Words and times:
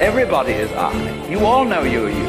Everybody 0.00 0.52
is 0.52 0.70
I. 0.74 1.28
You 1.28 1.40
all 1.44 1.64
know 1.64 1.82
you're 1.82 2.08
you. 2.08 2.26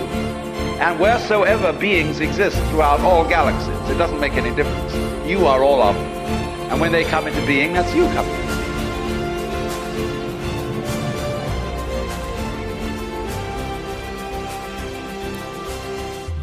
And 0.82 1.00
wheresoever 1.00 1.72
beings 1.72 2.20
exist 2.20 2.58
throughout 2.72 3.00
all 3.02 3.24
galaxies, 3.30 3.92
it 3.92 3.98
doesn't 4.00 4.20
make 4.20 4.34
any 4.34 4.50
difference. 4.56 4.92
You 5.30 5.46
are 5.46 5.62
all 5.62 5.84
of 5.84 5.94
them. 5.94 6.06
And 6.72 6.82
when 6.82 6.92
they 6.92 7.04
come 7.04 7.28
into 7.28 7.46
being, 7.46 7.74
that's 7.74 7.94
you 7.94 8.06
coming. 8.08 8.34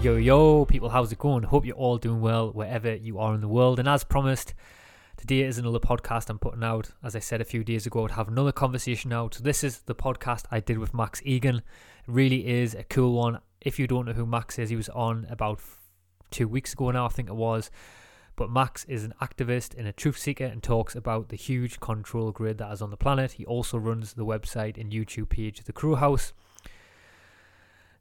Yo, 0.05 0.15
yo, 0.15 0.65
people, 0.65 0.91
how's 0.91 1.11
it 1.11 1.19
going? 1.19 1.43
Hope 1.43 1.66
you're 1.66 1.74
all 1.74 1.99
doing 1.99 2.21
well 2.21 2.52
wherever 2.52 2.95
you 2.95 3.19
are 3.19 3.35
in 3.35 3.41
the 3.41 3.49
world. 3.49 3.80
And 3.80 3.88
as 3.88 4.05
promised, 4.05 4.55
today 5.16 5.41
is 5.41 5.59
another 5.59 5.79
podcast 5.79 6.29
I'm 6.29 6.38
putting 6.38 6.62
out. 6.62 6.91
As 7.02 7.16
I 7.16 7.21
said 7.21 7.40
a 7.40 7.45
few 7.45 7.65
days 7.65 7.87
ago, 7.87 8.04
I'd 8.04 8.13
have 8.13 8.29
another 8.29 8.52
conversation 8.52 9.13
out. 9.13 9.35
So, 9.35 9.43
this 9.43 9.65
is 9.65 9.79
the 9.80 9.95
podcast 9.95 10.45
I 10.51 10.60
did 10.60 10.79
with 10.79 10.95
Max 10.95 11.21
Igan. 11.23 11.59
It 11.59 11.65
really 12.07 12.46
is 12.46 12.74
a 12.74 12.85
cool 12.85 13.13
one. 13.13 13.40
If 13.60 13.79
you 13.79 13.87
don't 13.87 14.07
know 14.07 14.13
who 14.13 14.27
Max 14.27 14.59
is, 14.59 14.71
he 14.71 14.77
was 14.77 14.88
on 14.90 15.27
about 15.30 15.60
two 16.30 16.46
weeks 16.46 16.73
ago 16.74 16.90
now, 16.90 17.07
I 17.07 17.09
think 17.09 17.29
it 17.29 17.37
was. 17.37 17.71
But 18.37 18.51
Max 18.51 18.85
is 18.85 19.05
an 19.05 19.15
activist 19.23 19.77
and 19.77 19.88
a 19.88 19.93
truth 19.93 20.18
seeker 20.18 20.45
and 20.45 20.63
talks 20.63 20.95
about 20.95 21.30
the 21.30 21.37
huge 21.37 21.80
control 21.80 22.33
grid 22.33 22.59
that 22.59 22.71
is 22.71 22.83
on 22.83 22.90
the 22.90 22.96
planet. 22.96 23.33
He 23.33 23.46
also 23.46 23.79
runs 23.79 24.12
the 24.12 24.27
website 24.27 24.79
and 24.79 24.93
YouTube 24.93 25.30
page, 25.30 25.65
The 25.65 25.73
Crowhouse. 25.73 26.35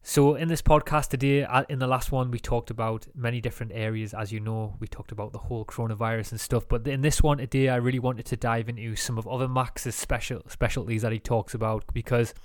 So, 0.08 0.36
in 0.36 0.50
this 0.50 0.61
podcast 0.61 1.09
today, 1.09 1.45
uh, 1.45 1.64
in 1.67 1.80
the 1.80 1.88
last 1.88 2.11
one, 2.11 2.30
we 2.30 2.38
talked 2.38 2.70
about 2.70 3.08
many 3.16 3.42
different 3.42 3.72
areas. 3.73 4.14
As 4.14 4.31
you 4.31 4.39
know, 4.39 4.75
we 4.80 4.86
talked 4.86 5.11
about 5.11 5.31
the 5.31 5.39
whole 5.39 5.66
coronavirus 5.66 6.30
and 6.30 6.39
stuff. 6.39 6.67
But 6.70 6.88
in 6.88 7.02
this 7.02 7.23
one 7.23 7.39
today, 7.39 7.70
I 7.70 7.78
really 7.78 7.98
wanted 7.98 8.28
to 8.28 8.38
dive 8.38 8.70
into 8.70 8.95
some 8.95 9.17
of 9.17 9.28
other 9.28 9.48
Max's 9.48 9.95
special 9.95 10.44
specialties 10.48 11.02
that 11.02 11.11
he 11.11 11.17
talks 11.17 11.56
about 11.56 11.86
because 11.92 12.36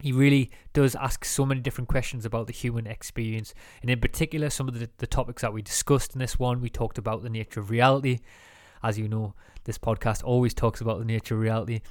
he 0.00 0.12
really 0.12 0.50
does 0.72 0.94
ask 0.94 1.26
so 1.26 1.44
many 1.44 1.60
different 1.60 1.88
questions 1.88 2.24
about 2.24 2.46
the 2.46 2.54
human 2.54 2.86
experience. 2.86 3.52
And 3.82 3.90
in 3.90 4.00
particular, 4.00 4.48
some 4.48 4.66
of 4.66 4.78
the, 4.78 4.88
the 4.96 5.06
topics 5.06 5.42
that 5.42 5.52
we 5.52 5.60
discussed 5.60 6.14
in 6.14 6.20
this 6.20 6.38
one, 6.38 6.62
we 6.62 6.70
talked 6.70 6.96
about 6.96 7.22
the 7.22 7.28
nature 7.28 7.60
of 7.60 7.68
reality. 7.68 8.20
As 8.82 8.98
you 8.98 9.08
know, 9.08 9.34
this 9.64 9.76
podcast 9.76 10.24
always 10.24 10.54
talks 10.54 10.80
about 10.80 11.00
the 11.00 11.04
nature 11.04 11.34
of 11.34 11.42
reality. 11.42 11.82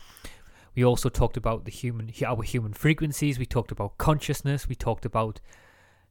We 0.75 0.84
also 0.86 1.09
talked 1.09 1.38
about 1.38 1.66
the 1.66 1.72
human 1.72 2.12
our 2.25 2.44
human 2.44 2.73
frequencies. 2.73 3.39
We 3.39 3.45
talked 3.45 3.72
about 3.72 3.98
consciousness. 3.98 4.67
We 4.67 4.76
talked 4.76 5.06
about 5.06 5.39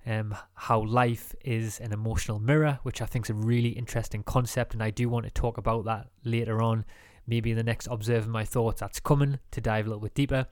um, 0.07 0.35
how 0.55 0.85
life 0.85 1.35
is 1.45 1.81
an 1.81 1.93
emotional 1.93 2.39
mirror, 2.39 2.79
which 2.83 3.03
I 3.03 3.07
think 3.07 3.27
is 3.27 3.31
a 3.31 3.35
really 3.35 3.71
interesting 3.71 4.23
concept, 4.23 4.73
and 4.75 4.83
I 4.83 4.91
do 4.91 5.09
want 5.09 5.27
to 5.27 5.31
talk 5.31 5.59
about 5.59 5.85
that 5.85 6.09
later 6.25 6.63
on, 6.63 6.85
maybe 7.27 7.51
in 7.51 7.57
the 7.57 7.63
next 7.63 7.89
observing 7.91 8.31
my 8.31 8.45
thoughts 8.45 8.81
that's 8.81 9.01
coming 9.01 9.39
to 9.51 9.61
dive 9.61 9.87
a 9.87 9.91
little 9.91 10.03
bit 10.03 10.15
deeper. 10.15 10.47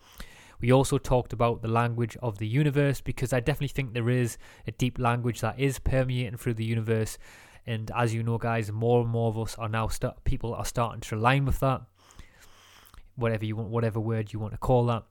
We 0.60 0.72
also 0.72 0.98
talked 0.98 1.32
about 1.32 1.62
the 1.62 1.68
language 1.68 2.16
of 2.22 2.38
the 2.38 2.46
universe 2.46 3.00
because 3.00 3.32
I 3.32 3.40
definitely 3.40 3.68
think 3.68 3.92
there 3.92 4.10
is 4.10 4.38
a 4.66 4.72
deep 4.72 4.98
language 4.98 5.40
that 5.40 5.58
is 5.58 5.78
permeating 5.78 6.38
through 6.38 6.54
the 6.54 6.64
universe. 6.64 7.18
And 7.66 7.90
as 7.94 8.14
you 8.14 8.22
know, 8.22 8.38
guys, 8.38 8.72
more 8.72 9.02
and 9.02 9.10
more 9.10 9.28
of 9.28 9.38
us 9.38 9.54
are 9.56 9.68
now 9.68 9.88
start, 9.88 10.24
people 10.24 10.54
are 10.54 10.64
starting 10.64 11.00
to 11.02 11.16
align 11.16 11.44
with 11.44 11.60
that 11.60 11.82
whatever 13.16 13.44
you 13.44 13.56
want, 13.56 13.70
whatever 13.70 14.00
word 14.00 14.32
you 14.32 14.38
want 14.38 14.52
to 14.52 14.58
call 14.58 14.86
that. 14.86 15.04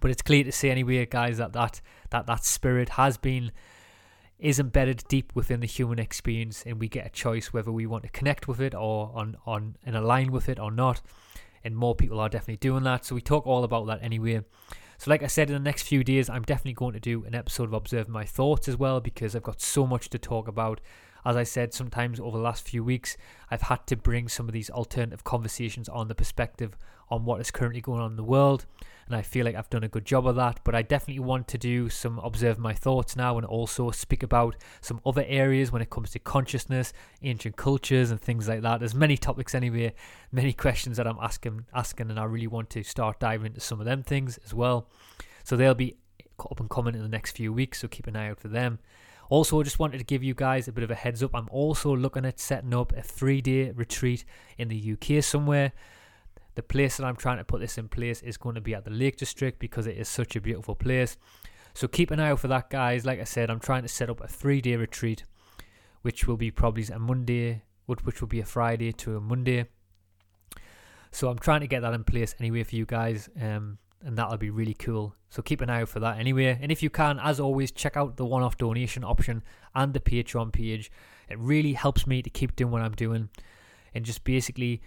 But 0.00 0.10
it's 0.10 0.22
clear 0.22 0.44
to 0.44 0.52
see 0.52 0.70
anyway, 0.70 1.04
guys, 1.06 1.38
that 1.38 1.52
that 1.54 1.80
that, 2.10 2.26
that 2.26 2.44
spirit 2.44 2.90
has 2.90 3.16
been 3.16 3.52
is 4.38 4.58
embedded 4.58 5.04
deep 5.08 5.32
within 5.34 5.60
the 5.60 5.66
human 5.66 5.98
experience, 5.98 6.62
and 6.66 6.80
we 6.80 6.88
get 6.88 7.06
a 7.06 7.10
choice 7.10 7.52
whether 7.52 7.70
we 7.70 7.86
want 7.86 8.04
to 8.04 8.10
connect 8.10 8.48
with 8.48 8.60
it 8.60 8.74
or 8.74 9.12
on 9.14 9.36
on 9.46 9.76
and 9.84 9.96
align 9.96 10.32
with 10.32 10.48
it 10.48 10.58
or 10.58 10.70
not. 10.70 11.02
And 11.62 11.76
more 11.76 11.94
people 11.94 12.18
are 12.20 12.28
definitely 12.28 12.56
doing 12.56 12.84
that. 12.84 13.04
So 13.04 13.14
we 13.14 13.20
talk 13.20 13.46
all 13.46 13.64
about 13.64 13.86
that 13.88 14.02
anyway. 14.02 14.42
So, 14.96 15.10
like 15.10 15.22
I 15.22 15.28
said, 15.28 15.48
in 15.48 15.54
the 15.54 15.60
next 15.60 15.84
few 15.84 16.04
days, 16.04 16.28
I'm 16.28 16.42
definitely 16.42 16.74
going 16.74 16.92
to 16.92 17.00
do 17.00 17.24
an 17.24 17.34
episode 17.34 17.64
of 17.64 17.72
Observing 17.72 18.12
My 18.12 18.24
Thoughts 18.24 18.68
as 18.68 18.76
well 18.76 19.00
because 19.00 19.34
I've 19.34 19.42
got 19.42 19.60
so 19.60 19.86
much 19.86 20.10
to 20.10 20.18
talk 20.18 20.46
about 20.46 20.80
as 21.24 21.36
I 21.36 21.42
said, 21.42 21.74
sometimes 21.74 22.18
over 22.18 22.36
the 22.36 22.42
last 22.42 22.66
few 22.66 22.82
weeks, 22.82 23.16
I've 23.50 23.62
had 23.62 23.86
to 23.88 23.96
bring 23.96 24.28
some 24.28 24.48
of 24.48 24.52
these 24.52 24.70
alternative 24.70 25.24
conversations 25.24 25.88
on 25.88 26.08
the 26.08 26.14
perspective 26.14 26.76
on 27.10 27.24
what 27.24 27.40
is 27.40 27.50
currently 27.50 27.80
going 27.80 28.00
on 28.00 28.12
in 28.12 28.16
the 28.16 28.24
world. 28.24 28.66
And 29.06 29.16
I 29.16 29.22
feel 29.22 29.44
like 29.44 29.56
I've 29.56 29.68
done 29.68 29.82
a 29.82 29.88
good 29.88 30.04
job 30.04 30.26
of 30.26 30.36
that. 30.36 30.60
But 30.62 30.76
I 30.76 30.82
definitely 30.82 31.20
want 31.20 31.48
to 31.48 31.58
do 31.58 31.88
some 31.88 32.20
observe 32.20 32.58
my 32.58 32.72
thoughts 32.72 33.16
now 33.16 33.36
and 33.36 33.44
also 33.44 33.90
speak 33.90 34.22
about 34.22 34.56
some 34.80 35.00
other 35.04 35.24
areas 35.26 35.72
when 35.72 35.82
it 35.82 35.90
comes 35.90 36.10
to 36.10 36.20
consciousness, 36.20 36.92
ancient 37.22 37.56
cultures, 37.56 38.12
and 38.12 38.20
things 38.20 38.48
like 38.48 38.62
that. 38.62 38.78
There's 38.78 38.94
many 38.94 39.16
topics 39.16 39.54
anyway, 39.54 39.94
many 40.30 40.52
questions 40.52 40.96
that 40.96 41.08
I'm 41.08 41.18
asking, 41.20 41.66
asking, 41.74 42.10
and 42.10 42.20
I 42.20 42.24
really 42.24 42.46
want 42.46 42.70
to 42.70 42.84
start 42.84 43.18
diving 43.18 43.46
into 43.46 43.60
some 43.60 43.80
of 43.80 43.86
them 43.86 44.04
things 44.04 44.38
as 44.44 44.54
well. 44.54 44.88
So 45.42 45.56
they'll 45.56 45.74
be 45.74 45.96
up 46.38 46.60
and 46.60 46.70
coming 46.70 46.94
in 46.94 47.02
the 47.02 47.08
next 47.08 47.32
few 47.32 47.52
weeks. 47.52 47.80
So 47.80 47.88
keep 47.88 48.06
an 48.06 48.14
eye 48.14 48.30
out 48.30 48.38
for 48.38 48.48
them. 48.48 48.78
Also, 49.30 49.60
I 49.60 49.62
just 49.62 49.78
wanted 49.78 49.98
to 49.98 50.04
give 50.04 50.24
you 50.24 50.34
guys 50.34 50.66
a 50.66 50.72
bit 50.72 50.82
of 50.82 50.90
a 50.90 50.96
heads 50.96 51.22
up. 51.22 51.30
I'm 51.34 51.48
also 51.52 51.94
looking 51.94 52.26
at 52.26 52.40
setting 52.40 52.74
up 52.74 52.92
a 52.96 53.00
three 53.00 53.40
day 53.40 53.70
retreat 53.70 54.24
in 54.58 54.66
the 54.68 54.92
UK 54.92 55.22
somewhere. 55.22 55.72
The 56.56 56.64
place 56.64 56.96
that 56.96 57.04
I'm 57.04 57.14
trying 57.14 57.38
to 57.38 57.44
put 57.44 57.60
this 57.60 57.78
in 57.78 57.88
place 57.88 58.22
is 58.22 58.36
going 58.36 58.56
to 58.56 58.60
be 58.60 58.74
at 58.74 58.84
the 58.84 58.90
Lake 58.90 59.16
District 59.16 59.60
because 59.60 59.86
it 59.86 59.96
is 59.96 60.08
such 60.08 60.34
a 60.34 60.40
beautiful 60.40 60.74
place. 60.74 61.16
So 61.74 61.86
keep 61.86 62.10
an 62.10 62.18
eye 62.18 62.30
out 62.30 62.40
for 62.40 62.48
that, 62.48 62.70
guys. 62.70 63.06
Like 63.06 63.20
I 63.20 63.24
said, 63.24 63.50
I'm 63.50 63.60
trying 63.60 63.82
to 63.82 63.88
set 63.88 64.10
up 64.10 64.20
a 64.20 64.26
three 64.26 64.60
day 64.60 64.74
retreat, 64.74 65.24
which 66.02 66.26
will 66.26 66.36
be 66.36 66.50
probably 66.50 66.84
a 66.92 66.98
Monday, 66.98 67.62
which 67.86 68.20
will 68.20 68.28
be 68.28 68.40
a 68.40 68.44
Friday 68.44 68.90
to 68.94 69.16
a 69.16 69.20
Monday. 69.20 69.66
So 71.12 71.28
I'm 71.28 71.38
trying 71.38 71.60
to 71.60 71.68
get 71.68 71.82
that 71.82 71.94
in 71.94 72.02
place 72.02 72.34
anyway 72.40 72.64
for 72.64 72.74
you 72.74 72.84
guys. 72.84 73.28
Um, 73.40 73.78
and 74.04 74.16
that'll 74.16 74.36
be 74.36 74.50
really 74.50 74.74
cool. 74.74 75.14
So 75.28 75.42
keep 75.42 75.60
an 75.60 75.70
eye 75.70 75.82
out 75.82 75.88
for 75.88 76.00
that 76.00 76.18
anyway. 76.18 76.58
And 76.60 76.72
if 76.72 76.82
you 76.82 76.90
can, 76.90 77.18
as 77.20 77.38
always, 77.38 77.70
check 77.70 77.96
out 77.96 78.16
the 78.16 78.24
one 78.24 78.42
off 78.42 78.56
donation 78.56 79.04
option 79.04 79.42
and 79.74 79.94
the 79.94 80.00
Patreon 80.00 80.52
page. 80.52 80.90
It 81.28 81.38
really 81.38 81.74
helps 81.74 82.06
me 82.06 82.22
to 82.22 82.30
keep 82.30 82.56
doing 82.56 82.72
what 82.72 82.82
I'm 82.82 82.92
doing 82.92 83.28
and 83.94 84.04
just 84.04 84.24
basically 84.24 84.82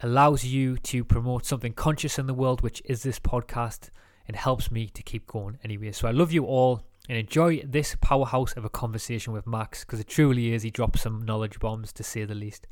allows 0.00 0.44
you 0.44 0.76
to 0.78 1.04
promote 1.04 1.46
something 1.46 1.72
conscious 1.72 2.18
in 2.18 2.26
the 2.26 2.34
world, 2.34 2.62
which 2.62 2.82
is 2.84 3.02
this 3.02 3.18
podcast, 3.18 3.90
and 4.26 4.36
helps 4.36 4.70
me 4.70 4.88
to 4.88 5.02
keep 5.02 5.26
going 5.26 5.58
anyway. 5.62 5.92
So 5.92 6.08
I 6.08 6.10
love 6.10 6.32
you 6.32 6.44
all 6.44 6.82
and 7.08 7.16
enjoy 7.16 7.62
this 7.64 7.96
powerhouse 8.00 8.54
of 8.54 8.64
a 8.64 8.70
conversation 8.70 9.32
with 9.32 9.46
Max 9.46 9.84
because 9.84 10.00
it 10.00 10.08
truly 10.08 10.52
is. 10.52 10.62
He 10.62 10.70
drops 10.70 11.02
some 11.02 11.24
knowledge 11.24 11.60
bombs 11.60 11.92
to 11.94 12.02
say 12.02 12.24
the 12.24 12.34
least. 12.34 12.66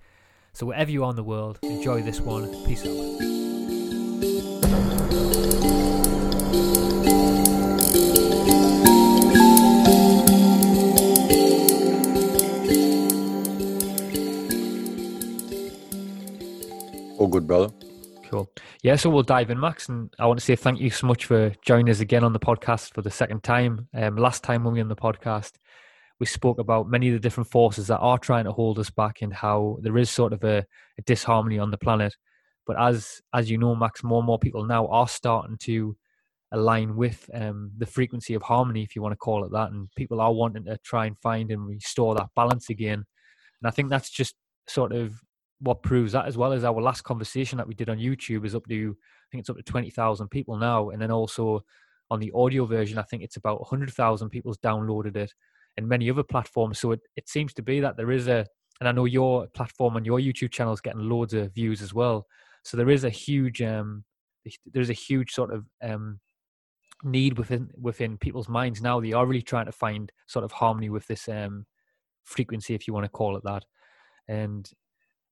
So 0.52 0.66
wherever 0.66 0.90
you 0.90 1.04
are 1.04 1.10
in 1.10 1.16
the 1.16 1.24
world, 1.24 1.58
enjoy 1.62 2.02
this 2.02 2.20
one. 2.20 2.48
Peace 2.64 2.84
out. 2.86 3.43
All 17.18 17.28
good, 17.28 17.46
brother. 17.46 17.72
Cool. 18.28 18.50
Yeah, 18.82 18.96
so 18.96 19.08
we'll 19.08 19.22
dive 19.22 19.50
in, 19.50 19.58
Max, 19.58 19.88
and 19.88 20.12
I 20.18 20.26
want 20.26 20.38
to 20.38 20.44
say 20.44 20.56
thank 20.56 20.78
you 20.78 20.90
so 20.90 21.06
much 21.06 21.24
for 21.24 21.54
joining 21.62 21.88
us 21.88 22.00
again 22.00 22.22
on 22.22 22.34
the 22.34 22.38
podcast 22.38 22.92
for 22.92 23.00
the 23.00 23.10
second 23.10 23.42
time. 23.42 23.88
Um, 23.94 24.16
last 24.16 24.42
time 24.42 24.62
when 24.62 24.74
we 24.74 24.80
were 24.80 24.84
on 24.84 24.88
the 24.88 24.96
podcast, 24.96 25.52
we 26.20 26.26
spoke 26.26 26.58
about 26.58 26.90
many 26.90 27.08
of 27.08 27.14
the 27.14 27.18
different 27.18 27.50
forces 27.50 27.86
that 27.86 27.98
are 27.98 28.18
trying 28.18 28.44
to 28.44 28.52
hold 28.52 28.78
us 28.78 28.90
back 28.90 29.22
and 29.22 29.32
how 29.32 29.78
there 29.80 29.96
is 29.96 30.10
sort 30.10 30.32
of 30.32 30.44
a, 30.44 30.66
a 30.98 31.02
disharmony 31.06 31.58
on 31.58 31.70
the 31.70 31.78
planet. 31.78 32.14
But 32.66 32.80
as 32.80 33.20
as 33.32 33.50
you 33.50 33.58
know, 33.58 33.74
Max, 33.74 34.02
more 34.02 34.18
and 34.18 34.26
more 34.26 34.38
people 34.38 34.64
now 34.64 34.86
are 34.88 35.08
starting 35.08 35.56
to 35.58 35.96
align 36.52 36.96
with 36.96 37.28
um, 37.34 37.72
the 37.76 37.86
frequency 37.86 38.34
of 38.34 38.42
harmony, 38.42 38.82
if 38.82 38.94
you 38.94 39.02
want 39.02 39.12
to 39.12 39.16
call 39.16 39.44
it 39.44 39.52
that, 39.52 39.72
and 39.72 39.88
people 39.96 40.20
are 40.20 40.32
wanting 40.32 40.64
to 40.64 40.78
try 40.78 41.06
and 41.06 41.18
find 41.18 41.50
and 41.50 41.66
restore 41.66 42.14
that 42.14 42.28
balance 42.36 42.70
again. 42.70 43.04
And 43.60 43.66
I 43.66 43.70
think 43.70 43.90
that's 43.90 44.10
just 44.10 44.34
sort 44.68 44.92
of 44.92 45.20
what 45.60 45.82
proves 45.82 46.12
that 46.12 46.26
as 46.26 46.36
well 46.36 46.52
as 46.52 46.64
our 46.64 46.80
last 46.80 47.02
conversation 47.02 47.58
that 47.58 47.66
we 47.66 47.74
did 47.74 47.88
on 47.88 47.98
YouTube 47.98 48.44
is 48.44 48.54
up 48.54 48.66
to 48.68 48.96
I 48.96 49.26
think 49.30 49.40
it's 49.40 49.50
up 49.50 49.56
to 49.56 49.62
twenty 49.62 49.90
thousand 49.90 50.28
people 50.28 50.56
now, 50.56 50.90
and 50.90 51.00
then 51.02 51.10
also 51.10 51.64
on 52.10 52.20
the 52.20 52.32
audio 52.34 52.66
version, 52.66 52.98
I 52.98 53.02
think 53.02 53.22
it's 53.22 53.36
about 53.36 53.66
hundred 53.66 53.90
thousand 53.92 54.30
people's 54.30 54.58
downloaded 54.58 55.16
it, 55.16 55.32
and 55.76 55.88
many 55.88 56.10
other 56.10 56.22
platforms. 56.22 56.78
So 56.78 56.92
it, 56.92 57.00
it 57.16 57.28
seems 57.28 57.52
to 57.54 57.62
be 57.62 57.80
that 57.80 57.96
there 57.96 58.12
is 58.12 58.28
a, 58.28 58.46
and 58.80 58.88
I 58.88 58.92
know 58.92 59.06
your 59.06 59.46
platform 59.48 59.96
on 59.96 60.04
your 60.04 60.20
YouTube 60.20 60.52
channel 60.52 60.72
is 60.72 60.80
getting 60.80 61.08
loads 61.08 61.34
of 61.34 61.54
views 61.54 61.82
as 61.82 61.94
well. 61.94 62.26
So 62.64 62.76
there 62.76 62.90
is 62.90 63.04
a 63.04 63.10
huge, 63.10 63.62
um, 63.62 64.04
there's 64.72 64.90
a 64.90 64.94
huge 64.94 65.30
sort 65.32 65.52
of 65.52 65.64
um, 65.82 66.18
need 67.02 67.38
within 67.38 67.68
within 67.80 68.16
people's 68.18 68.48
minds 68.48 68.80
now. 68.80 69.00
They 69.00 69.12
are 69.12 69.26
really 69.26 69.42
trying 69.42 69.66
to 69.66 69.72
find 69.72 70.10
sort 70.26 70.44
of 70.44 70.52
harmony 70.52 70.88
with 70.88 71.06
this 71.06 71.28
um, 71.28 71.66
frequency, 72.24 72.74
if 72.74 72.88
you 72.88 72.94
want 72.94 73.04
to 73.04 73.10
call 73.10 73.36
it 73.36 73.44
that. 73.44 73.64
And 74.28 74.68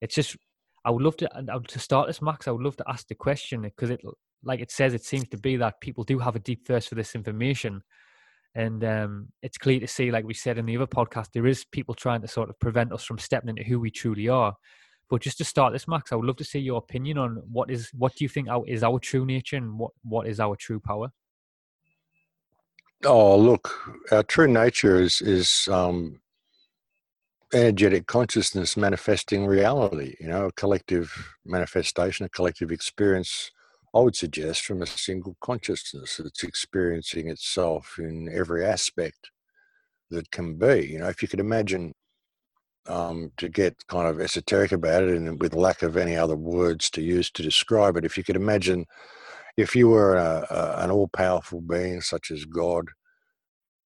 it's 0.01 0.13
just, 0.13 0.37
I 0.85 0.91
would 0.91 1.01
love 1.01 1.17
to, 1.17 1.29
to 1.67 1.79
start 1.79 2.07
this, 2.07 2.21
Max. 2.21 2.47
I 2.47 2.51
would 2.51 2.63
love 2.63 2.77
to 2.77 2.85
ask 2.87 3.07
the 3.07 3.15
question 3.15 3.63
because 3.63 3.89
it, 3.89 4.01
like 4.43 4.59
it 4.59 4.71
says, 4.71 4.93
it 4.93 5.03
seems 5.03 5.27
to 5.29 5.37
be 5.37 5.55
that 5.57 5.81
people 5.81 6.03
do 6.03 6.19
have 6.19 6.35
a 6.35 6.39
deep 6.39 6.67
thirst 6.67 6.89
for 6.89 6.95
this 6.95 7.15
information, 7.15 7.81
and 8.53 8.83
um, 8.83 9.29
it's 9.41 9.57
clear 9.57 9.79
to 9.79 9.87
see, 9.87 10.11
like 10.11 10.25
we 10.25 10.35
said 10.35 10.59
in 10.59 10.67
the 10.67 10.77
other 10.77 10.85
podcast, 10.85 11.29
there 11.33 11.47
is 11.47 11.65
people 11.65 11.95
trying 11.95 12.21
to 12.21 12.27
sort 12.27 12.49
of 12.49 12.59
prevent 12.59 12.93
us 12.93 13.03
from 13.03 13.17
stepping 13.17 13.49
into 13.49 13.63
who 13.63 13.79
we 13.79 13.89
truly 13.89 14.29
are. 14.29 14.55
But 15.13 15.21
just 15.21 15.37
to 15.37 15.43
start 15.43 15.73
this, 15.73 15.87
Max, 15.87 16.11
I 16.11 16.15
would 16.15 16.25
love 16.25 16.37
to 16.37 16.43
see 16.43 16.57
your 16.57 16.79
opinion 16.79 17.19
on 17.19 17.43
what 17.51 17.69
is 17.69 17.91
what 17.93 18.15
do 18.15 18.25
you 18.25 18.27
think 18.27 18.47
is 18.65 18.81
our 18.81 18.97
true 18.97 19.27
nature 19.27 19.57
and 19.57 19.77
what 19.77 19.91
what 20.01 20.27
is 20.27 20.39
our 20.39 20.55
true 20.55 20.79
power. 20.79 21.11
Oh, 23.05 23.37
look, 23.37 23.79
our 24.11 24.23
true 24.23 24.47
nature 24.47 24.99
is 24.99 25.21
is 25.21 25.67
um, 25.71 26.19
energetic 27.53 28.07
consciousness 28.07 28.75
manifesting 28.75 29.45
reality. 29.45 30.15
You 30.19 30.29
know, 30.29 30.45
a 30.47 30.51
collective 30.53 31.35
manifestation, 31.45 32.25
a 32.25 32.29
collective 32.29 32.71
experience. 32.71 33.51
I 33.93 33.99
would 33.99 34.15
suggest 34.15 34.65
from 34.65 34.81
a 34.81 34.87
single 34.87 35.37
consciousness 35.41 36.17
that's 36.17 36.43
experiencing 36.43 37.29
itself 37.29 37.99
in 37.99 38.29
every 38.33 38.65
aspect 38.65 39.29
that 40.09 40.31
can 40.31 40.57
be. 40.57 40.87
You 40.91 40.97
know, 40.97 41.09
if 41.09 41.21
you 41.21 41.27
could 41.27 41.39
imagine 41.39 41.93
um, 42.87 43.31
to 43.37 43.49
get 43.49 43.87
kind 43.87 44.07
of 44.07 44.19
esoteric 44.19 44.71
about 44.71 45.03
it 45.03 45.15
and 45.15 45.41
with 45.41 45.55
lack 45.55 45.83
of 45.83 45.97
any 45.97 46.15
other 46.15 46.35
words 46.35 46.89
to 46.91 47.01
use 47.01 47.31
to 47.31 47.43
describe 47.43 47.97
it, 47.97 48.05
if 48.05 48.17
you 48.17 48.23
could 48.23 48.35
imagine 48.35 48.85
if 49.57 49.75
you 49.75 49.89
were 49.89 50.15
a, 50.15 50.45
a, 50.49 50.83
an 50.83 50.91
all 50.91 51.07
powerful 51.07 51.61
being 51.61 52.01
such 52.01 52.31
as 52.31 52.45
God, 52.45 52.87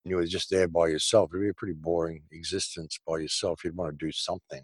and 0.04 0.10
you 0.10 0.16
were 0.16 0.26
just 0.26 0.50
there 0.50 0.68
by 0.68 0.88
yourself, 0.88 1.30
it'd 1.32 1.42
be 1.42 1.50
a 1.50 1.54
pretty 1.54 1.74
boring 1.74 2.22
existence 2.32 2.98
by 3.06 3.18
yourself. 3.18 3.62
You'd 3.64 3.76
want 3.76 3.98
to 3.98 4.06
do 4.06 4.12
something. 4.12 4.62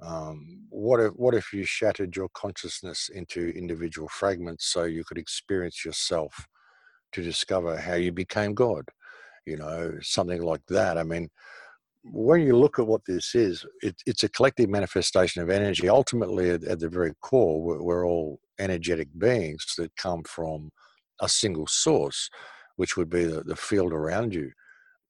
Um, 0.00 0.62
what 0.70 0.98
if 1.00 1.12
what 1.12 1.34
if 1.34 1.52
you 1.52 1.64
shattered 1.64 2.16
your 2.16 2.28
consciousness 2.34 3.08
into 3.14 3.50
individual 3.50 4.08
fragments 4.08 4.66
so 4.66 4.84
you 4.84 5.04
could 5.04 5.18
experience 5.18 5.84
yourself 5.84 6.46
to 7.12 7.22
discover 7.22 7.76
how 7.76 7.94
you 7.94 8.10
became 8.10 8.54
God? 8.54 8.84
You 9.46 9.58
know, 9.58 9.98
something 10.00 10.42
like 10.42 10.64
that. 10.68 10.98
I 10.98 11.02
mean, 11.04 11.28
when 12.04 12.40
you 12.40 12.56
look 12.56 12.78
at 12.78 12.86
what 12.86 13.02
this 13.06 13.34
is, 13.34 13.64
it, 13.82 13.94
it's 14.06 14.24
a 14.24 14.28
collective 14.28 14.68
manifestation 14.68 15.42
of 15.42 15.50
energy. 15.50 15.88
Ultimately, 15.88 16.50
at, 16.50 16.64
at 16.64 16.80
the 16.80 16.88
very 16.88 17.12
core, 17.20 17.62
we're, 17.62 17.82
we're, 17.82 18.06
all 18.06 18.40
energetic 18.58 19.08
beings 19.18 19.64
that 19.78 19.94
come 19.96 20.22
from 20.24 20.70
a 21.20 21.28
single 21.28 21.66
source, 21.66 22.28
which 22.76 22.96
would 22.96 23.08
be 23.08 23.24
the, 23.24 23.42
the 23.42 23.56
field 23.56 23.92
around 23.92 24.34
you. 24.34 24.50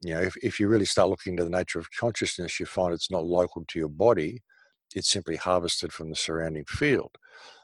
You 0.03 0.15
know, 0.15 0.21
if, 0.21 0.37
if 0.43 0.61
you 0.61 0.69
really 0.69 0.85
start 0.85 1.09
looking 1.09 1.35
into 1.35 1.44
the 1.44 1.50
nature 1.50 1.79
of 1.79 1.89
consciousness, 1.99 2.61
you 2.61 2.67
find 2.67 2.93
it's 2.93 3.11
not 3.11 3.25
local 3.25 3.65
to 3.69 3.79
your 3.79 3.89
body, 3.89 4.43
it's 4.94 5.09
simply 5.09 5.37
harvested 5.37 5.93
from 5.93 6.11
the 6.11 6.17
surrounding 6.17 6.65
field. 6.67 7.11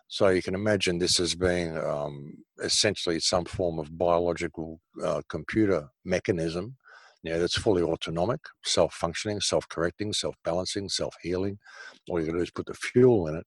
So 0.07 0.29
you 0.29 0.41
can 0.41 0.55
imagine 0.55 0.99
this 0.99 1.21
as 1.21 1.35
being 1.35 1.77
um, 1.77 2.33
essentially 2.63 3.21
some 3.21 3.45
form 3.45 3.79
of 3.79 3.99
biological 3.99 4.81
uh, 5.05 5.21
computer 5.29 5.89
mechanism 6.05 6.77
know, 7.25 7.39
that's 7.41 7.59
fully 7.59 7.83
autonomic, 7.83 8.41
self-functioning, 8.65 9.41
self-correcting, 9.41 10.13
self-balancing, 10.13 10.89
self-healing. 10.89 11.59
All 12.09 12.21
you 12.21 12.27
got 12.27 12.33
to 12.33 12.39
do 12.39 12.43
is 12.43 12.51
put 12.51 12.67
the 12.67 12.75
fuel 12.75 13.29
in 13.29 13.37
it. 13.37 13.47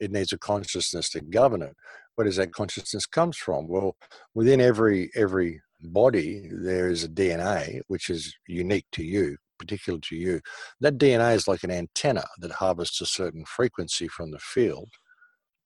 It 0.00 0.12
needs 0.12 0.32
a 0.32 0.38
consciousness 0.38 1.10
to 1.10 1.20
govern 1.20 1.62
it. 1.62 1.74
Where 2.14 2.24
does 2.24 2.36
that 2.36 2.52
consciousness 2.52 3.06
comes 3.06 3.36
from? 3.36 3.68
Well, 3.68 3.96
within 4.34 4.60
every 4.60 5.10
every 5.14 5.60
body, 5.80 6.48
there 6.52 6.90
is 6.90 7.04
a 7.04 7.08
DNA 7.08 7.80
which 7.88 8.10
is 8.10 8.34
unique 8.46 8.86
to 8.92 9.04
you, 9.04 9.36
particular 9.58 9.98
to 10.00 10.16
you. 10.16 10.40
That 10.80 10.98
DNA 10.98 11.34
is 11.34 11.48
like 11.48 11.64
an 11.64 11.70
antenna 11.70 12.24
that 12.38 12.52
harvests 12.52 13.00
a 13.00 13.06
certain 13.06 13.44
frequency 13.46 14.08
from 14.08 14.30
the 14.30 14.38
field 14.38 14.90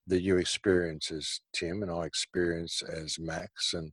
that 0.06 0.22
you 0.22 0.36
experience 0.36 1.10
as 1.10 1.40
Tim 1.52 1.82
and 1.82 1.90
I 1.90 2.04
experience 2.04 2.82
as 2.82 3.18
Max, 3.18 3.72
and 3.74 3.90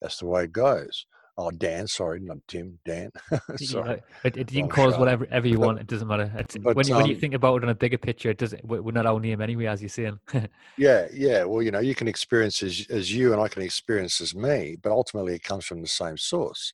that's 0.00 0.18
the 0.18 0.26
way 0.26 0.44
it 0.44 0.52
goes. 0.52 1.06
Oh, 1.40 1.52
Dan, 1.52 1.86
sorry, 1.86 2.18
not 2.18 2.38
Tim, 2.48 2.80
Dan. 2.84 3.12
sorry. 3.58 4.02
It, 4.24 4.36
it, 4.36 4.52
you 4.52 4.62
can 4.62 4.68
call 4.68 4.92
us 4.92 4.98
whatever, 4.98 5.24
you 5.46 5.60
want. 5.60 5.78
It 5.78 5.86
doesn't 5.86 6.08
matter. 6.08 6.28
But, 6.60 6.74
when, 6.74 6.90
um, 6.90 6.98
when 6.98 7.06
you 7.06 7.14
think 7.14 7.32
about 7.32 7.58
it 7.58 7.62
on 7.62 7.70
a 7.70 7.76
bigger 7.76 7.96
picture, 7.96 8.30
it 8.30 8.38
doesn't. 8.38 8.64
We're 8.64 8.90
not 8.90 9.06
our 9.06 9.20
name 9.20 9.40
anyway, 9.40 9.66
as 9.66 9.80
you're 9.80 9.88
saying. 9.88 10.18
yeah, 10.76 11.06
yeah. 11.12 11.44
Well, 11.44 11.62
you 11.62 11.70
know, 11.70 11.78
you 11.78 11.94
can 11.94 12.08
experience 12.08 12.60
as 12.64 12.84
as 12.90 13.14
you, 13.14 13.32
and 13.32 13.40
I 13.40 13.46
can 13.46 13.62
experience 13.62 14.20
as 14.20 14.34
me. 14.34 14.78
But 14.82 14.90
ultimately, 14.90 15.34
it 15.34 15.44
comes 15.44 15.64
from 15.64 15.80
the 15.80 15.86
same 15.86 16.16
source. 16.16 16.72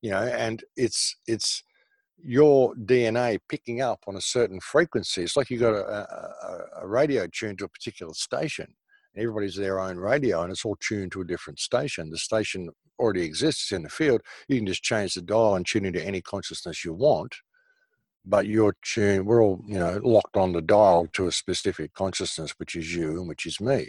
You 0.00 0.10
know, 0.10 0.22
and 0.22 0.64
it's 0.76 1.14
it's 1.28 1.62
your 2.20 2.74
DNA 2.74 3.38
picking 3.48 3.82
up 3.82 4.00
on 4.08 4.16
a 4.16 4.20
certain 4.20 4.58
frequency. 4.58 5.22
It's 5.22 5.36
like 5.36 5.48
you've 5.48 5.60
got 5.60 5.74
a, 5.74 5.84
a, 5.84 6.82
a 6.82 6.86
radio 6.88 7.28
tuned 7.28 7.58
to 7.58 7.66
a 7.66 7.68
particular 7.68 8.14
station 8.14 8.74
everybody's 9.16 9.56
their 9.56 9.80
own 9.80 9.96
radio 9.96 10.42
and 10.42 10.50
it's 10.50 10.64
all 10.64 10.76
tuned 10.76 11.12
to 11.12 11.20
a 11.20 11.26
different 11.26 11.58
station. 11.58 12.10
The 12.10 12.18
station 12.18 12.70
already 12.98 13.22
exists 13.22 13.72
in 13.72 13.82
the 13.82 13.88
field. 13.88 14.22
You 14.48 14.56
can 14.56 14.66
just 14.66 14.82
change 14.82 15.14
the 15.14 15.22
dial 15.22 15.54
and 15.56 15.66
tune 15.66 15.84
into 15.84 16.04
any 16.04 16.20
consciousness 16.20 16.84
you 16.84 16.92
want. 16.92 17.34
But 18.24 18.46
you're 18.46 18.76
tuned, 18.82 19.26
we're 19.26 19.42
all, 19.42 19.60
you 19.66 19.80
know, 19.80 20.00
locked 20.04 20.36
on 20.36 20.52
the 20.52 20.62
dial 20.62 21.08
to 21.14 21.26
a 21.26 21.32
specific 21.32 21.92
consciousness, 21.92 22.52
which 22.58 22.76
is 22.76 22.94
you 22.94 23.18
and 23.18 23.28
which 23.28 23.46
is 23.46 23.60
me. 23.60 23.88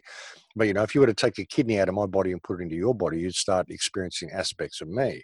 But, 0.55 0.65
you 0.65 0.73
know, 0.73 0.81
if 0.81 0.95
you 0.95 1.01
were 1.01 1.07
to 1.07 1.13
take 1.13 1.37
a 1.37 1.45
kidney 1.45 1.79
out 1.79 1.87
of 1.87 1.93
my 1.93 2.07
body 2.07 2.31
and 2.31 2.41
put 2.41 2.59
it 2.59 2.63
into 2.63 2.75
your 2.75 2.95
body, 2.95 3.19
you'd 3.19 3.35
start 3.35 3.69
experiencing 3.69 4.31
aspects 4.31 4.81
of 4.81 4.87
me. 4.87 5.23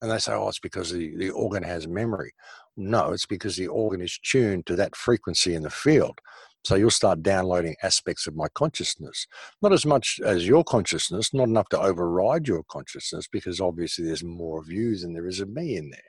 And 0.00 0.10
they 0.10 0.18
say, 0.18 0.32
oh, 0.32 0.48
it's 0.48 0.58
because 0.58 0.90
the, 0.90 1.14
the 1.16 1.30
organ 1.30 1.62
has 1.64 1.86
memory. 1.86 2.32
No, 2.78 3.12
it's 3.12 3.26
because 3.26 3.56
the 3.56 3.68
organ 3.68 4.00
is 4.00 4.18
tuned 4.22 4.66
to 4.66 4.76
that 4.76 4.96
frequency 4.96 5.54
in 5.54 5.62
the 5.62 5.70
field. 5.70 6.18
So 6.64 6.74
you'll 6.74 6.90
start 6.90 7.22
downloading 7.22 7.76
aspects 7.82 8.26
of 8.26 8.34
my 8.34 8.48
consciousness. 8.54 9.26
Not 9.62 9.72
as 9.72 9.86
much 9.86 10.18
as 10.24 10.48
your 10.48 10.64
consciousness, 10.64 11.32
not 11.32 11.48
enough 11.48 11.68
to 11.68 11.80
override 11.80 12.48
your 12.48 12.64
consciousness, 12.68 13.28
because 13.30 13.60
obviously 13.60 14.04
there's 14.04 14.24
more 14.24 14.60
of 14.60 14.68
you 14.68 14.96
than 14.96 15.14
there 15.14 15.28
is 15.28 15.38
of 15.38 15.48
me 15.48 15.76
in 15.76 15.90
there. 15.90 16.00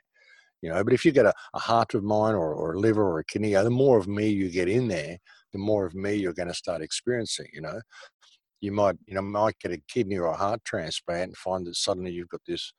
You 0.60 0.70
know, 0.70 0.82
but 0.82 0.92
if 0.92 1.04
you 1.04 1.12
get 1.12 1.26
a, 1.26 1.32
a 1.54 1.58
heart 1.60 1.94
of 1.94 2.02
mine 2.02 2.34
or, 2.34 2.52
or 2.52 2.74
a 2.74 2.80
liver 2.80 3.04
or 3.04 3.20
a 3.20 3.24
kidney, 3.24 3.52
the 3.52 3.70
more 3.70 3.98
of 3.98 4.08
me 4.08 4.28
you 4.28 4.50
get 4.50 4.68
in 4.68 4.88
there, 4.88 5.18
the 5.52 5.58
more 5.58 5.86
of 5.86 5.94
me 5.94 6.14
you're 6.14 6.32
going 6.32 6.48
to 6.48 6.54
start 6.54 6.82
experiencing, 6.82 7.46
you 7.52 7.60
know. 7.60 7.80
You 8.60 8.72
might, 8.72 8.96
you 9.06 9.14
know, 9.14 9.22
might 9.22 9.60
get 9.60 9.70
a 9.70 9.80
kidney 9.88 10.18
or 10.18 10.26
a 10.26 10.36
heart 10.36 10.64
transplant 10.64 11.28
and 11.28 11.36
find 11.36 11.64
that 11.68 11.76
suddenly 11.76 12.10
you've 12.10 12.30
got 12.30 12.40
this 12.48 12.72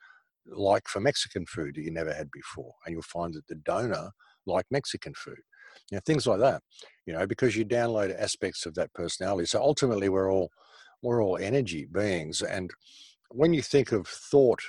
like 0.46 0.90
for 0.90 1.00
Mexican 1.00 1.46
food 1.46 1.76
that 1.76 1.84
you 1.84 1.92
never 1.92 2.14
had 2.14 2.30
before. 2.32 2.74
And 2.86 2.92
you'll 2.92 3.04
find 3.04 3.34
that 3.36 3.48
the 3.48 3.56
donor 3.56 4.10
like 4.46 4.66
Mexican 4.70 5.14
food 5.14 5.40
you 5.92 5.96
know, 5.96 6.02
things 6.06 6.28
like 6.28 6.40
that, 6.40 6.62
you 7.10 7.18
know, 7.18 7.26
because 7.26 7.56
you 7.58 7.66
download 7.66 8.16
aspects 8.22 8.68
of 8.68 8.76
that 8.76 8.94
personality. 8.94 9.48
So 9.48 9.60
ultimately, 9.60 10.10
we're 10.10 10.32
all 10.32 10.52
we're 11.02 11.24
all 11.24 11.38
energy 11.38 11.88
beings, 11.92 12.44
and 12.44 12.70
when 13.32 13.52
you 13.52 13.64
think 13.64 13.92
of 13.92 14.08
thought 14.08 14.60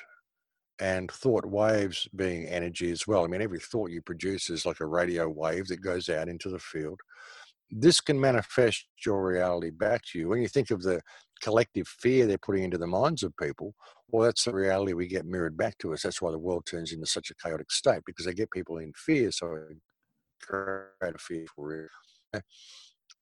and 0.80 1.10
thought 1.10 1.44
waves 1.44 2.08
being 2.16 2.46
energy 2.46 2.90
as 2.90 3.06
well, 3.06 3.24
I 3.24 3.26
mean, 3.26 3.42
every 3.42 3.60
thought 3.60 3.90
you 3.90 4.00
produce 4.00 4.48
is 4.48 4.64
like 4.64 4.80
a 4.80 4.86
radio 4.86 5.28
wave 5.28 5.68
that 5.68 5.82
goes 5.82 6.08
out 6.08 6.30
into 6.30 6.48
the 6.48 6.58
field. 6.58 6.98
This 7.70 8.00
can 8.00 8.18
manifest 8.18 8.86
your 9.04 9.22
reality 9.22 9.68
back 9.68 10.00
to 10.12 10.18
you. 10.18 10.28
When 10.30 10.40
you 10.40 10.48
think 10.48 10.70
of 10.70 10.82
the 10.82 11.02
collective 11.42 11.88
fear 11.88 12.26
they're 12.26 12.38
putting 12.38 12.64
into 12.64 12.78
the 12.78 12.86
minds 12.86 13.22
of 13.22 13.36
people, 13.36 13.74
well, 14.08 14.24
that's 14.24 14.44
the 14.44 14.54
reality 14.54 14.94
we 14.94 15.08
get 15.08 15.26
mirrored 15.26 15.58
back 15.58 15.76
to 15.80 15.92
us. 15.92 16.04
That's 16.04 16.22
why 16.22 16.30
the 16.30 16.38
world 16.38 16.64
turns 16.64 16.92
into 16.92 17.06
such 17.06 17.30
a 17.30 17.34
chaotic 17.34 17.70
state 17.70 18.00
because 18.06 18.24
they 18.24 18.32
get 18.32 18.50
people 18.50 18.78
in 18.78 18.94
fear, 18.96 19.30
so 19.30 19.58
create 20.40 21.14
a 21.14 21.18
fearful 21.18 21.64
risk. 21.64 21.92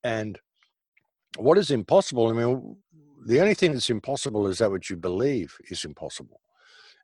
And 0.05 0.39
what 1.37 1.59
is 1.59 1.71
impossible? 1.71 2.29
I 2.29 2.33
mean, 2.33 2.77
the 3.27 3.41
only 3.41 3.55
thing 3.55 3.73
that's 3.73 3.91
impossible 3.91 4.47
is 4.47 4.59
that 4.59 4.71
which 4.71 4.91
you 4.91 4.97
believe 4.97 5.55
is 5.71 5.85
impossible. 5.85 6.41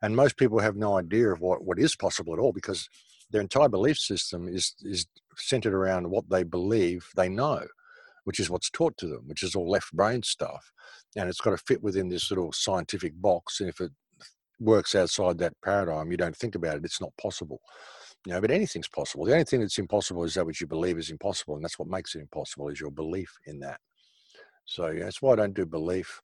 And 0.01 0.15
most 0.15 0.37
people 0.37 0.59
have 0.59 0.75
no 0.75 0.97
idea 0.97 1.29
of 1.29 1.41
what, 1.41 1.63
what 1.63 1.79
is 1.79 1.95
possible 1.95 2.33
at 2.33 2.39
all 2.39 2.51
because 2.51 2.89
their 3.31 3.41
entire 3.41 3.69
belief 3.69 3.97
system 3.97 4.47
is, 4.47 4.75
is 4.81 5.07
centered 5.37 5.73
around 5.73 6.09
what 6.09 6.29
they 6.29 6.43
believe 6.43 7.07
they 7.15 7.29
know, 7.29 7.65
which 8.23 8.39
is 8.39 8.49
what's 8.49 8.69
taught 8.69 8.97
to 8.97 9.07
them, 9.07 9.23
which 9.25 9.43
is 9.43 9.55
all 9.55 9.69
left 9.69 9.93
brain 9.93 10.21
stuff. 10.21 10.71
And 11.15 11.29
it's 11.29 11.41
got 11.41 11.51
to 11.51 11.57
fit 11.57 11.81
within 11.81 12.09
this 12.09 12.29
little 12.29 12.51
scientific 12.51 13.13
box. 13.19 13.59
And 13.59 13.69
if 13.69 13.79
it 13.81 13.91
works 14.59 14.95
outside 14.95 15.37
that 15.39 15.53
paradigm, 15.63 16.11
you 16.11 16.17
don't 16.17 16.35
think 16.35 16.55
about 16.55 16.77
it, 16.77 16.85
it's 16.85 17.01
not 17.01 17.15
possible. 17.21 17.61
You 18.25 18.33
know, 18.33 18.41
but 18.41 18.51
anything's 18.51 18.87
possible. 18.87 19.25
The 19.25 19.33
only 19.33 19.43
thing 19.45 19.61
that's 19.61 19.77
impossible 19.77 20.23
is 20.23 20.33
that 20.33 20.45
which 20.45 20.61
you 20.61 20.67
believe 20.67 20.97
is 20.97 21.11
impossible, 21.11 21.55
and 21.55 21.63
that's 21.63 21.77
what 21.77 21.87
makes 21.87 22.15
it 22.15 22.21
impossible 22.21 22.69
is 22.69 22.79
your 22.79 22.91
belief 22.91 23.31
in 23.45 23.59
that. 23.59 23.79
So 24.65 24.87
yeah, 24.89 25.03
that's 25.05 25.21
why 25.21 25.33
I 25.33 25.35
don't 25.35 25.53
do 25.53 25.65
belief, 25.65 26.21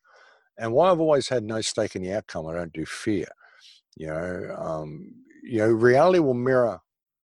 and 0.58 0.74
why 0.74 0.92
I've 0.92 1.00
always 1.00 1.30
had 1.30 1.44
no 1.44 1.62
stake 1.62 1.96
in 1.96 2.02
the 2.04 2.14
outcome. 2.14 2.48
I 2.48 2.56
don't 2.56 2.74
do 2.74 2.86
fear. 2.86 3.28
You 3.98 4.08
know, 4.08 4.56
um, 4.58 5.14
you 5.44 5.60
know, 5.60 5.68
reality 5.68 6.20
will 6.20 6.34
mirror 6.34 6.80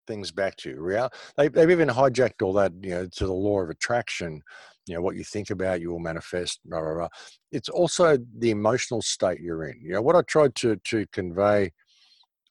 things 0.08 0.32
back 0.32 0.56
to 0.58 0.70
you. 0.72 0.82
Real, 0.82 1.10
they, 1.38 1.48
they've 1.50 1.70
even 1.70 1.90
hijacked 1.90 2.42
all 2.42 2.54
that, 2.54 2.74
you 2.82 2.92
know, 2.92 3.08
to 3.08 3.26
the 3.26 3.34
law 3.34 3.62
of 3.62 3.70
attraction. 3.70 4.42
you 4.88 4.96
know 4.96 5.02
what 5.02 5.16
you 5.16 5.24
think 5.24 5.50
about 5.52 5.82
you 5.82 5.92
will 5.92 6.00
manifest 6.00 6.60
blah, 6.66 6.82
blah, 6.82 6.94
blah. 6.96 7.08
it's 7.52 7.70
also 7.70 8.18
the 8.40 8.50
emotional 8.50 9.02
state 9.02 9.40
you're 9.40 9.66
in 9.66 9.80
you 9.82 9.92
know 9.94 10.02
what 10.02 10.16
i 10.16 10.22
tried 10.24 10.56
to 10.56 10.76
to 10.78 11.06
convey 11.14 11.72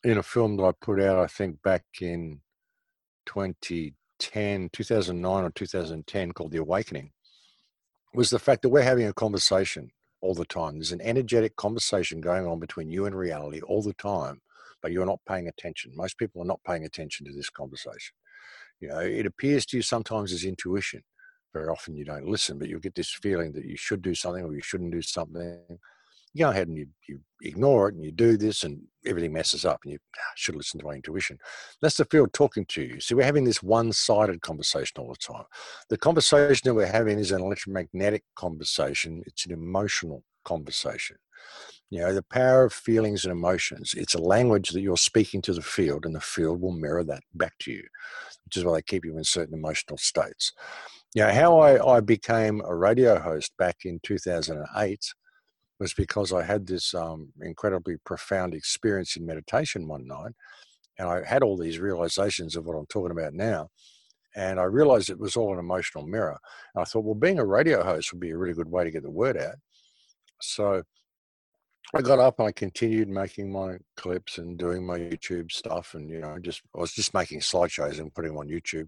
in 0.04 0.18
a 0.18 0.22
film 0.22 0.56
that 0.56 0.64
i 0.64 0.72
put 0.80 1.00
out 1.00 1.18
i 1.18 1.26
think 1.26 1.60
back 1.62 1.84
in 2.00 2.40
2010 3.26 4.70
2009 4.72 5.44
or 5.44 5.50
2010 5.50 6.32
called 6.32 6.52
the 6.52 6.58
awakening 6.58 7.10
was 8.14 8.30
the 8.30 8.38
fact 8.38 8.62
that 8.62 8.70
we're 8.70 8.82
having 8.82 9.06
a 9.06 9.12
conversation 9.12 9.88
all 10.20 10.34
the 10.34 10.44
time. 10.44 10.74
There's 10.74 10.90
an 10.90 11.00
energetic 11.00 11.54
conversation 11.54 12.20
going 12.20 12.44
on 12.44 12.58
between 12.58 12.90
you 12.90 13.06
and 13.06 13.14
reality 13.14 13.60
all 13.60 13.82
the 13.82 13.94
time 13.94 14.40
but 14.82 14.92
you're 14.92 15.06
not 15.06 15.20
paying 15.28 15.48
attention. 15.48 15.92
Most 15.94 16.18
people 16.18 16.42
are 16.42 16.46
not 16.46 16.62
paying 16.64 16.84
attention 16.84 17.26
to 17.26 17.32
this 17.32 17.50
conversation. 17.50 18.14
You 18.80 18.88
know 18.88 19.00
it 19.00 19.26
appears 19.26 19.66
to 19.66 19.76
you 19.76 19.82
sometimes 19.82 20.32
as 20.32 20.44
intuition. 20.44 21.02
Very 21.52 21.68
often 21.68 21.96
you 21.96 22.04
don't 22.04 22.28
listen, 22.28 22.58
but 22.58 22.68
you'll 22.68 22.80
get 22.80 22.94
this 22.94 23.10
feeling 23.10 23.52
that 23.52 23.64
you 23.64 23.76
should 23.76 24.02
do 24.02 24.14
something 24.14 24.44
or 24.44 24.54
you 24.54 24.62
shouldn't 24.62 24.92
do 24.92 25.02
something. 25.02 25.58
You 26.32 26.44
go 26.44 26.50
ahead 26.50 26.68
and 26.68 26.76
you, 26.76 26.86
you 27.08 27.20
ignore 27.42 27.88
it 27.88 27.94
and 27.94 28.04
you 28.04 28.12
do 28.12 28.36
this 28.36 28.62
and 28.62 28.80
everything 29.06 29.32
messes 29.32 29.64
up 29.64 29.80
and 29.84 29.92
you 29.92 29.98
ah, 30.16 30.32
should 30.36 30.54
listen 30.54 30.78
to 30.78 30.86
my 30.86 30.94
intuition. 30.94 31.38
That's 31.82 31.96
the 31.96 32.04
field 32.04 32.32
talking 32.32 32.66
to 32.66 32.82
you. 32.82 33.00
See, 33.00 33.14
we're 33.14 33.24
having 33.24 33.44
this 33.44 33.62
one 33.62 33.92
sided 33.92 34.40
conversation 34.42 34.98
all 34.98 35.08
the 35.08 35.16
time. 35.16 35.44
The 35.88 35.98
conversation 35.98 36.62
that 36.64 36.74
we're 36.74 36.86
having 36.86 37.18
is 37.18 37.32
an 37.32 37.40
electromagnetic 37.40 38.24
conversation, 38.36 39.22
it's 39.26 39.46
an 39.46 39.52
emotional 39.52 40.22
conversation. 40.44 41.16
You 41.90 42.00
know, 42.00 42.14
the 42.14 42.22
power 42.22 42.64
of 42.64 42.72
feelings 42.72 43.24
and 43.24 43.32
emotions. 43.32 43.94
It's 43.96 44.14
a 44.14 44.22
language 44.22 44.70
that 44.70 44.80
you're 44.80 44.96
speaking 44.96 45.42
to 45.42 45.52
the 45.52 45.62
field, 45.62 46.06
and 46.06 46.14
the 46.14 46.20
field 46.20 46.60
will 46.60 46.72
mirror 46.72 47.02
that 47.04 47.22
back 47.34 47.54
to 47.60 47.72
you, 47.72 47.82
which 48.44 48.56
is 48.56 48.64
why 48.64 48.74
they 48.74 48.82
keep 48.82 49.04
you 49.04 49.16
in 49.16 49.24
certain 49.24 49.54
emotional 49.54 49.98
states. 49.98 50.52
You 51.14 51.22
know, 51.22 51.32
how 51.32 51.58
I, 51.58 51.96
I 51.96 52.00
became 52.00 52.62
a 52.64 52.76
radio 52.76 53.18
host 53.18 53.52
back 53.58 53.78
in 53.84 53.98
2008 54.04 55.12
was 55.80 55.94
because 55.94 56.32
I 56.32 56.42
had 56.42 56.66
this 56.66 56.94
um, 56.94 57.32
incredibly 57.40 57.96
profound 58.04 58.54
experience 58.54 59.16
in 59.16 59.26
meditation 59.26 59.88
one 59.88 60.06
night. 60.06 60.32
And 60.98 61.08
I 61.08 61.24
had 61.26 61.42
all 61.42 61.56
these 61.56 61.78
realizations 61.78 62.54
of 62.54 62.66
what 62.66 62.76
I'm 62.76 62.86
talking 62.86 63.10
about 63.10 63.32
now. 63.32 63.70
And 64.36 64.60
I 64.60 64.64
realized 64.64 65.08
it 65.08 65.18
was 65.18 65.36
all 65.36 65.54
an 65.54 65.58
emotional 65.58 66.06
mirror. 66.06 66.38
And 66.74 66.82
I 66.82 66.84
thought, 66.84 67.04
well, 67.04 67.14
being 67.14 67.38
a 67.38 67.44
radio 67.44 67.82
host 67.82 68.12
would 68.12 68.20
be 68.20 68.30
a 68.30 68.36
really 68.36 68.52
good 68.52 68.70
way 68.70 68.84
to 68.84 68.90
get 68.90 69.02
the 69.02 69.10
word 69.10 69.38
out. 69.38 69.56
So 70.42 70.82
I 71.94 72.02
got 72.02 72.18
up 72.18 72.38
and 72.38 72.46
I 72.46 72.52
continued 72.52 73.08
making 73.08 73.50
my 73.50 73.78
clips 73.96 74.38
and 74.38 74.58
doing 74.58 74.86
my 74.86 74.98
YouTube 74.98 75.50
stuff. 75.50 75.94
And, 75.94 76.10
you 76.10 76.20
know, 76.20 76.38
just 76.38 76.60
I 76.76 76.80
was 76.80 76.92
just 76.92 77.14
making 77.14 77.40
slideshows 77.40 77.98
and 77.98 78.14
putting 78.14 78.32
them 78.32 78.38
on 78.38 78.48
YouTube. 78.48 78.86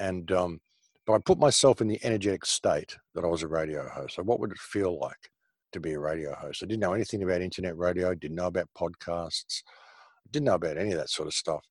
And 0.00 0.30
um, 0.32 0.60
but 1.06 1.14
I 1.14 1.18
put 1.18 1.38
myself 1.38 1.80
in 1.80 1.88
the 1.88 2.00
energetic 2.04 2.44
state 2.44 2.96
that 3.14 3.24
I 3.24 3.28
was 3.28 3.42
a 3.42 3.48
radio 3.48 3.88
host. 3.88 4.16
So, 4.16 4.22
what 4.22 4.40
would 4.40 4.52
it 4.52 4.58
feel 4.58 4.98
like 4.98 5.31
to 5.72 5.80
be 5.80 5.92
a 5.92 5.98
radio 5.98 6.34
host? 6.34 6.62
I 6.62 6.66
didn't 6.66 6.80
know 6.80 6.92
anything 6.92 7.22
about 7.22 7.40
internet 7.40 7.76
radio, 7.76 8.14
didn't 8.14 8.36
know 8.36 8.46
about 8.46 8.68
podcasts, 8.78 9.62
didn't 10.30 10.46
know 10.46 10.54
about 10.54 10.78
any 10.78 10.92
of 10.92 10.98
that 10.98 11.10
sort 11.10 11.28
of 11.28 11.34
stuff. 11.34 11.64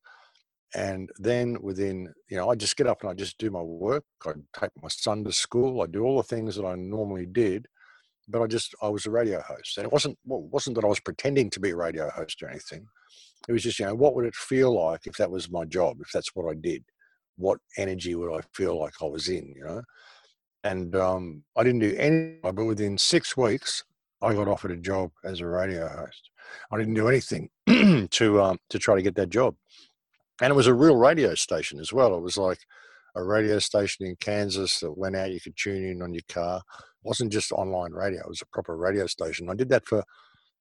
And 0.73 1.09
then 1.17 1.57
within, 1.61 2.13
you 2.29 2.37
know, 2.37 2.49
I 2.49 2.55
just 2.55 2.77
get 2.77 2.87
up 2.87 3.01
and 3.01 3.11
I 3.11 3.13
just 3.13 3.37
do 3.37 3.51
my 3.51 3.61
work. 3.61 4.05
I 4.25 4.31
take 4.57 4.71
my 4.81 4.87
son 4.89 5.23
to 5.25 5.31
school. 5.33 5.81
I 5.81 5.85
do 5.85 6.03
all 6.03 6.17
the 6.17 6.23
things 6.23 6.55
that 6.55 6.65
I 6.65 6.75
normally 6.75 7.25
did, 7.25 7.67
but 8.29 8.41
I 8.41 8.47
just 8.47 8.73
I 8.81 8.87
was 8.87 9.05
a 9.05 9.11
radio 9.11 9.41
host, 9.41 9.77
and 9.77 9.85
it 9.85 9.91
wasn't 9.91 10.17
well, 10.25 10.39
it 10.39 10.53
wasn't 10.53 10.75
that 10.75 10.85
I 10.85 10.87
was 10.89 11.01
pretending 11.01 11.49
to 11.49 11.59
be 11.59 11.71
a 11.71 11.75
radio 11.75 12.09
host 12.09 12.41
or 12.41 12.49
anything. 12.49 12.85
It 13.49 13.51
was 13.51 13.63
just, 13.63 13.79
you 13.79 13.85
know, 13.85 13.95
what 13.95 14.15
would 14.15 14.25
it 14.25 14.35
feel 14.35 14.71
like 14.73 15.07
if 15.07 15.17
that 15.17 15.31
was 15.31 15.49
my 15.49 15.65
job, 15.65 15.97
if 15.99 16.11
that's 16.11 16.35
what 16.35 16.49
I 16.49 16.53
did? 16.53 16.83
what 17.41 17.59
energy 17.77 18.15
would 18.15 18.33
I 18.33 18.41
feel 18.53 18.79
like 18.79 18.93
I 19.01 19.05
was 19.05 19.27
in, 19.27 19.53
you 19.55 19.65
know? 19.65 19.81
And 20.63 20.95
um, 20.95 21.43
I 21.57 21.63
didn't 21.63 21.79
do 21.79 21.95
any, 21.97 22.37
but 22.43 22.55
within 22.55 22.97
six 22.97 23.35
weeks, 23.35 23.83
I 24.21 24.33
got 24.33 24.47
offered 24.47 24.71
a 24.71 24.77
job 24.77 25.11
as 25.23 25.39
a 25.39 25.47
radio 25.47 25.87
host. 25.87 26.29
I 26.71 26.77
didn't 26.77 26.93
do 26.93 27.07
anything 27.07 27.49
to 28.11 28.41
um, 28.41 28.57
to 28.69 28.79
try 28.79 28.95
to 28.95 29.01
get 29.01 29.15
that 29.15 29.29
job, 29.29 29.55
and 30.41 30.51
it 30.51 30.55
was 30.55 30.67
a 30.67 30.73
real 30.73 30.95
radio 30.95 31.35
station 31.35 31.79
as 31.79 31.93
well. 31.93 32.15
It 32.15 32.21
was 32.21 32.37
like 32.37 32.59
a 33.15 33.23
radio 33.23 33.59
station 33.59 34.05
in 34.05 34.15
Kansas 34.17 34.79
that 34.79 34.97
went 34.97 35.15
out. 35.15 35.31
You 35.31 35.41
could 35.41 35.57
tune 35.57 35.85
in 35.85 36.01
on 36.01 36.13
your 36.13 36.23
car. 36.29 36.57
It 36.57 36.83
wasn't 37.03 37.31
just 37.31 37.51
online 37.51 37.93
radio. 37.93 38.21
It 38.21 38.29
was 38.29 38.41
a 38.41 38.47
proper 38.47 38.77
radio 38.77 39.07
station. 39.07 39.49
I 39.49 39.55
did 39.55 39.69
that 39.69 39.87
for 39.87 40.03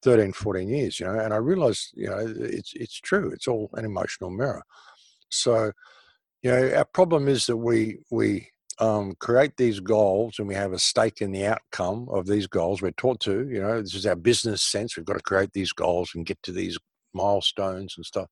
13, 0.03 0.33
14 0.33 0.69
years, 0.69 0.99
you 0.99 1.07
know, 1.07 1.19
and 1.19 1.33
I 1.35 1.37
realized, 1.37 1.91
you 1.95 2.09
know, 2.09 2.19
it's 2.19 2.73
it's 2.75 2.99
true. 3.01 3.31
It's 3.31 3.47
all 3.49 3.71
an 3.75 3.85
emotional 3.85 4.31
mirror. 4.31 4.63
So 5.29 5.73
you 6.43 6.51
know, 6.51 6.75
our 6.77 6.85
problem 6.87 7.29
is 7.29 7.47
that 7.47 7.57
we 7.57 7.99
we 8.11 8.49
um, 8.81 9.15
create 9.21 9.57
these 9.57 9.79
goals 9.79 10.39
and 10.39 10.49
we 10.49 10.55
have 10.55 10.73
a 10.73 10.79
stake 10.79 11.21
in 11.21 11.33
the 11.33 11.47
outcome 11.47 12.09
of 12.11 12.27
these 12.27 12.47
goals. 12.47 12.81
We're 12.81 12.93
taught 12.93 13.21
to, 13.21 13.47
you 13.49 13.61
know, 13.61 13.81
this 13.81 13.95
is 13.95 14.07
our 14.07 14.17
business 14.17 14.63
sense. 14.63 14.97
We've 14.97 15.07
got 15.07 15.17
to 15.17 15.23
create 15.23 15.53
these 15.53 15.73
goals 15.73 16.13
and 16.15 16.27
get 16.27 16.43
to 16.45 16.53
these 16.53 16.79
milestones 17.13 17.95
and 17.97 18.07
stuff. 18.07 18.29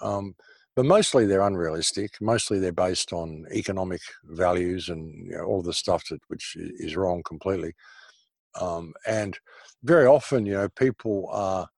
Um, 0.00 0.34
but 0.74 0.86
mostly 0.86 1.26
they're 1.26 1.42
unrealistic. 1.42 2.12
Mostly 2.20 2.58
they're 2.58 2.72
based 2.72 3.12
on 3.12 3.44
economic 3.52 4.00
values 4.24 4.88
and 4.88 5.26
you 5.26 5.36
know, 5.36 5.44
all 5.44 5.60
the 5.60 5.72
stuff 5.72 6.04
that 6.08 6.20
which 6.28 6.56
is 6.56 6.96
wrong 6.96 7.22
completely. 7.24 7.74
Um, 8.58 8.94
and 9.06 9.38
very 9.84 10.06
often, 10.06 10.46
you 10.46 10.54
know, 10.54 10.68
people 10.70 11.28
are 11.30 11.68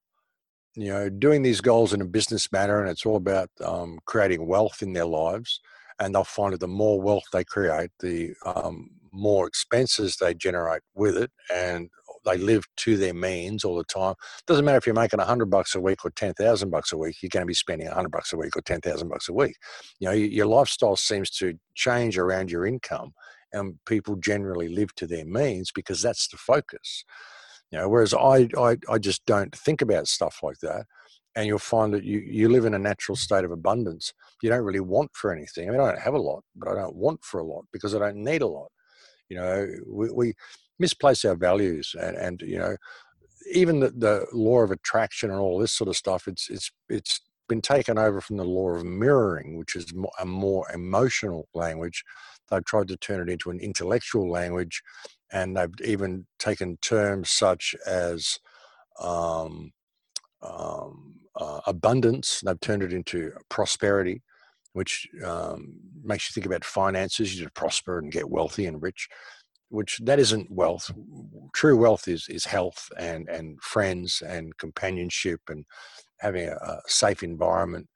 you 0.76 0.88
know, 0.88 1.08
doing 1.08 1.42
these 1.42 1.60
goals 1.60 1.92
in 1.92 2.00
a 2.00 2.06
business 2.06 2.50
manner, 2.52 2.80
and 2.80 2.88
it's 2.88 3.04
all 3.04 3.16
about 3.16 3.50
um, 3.64 3.98
creating 4.04 4.46
wealth 4.46 4.82
in 4.82 4.92
their 4.92 5.04
lives. 5.04 5.60
And 6.00 6.14
they'll 6.14 6.24
find 6.24 6.52
that 6.54 6.60
the 6.60 6.68
more 6.68 7.00
wealth 7.00 7.24
they 7.32 7.44
create, 7.44 7.90
the 8.00 8.34
um, 8.44 8.90
more 9.12 9.46
expenses 9.46 10.16
they 10.16 10.34
generate 10.34 10.82
with 10.94 11.16
it, 11.16 11.30
and 11.54 11.90
they 12.24 12.36
live 12.36 12.64
to 12.76 12.96
their 12.96 13.14
means 13.14 13.64
all 13.64 13.76
the 13.76 13.84
time. 13.84 14.14
Doesn't 14.46 14.64
matter 14.64 14.78
if 14.78 14.86
you're 14.86 14.94
making 14.94 15.20
hundred 15.20 15.50
bucks 15.50 15.74
a 15.74 15.80
week 15.80 16.04
or 16.04 16.10
ten 16.10 16.34
thousand 16.34 16.70
bucks 16.70 16.92
a 16.92 16.98
week. 16.98 17.16
You're 17.22 17.30
going 17.30 17.42
to 17.42 17.46
be 17.46 17.54
spending 17.54 17.86
hundred 17.88 18.12
bucks 18.12 18.32
a 18.32 18.36
week 18.36 18.56
or 18.56 18.62
ten 18.62 18.80
thousand 18.80 19.08
bucks 19.08 19.28
a 19.28 19.32
week. 19.32 19.56
You 19.98 20.08
know, 20.08 20.14
your 20.14 20.46
lifestyle 20.46 20.96
seems 20.96 21.30
to 21.32 21.54
change 21.74 22.18
around 22.18 22.50
your 22.50 22.66
income, 22.66 23.12
and 23.52 23.78
people 23.86 24.16
generally 24.16 24.68
live 24.68 24.94
to 24.96 25.06
their 25.06 25.24
means 25.24 25.70
because 25.72 26.02
that's 26.02 26.28
the 26.28 26.36
focus. 26.36 27.04
You 27.70 27.78
know, 27.78 27.88
whereas 27.88 28.12
I, 28.14 28.48
I, 28.58 28.76
I 28.88 28.98
just 28.98 29.24
don't 29.26 29.54
think 29.54 29.80
about 29.80 30.08
stuff 30.08 30.40
like 30.42 30.58
that. 30.58 30.86
And 31.36 31.46
you'll 31.46 31.58
find 31.58 31.94
that 31.94 32.04
you, 32.04 32.18
you 32.18 32.48
live 32.48 32.64
in 32.64 32.74
a 32.74 32.78
natural 32.78 33.16
state 33.16 33.44
of 33.44 33.52
abundance. 33.52 34.12
You 34.42 34.50
don't 34.50 34.64
really 34.64 34.80
want 34.80 35.10
for 35.14 35.32
anything. 35.32 35.68
I 35.68 35.72
mean, 35.72 35.80
I 35.80 35.92
don't 35.92 36.00
have 36.00 36.14
a 36.14 36.20
lot, 36.20 36.42
but 36.56 36.68
I 36.68 36.74
don't 36.74 36.96
want 36.96 37.24
for 37.24 37.38
a 37.40 37.44
lot 37.44 37.66
because 37.72 37.94
I 37.94 38.00
don't 38.00 38.16
need 38.16 38.42
a 38.42 38.48
lot. 38.48 38.70
You 39.28 39.36
know, 39.36 39.68
we, 39.86 40.10
we 40.10 40.34
misplace 40.80 41.24
our 41.24 41.36
values 41.36 41.94
and, 42.00 42.16
and 42.16 42.42
you 42.42 42.58
know, 42.58 42.76
even 43.52 43.80
the, 43.80 43.90
the 43.90 44.26
law 44.32 44.60
of 44.60 44.70
attraction 44.70 45.30
and 45.30 45.38
all 45.38 45.58
this 45.58 45.72
sort 45.72 45.88
of 45.88 45.96
stuff, 45.96 46.26
it's, 46.26 46.50
it's, 46.50 46.70
it's 46.88 47.20
been 47.48 47.60
taken 47.60 47.98
over 47.98 48.20
from 48.20 48.36
the 48.36 48.44
law 48.44 48.70
of 48.70 48.84
mirroring, 48.84 49.56
which 49.56 49.76
is 49.76 49.92
a 50.20 50.26
more 50.26 50.66
emotional 50.72 51.48
language. 51.54 52.04
They've 52.50 52.64
tried 52.64 52.88
to 52.88 52.96
turn 52.96 53.28
it 53.28 53.32
into 53.32 53.50
an 53.50 53.60
intellectual 53.60 54.28
language 54.30 54.82
and 55.32 55.56
they've 55.56 55.74
even 55.84 56.26
taken 56.38 56.76
terms 56.78 57.30
such 57.30 57.74
as 57.86 58.38
um, 59.00 59.72
um, 60.42 61.19
uh, 61.40 61.60
abundance. 61.66 62.40
They've 62.44 62.60
turned 62.60 62.82
it 62.82 62.92
into 62.92 63.32
prosperity, 63.48 64.22
which 64.72 65.08
um, 65.24 65.74
makes 66.04 66.28
you 66.28 66.34
think 66.34 66.46
about 66.46 66.64
finances. 66.64 67.38
You 67.38 67.46
to 67.46 67.52
prosper 67.52 67.98
and 67.98 68.12
get 68.12 68.30
wealthy 68.30 68.66
and 68.66 68.82
rich, 68.82 69.08
which 69.70 69.98
that 70.04 70.18
isn't 70.18 70.50
wealth. 70.50 70.90
True 71.54 71.76
wealth 71.76 72.06
is 72.06 72.26
is 72.28 72.44
health 72.44 72.88
and 72.98 73.28
and 73.28 73.60
friends 73.62 74.22
and 74.26 74.56
companionship 74.58 75.40
and 75.48 75.64
having 76.18 76.48
a, 76.48 76.52
a 76.54 76.80
safe 76.86 77.22
environment. 77.22 77.88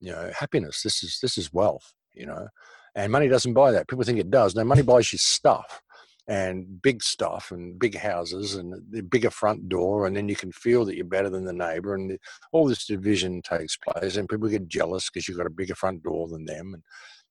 You 0.00 0.12
know, 0.12 0.30
happiness. 0.38 0.82
This 0.82 1.02
is 1.02 1.18
this 1.20 1.36
is 1.36 1.52
wealth. 1.52 1.92
You 2.14 2.26
know, 2.26 2.48
and 2.94 3.10
money 3.10 3.28
doesn't 3.28 3.54
buy 3.54 3.72
that. 3.72 3.88
People 3.88 4.04
think 4.04 4.18
it 4.18 4.30
does. 4.30 4.54
No, 4.54 4.64
money 4.64 4.82
buys 4.82 5.12
you 5.12 5.18
stuff 5.18 5.82
and 6.26 6.80
big 6.80 7.02
stuff 7.02 7.50
and 7.50 7.78
big 7.78 7.96
houses 7.96 8.54
and 8.54 8.74
the 8.90 9.02
bigger 9.02 9.30
front 9.30 9.68
door 9.68 10.06
and 10.06 10.16
then 10.16 10.28
you 10.28 10.36
can 10.36 10.50
feel 10.52 10.84
that 10.84 10.96
you're 10.96 11.04
better 11.04 11.28
than 11.28 11.44
the 11.44 11.52
neighbor 11.52 11.94
and 11.94 12.10
the, 12.10 12.18
all 12.52 12.66
this 12.66 12.86
division 12.86 13.42
takes 13.42 13.76
place 13.76 14.16
and 14.16 14.28
people 14.28 14.48
get 14.48 14.66
jealous 14.66 15.10
because 15.10 15.28
you've 15.28 15.36
got 15.36 15.46
a 15.46 15.50
bigger 15.50 15.74
front 15.74 16.02
door 16.02 16.26
than 16.28 16.46
them 16.46 16.72
and 16.72 16.82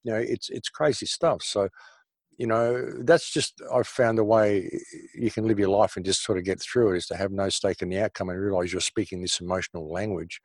you 0.04 0.12
know 0.12 0.20
it's 0.20 0.50
it's 0.50 0.70
crazy 0.70 1.06
stuff. 1.06 1.42
So 1.42 1.70
you 2.38 2.48
know 2.48 2.90
that's 3.04 3.32
just 3.32 3.62
i've 3.72 3.86
found 3.86 4.18
a 4.18 4.24
way 4.24 4.68
you 5.14 5.30
can 5.30 5.48
live 5.48 5.60
your 5.60 5.70
life 5.70 5.96
and 5.96 6.04
just 6.04 6.24
sort 6.24 6.36
of 6.36 6.44
get 6.44 6.60
through 6.60 6.92
it 6.92 6.98
is 6.98 7.06
to 7.06 7.16
have 7.16 7.32
no 7.32 7.48
stake 7.48 7.84
in 7.84 7.90
the 7.90 8.00
outcome 8.00 8.28
and 8.28 8.42
realize 8.42 8.74
you're 8.74 8.82
speaking 8.82 9.22
this 9.22 9.40
emotional 9.40 9.94
language 9.94 10.42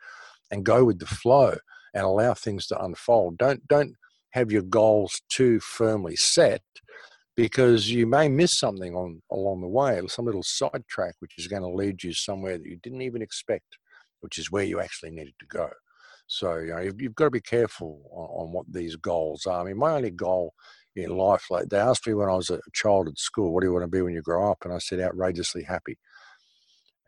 and 0.50 0.66
go 0.66 0.84
with 0.84 0.98
the 0.98 1.06
flow 1.06 1.56
and 1.94 2.04
allow 2.04 2.34
things 2.34 2.66
to 2.66 2.82
unfold. 2.82 3.38
Don't 3.38 3.66
don't 3.68 3.94
have 4.30 4.52
your 4.52 4.62
goals 4.62 5.22
too 5.28 5.58
firmly 5.60 6.16
set 6.16 6.62
because 7.38 7.88
you 7.88 8.04
may 8.04 8.28
miss 8.28 8.58
something 8.58 8.96
on 8.96 9.22
along 9.30 9.60
the 9.60 9.68
way, 9.68 10.02
some 10.08 10.24
little 10.24 10.42
sidetrack 10.42 11.14
which 11.20 11.38
is 11.38 11.46
going 11.46 11.62
to 11.62 11.68
lead 11.68 12.02
you 12.02 12.12
somewhere 12.12 12.58
that 12.58 12.66
you 12.66 12.76
didn't 12.82 13.02
even 13.02 13.22
expect, 13.22 13.78
which 14.18 14.38
is 14.38 14.50
where 14.50 14.64
you 14.64 14.80
actually 14.80 15.12
needed 15.12 15.34
to 15.38 15.46
go. 15.46 15.70
So 16.26 16.56
you 16.56 16.74
know 16.74 16.80
you've, 16.80 17.00
you've 17.00 17.14
got 17.14 17.26
to 17.26 17.30
be 17.30 17.40
careful 17.40 18.02
on, 18.10 18.46
on, 18.48 18.52
what 18.52 18.66
these 18.72 18.96
goals 18.96 19.46
are. 19.46 19.60
I 19.60 19.64
mean, 19.64 19.78
my 19.78 19.92
only 19.92 20.10
goal 20.10 20.52
in 20.96 21.16
life. 21.16 21.44
Like 21.48 21.68
they 21.68 21.78
asked 21.78 22.08
me 22.08 22.14
when 22.14 22.28
I 22.28 22.34
was 22.34 22.50
a 22.50 22.58
child 22.72 23.06
at 23.06 23.20
school, 23.20 23.54
"What 23.54 23.60
do 23.60 23.68
you 23.68 23.72
want 23.72 23.84
to 23.84 23.88
be 23.88 24.02
when 24.02 24.14
you 24.14 24.22
grow 24.22 24.50
up?" 24.50 24.64
And 24.64 24.74
I 24.74 24.78
said, 24.78 24.98
"Outrageously 24.98 25.62
happy." 25.62 25.96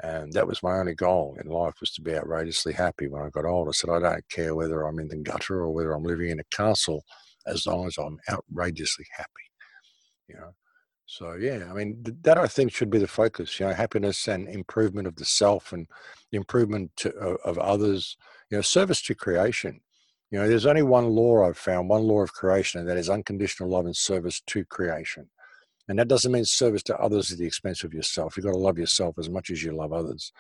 And 0.01 0.33
that 0.35 0.47
was 0.47 0.63
my 0.63 0.79
only 0.79 0.95
goal 0.95 1.37
in 1.43 1.51
life 1.51 1.75
was 1.81 1.91
to 1.95 2.03
be 2.03 2.15
outrageously 2.15 2.75
happy. 2.75 3.09
When 3.09 3.23
I 3.23 3.31
got 3.31 3.47
old, 3.47 3.67
I 3.67 3.73
said, 3.73 3.91
"I 3.91 3.99
don't 3.99 4.29
care 4.31 4.55
whether 4.55 4.83
I'm 4.83 5.01
in 5.01 5.09
the 5.09 5.17
gutter 5.17 5.57
or 5.57 5.75
whether 5.75 5.91
I'm 5.93 6.05
living 6.05 6.31
in 6.31 6.39
a 6.39 6.55
castle, 6.57 7.03
as 7.49 7.67
long 7.67 7.89
as 7.89 7.99
I'm 7.99 8.21
outrageously 8.31 9.07
happy." 9.17 9.50
You 10.31 10.41
know. 10.41 10.55
So 11.07 11.33
yeah, 11.33 11.67
I 11.69 11.75
mean 11.75 12.05
that 12.23 12.39
I 12.39 12.47
think 12.47 12.73
should 12.73 12.91
be 12.91 12.99
the 12.99 13.09
focus. 13.09 13.59
You 13.59 13.67
know, 13.67 13.73
happiness 13.75 14.29
and 14.29 14.49
improvement 14.49 15.09
of 15.09 15.17
the 15.17 15.25
self 15.25 15.73
and 15.73 15.89
improvement 16.31 16.93
to, 16.99 17.11
of 17.11 17.59
others. 17.59 18.17
You 18.51 18.59
know, 18.59 18.63
service 18.63 19.03
to 19.03 19.15
creation. 19.15 19.81
You 20.31 20.39
know, 20.39 20.49
there's 20.49 20.67
only 20.67 20.85
one 20.85 21.09
law 21.09 21.49
I've 21.49 21.59
found, 21.59 21.89
one 21.89 22.03
law 22.03 22.21
of 22.23 22.33
creation, 22.33 22.79
and 22.79 22.89
that 22.89 22.97
is 22.97 23.11
unconditional 23.11 23.69
love 23.69 23.87
and 23.87 23.97
service 23.97 24.41
to 24.47 24.65
creation. 24.65 25.29
And 25.89 25.99
that 25.99 26.07
doesn't 26.07 26.31
mean 26.31 26.45
service 26.45 26.85
to 26.85 26.97
others 26.99 27.33
at 27.33 27.39
the 27.39 27.47
expense 27.47 27.83
of 27.83 27.93
yourself. 27.93 28.37
You've 28.37 28.47
got 28.47 28.53
to 28.53 28.59
love 28.59 28.79
yourself 28.79 29.19
as 29.19 29.29
much 29.29 29.51
as 29.51 29.65
you 29.65 29.73
love 29.73 29.93
others. 29.93 30.33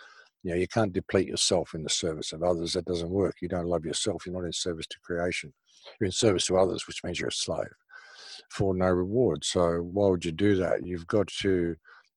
You 0.44 0.52
know, 0.52 0.56
you 0.56 0.68
can't 0.68 0.92
deplete 0.92 1.26
yourself 1.26 1.75
in 1.75 1.82
the 1.82 1.90
service 1.90 2.32
of 2.32 2.44
others. 2.44 2.75
That 2.75 2.85
doesn't 2.85 3.11
work. 3.11 3.37
You 3.42 3.49
don't 3.49 3.66
love 3.66 3.85
yourself. 3.85 4.25
You're 4.25 4.37
not 4.37 4.47
in 4.47 4.52
service 4.52 4.87
to 4.87 5.00
creation. 5.02 5.52
You're 5.99 6.06
in 6.06 6.12
service 6.12 6.47
to 6.47 6.56
others, 6.59 6.87
which 6.87 7.02
means 7.02 7.18
you're 7.18 7.30
a 7.30 7.32
slave 7.32 7.75
for 8.50 8.75
no 8.75 8.87
reward. 8.87 9.45
So 9.45 9.78
why 9.78 10.09
would 10.09 10.25
you 10.25 10.33
do 10.33 10.57
that? 10.57 10.85
You've 10.85 11.07
got 11.07 11.28
to 11.42 11.76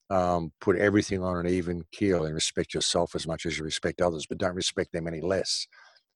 um, 0.10 0.52
put 0.60 0.78
everything 0.78 1.24
on 1.24 1.38
an 1.38 1.48
even 1.48 1.84
keel 1.92 2.26
and 2.26 2.34
respect 2.34 2.74
yourself 2.74 3.16
as 3.16 3.28
much 3.28 3.46
as 3.46 3.58
you 3.58 3.64
respect 3.64 4.02
others, 4.02 4.26
but 4.26 4.38
don't 4.38 4.56
respect 4.56 4.92
them 4.92 5.08
any 5.08 5.22
less 5.22 5.68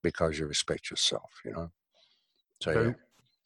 because 0.04 0.38
you 0.38 0.48
respect 0.48 0.90
yourself, 0.90 1.30
you 1.46 1.52
know? 1.52 1.70
So, 2.62 2.74
very, 2.74 2.88
yeah. 2.88 2.94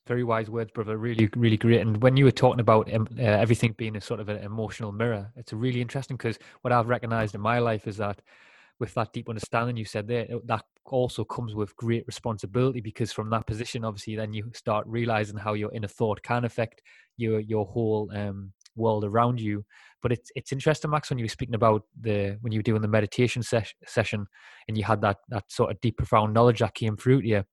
very 0.07 0.23
wise 0.23 0.49
words, 0.49 0.71
brother. 0.71 0.97
Really, 0.97 1.29
really 1.35 1.57
great. 1.57 1.81
And 1.81 2.01
when 2.01 2.17
you 2.17 2.25
were 2.25 2.31
talking 2.31 2.61
about 2.61 2.91
um, 2.93 3.07
uh, 3.19 3.23
everything 3.23 3.73
being 3.77 3.97
a 3.97 4.01
sort 4.01 4.19
of 4.19 4.29
an 4.29 4.37
emotional 4.37 4.91
mirror, 4.91 5.31
it's 5.35 5.53
really 5.53 5.81
interesting 5.81 6.17
because 6.17 6.39
what 6.61 6.71
I've 6.71 6.87
recognized 6.87 7.35
in 7.35 7.41
my 7.41 7.59
life 7.59 7.87
is 7.87 7.97
that 7.97 8.21
with 8.81 8.95
that 8.95 9.13
deep 9.13 9.29
understanding 9.29 9.77
you 9.77 9.85
said 9.85 10.07
there, 10.07 10.27
that 10.45 10.65
also 10.85 11.23
comes 11.23 11.53
with 11.53 11.75
great 11.75 12.03
responsibility 12.07 12.81
because 12.81 13.13
from 13.13 13.29
that 13.29 13.45
position, 13.45 13.85
obviously, 13.85 14.15
then 14.15 14.33
you 14.33 14.51
start 14.55 14.87
realizing 14.87 15.37
how 15.37 15.53
your 15.53 15.71
inner 15.71 15.87
thought 15.87 16.23
can 16.23 16.43
affect 16.45 16.81
your 17.15 17.39
your 17.39 17.65
whole 17.67 18.11
um, 18.13 18.51
world 18.75 19.05
around 19.05 19.39
you. 19.39 19.63
But 20.01 20.11
it's 20.11 20.31
it's 20.35 20.51
interesting, 20.51 20.89
Max, 20.89 21.11
when 21.11 21.19
you 21.19 21.25
were 21.25 21.29
speaking 21.29 21.53
about 21.53 21.83
the 22.01 22.37
when 22.41 22.51
you 22.51 22.57
were 22.57 22.63
doing 22.63 22.81
the 22.81 22.87
meditation 22.87 23.43
ses- 23.43 23.75
session 23.85 24.25
and 24.67 24.75
you 24.75 24.83
had 24.83 25.01
that 25.01 25.17
that 25.29 25.43
sort 25.49 25.69
of 25.69 25.79
deep, 25.79 25.97
profound 25.97 26.33
knowledge 26.33 26.59
that 26.59 26.73
came 26.73 26.97
through 26.97 27.21
to 27.21 27.27
you. 27.27 27.43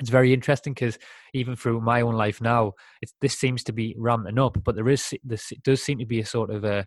It's 0.00 0.10
very 0.10 0.32
interesting 0.32 0.72
because 0.72 0.98
even 1.34 1.56
through 1.56 1.82
my 1.82 2.00
own 2.00 2.14
life 2.14 2.40
now, 2.40 2.72
it's 3.02 3.12
this 3.20 3.38
seems 3.38 3.62
to 3.64 3.72
be 3.72 3.94
ramping 3.98 4.38
up, 4.38 4.56
but 4.64 4.76
there 4.76 4.88
is 4.88 5.12
this 5.22 5.52
does 5.62 5.82
seem 5.82 5.98
to 5.98 6.06
be 6.06 6.20
a 6.20 6.26
sort 6.26 6.50
of 6.50 6.64
a 6.64 6.86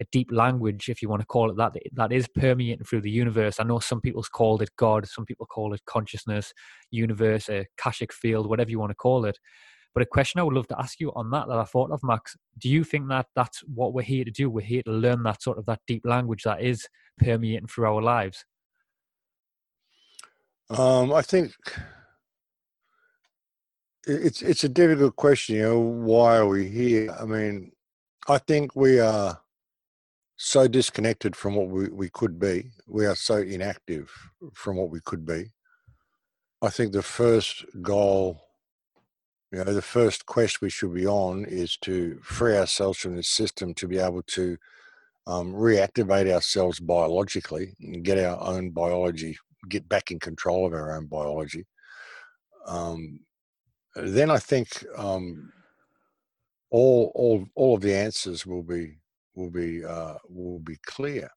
a 0.00 0.04
deep 0.10 0.30
language, 0.32 0.88
if 0.88 1.00
you 1.00 1.08
want 1.08 1.22
to 1.22 1.26
call 1.26 1.50
it 1.50 1.56
that, 1.56 1.72
that 1.92 2.12
is 2.12 2.26
permeating 2.28 2.84
through 2.84 3.02
the 3.02 3.10
universe. 3.10 3.60
I 3.60 3.64
know 3.64 3.78
some 3.78 4.00
people's 4.00 4.28
called 4.28 4.62
it 4.62 4.70
God, 4.76 5.06
some 5.06 5.24
people 5.24 5.46
call 5.46 5.72
it 5.72 5.82
consciousness, 5.86 6.52
universe, 6.90 7.48
a 7.48 7.66
Akashic 7.78 8.12
field, 8.12 8.48
whatever 8.48 8.70
you 8.70 8.78
want 8.78 8.90
to 8.90 8.96
call 8.96 9.24
it. 9.24 9.38
But 9.94 10.02
a 10.02 10.06
question 10.06 10.40
I 10.40 10.42
would 10.42 10.54
love 10.54 10.66
to 10.68 10.80
ask 10.80 10.98
you 10.98 11.12
on 11.14 11.30
that 11.30 11.46
that 11.46 11.58
I 11.58 11.64
thought 11.64 11.92
of, 11.92 12.00
Max, 12.02 12.36
do 12.58 12.68
you 12.68 12.82
think 12.82 13.08
that 13.08 13.26
that's 13.36 13.60
what 13.60 13.94
we're 13.94 14.02
here 14.02 14.24
to 14.24 14.30
do? 14.30 14.50
We're 14.50 14.66
here 14.66 14.82
to 14.82 14.90
learn 14.90 15.22
that 15.22 15.40
sort 15.40 15.56
of 15.56 15.66
that 15.66 15.80
deep 15.86 16.02
language 16.04 16.42
that 16.42 16.60
is 16.60 16.88
permeating 17.18 17.68
through 17.68 17.86
our 17.86 18.02
lives. 18.02 18.44
Um, 20.70 21.12
I 21.12 21.22
think 21.22 21.52
it's 24.06 24.42
it's 24.42 24.64
a 24.64 24.68
difficult 24.68 25.14
question. 25.14 25.56
You 25.56 25.62
know, 25.62 25.78
why 25.78 26.38
are 26.38 26.48
we 26.48 26.68
here? 26.68 27.14
I 27.20 27.24
mean, 27.24 27.70
I 28.26 28.38
think 28.38 28.74
we 28.74 28.98
are 28.98 29.40
so 30.44 30.68
disconnected 30.68 31.34
from 31.34 31.54
what 31.54 31.68
we, 31.68 31.88
we 31.88 32.10
could 32.10 32.38
be. 32.38 32.70
We 32.86 33.06
are 33.06 33.14
so 33.14 33.36
inactive 33.36 34.12
from 34.52 34.76
what 34.76 34.90
we 34.90 35.00
could 35.02 35.24
be. 35.24 35.46
I 36.60 36.68
think 36.68 36.92
the 36.92 37.02
first 37.02 37.64
goal, 37.80 38.42
you 39.50 39.64
know, 39.64 39.72
the 39.72 39.80
first 39.80 40.26
quest 40.26 40.60
we 40.60 40.68
should 40.68 40.92
be 40.92 41.06
on 41.06 41.46
is 41.46 41.78
to 41.78 42.20
free 42.22 42.58
ourselves 42.58 42.98
from 42.98 43.16
this 43.16 43.30
system 43.30 43.72
to 43.72 43.88
be 43.88 43.96
able 43.96 44.20
to 44.22 44.58
um, 45.26 45.54
reactivate 45.54 46.30
ourselves 46.30 46.78
biologically 46.78 47.74
and 47.80 48.04
get 48.04 48.18
our 48.18 48.38
own 48.42 48.68
biology, 48.68 49.38
get 49.70 49.88
back 49.88 50.10
in 50.10 50.20
control 50.20 50.66
of 50.66 50.74
our 50.74 50.94
own 50.94 51.06
biology. 51.06 51.64
Um, 52.66 53.20
then 53.96 54.30
I 54.30 54.38
think 54.38 54.68
um, 54.94 55.50
all 56.70 57.12
all 57.14 57.46
all 57.54 57.76
of 57.76 57.80
the 57.80 57.94
answers 57.94 58.44
will 58.44 58.62
be 58.62 58.98
will 59.34 59.50
be 59.50 59.84
uh, 59.84 60.14
will 60.28 60.60
be 60.60 60.76
clear. 60.84 61.30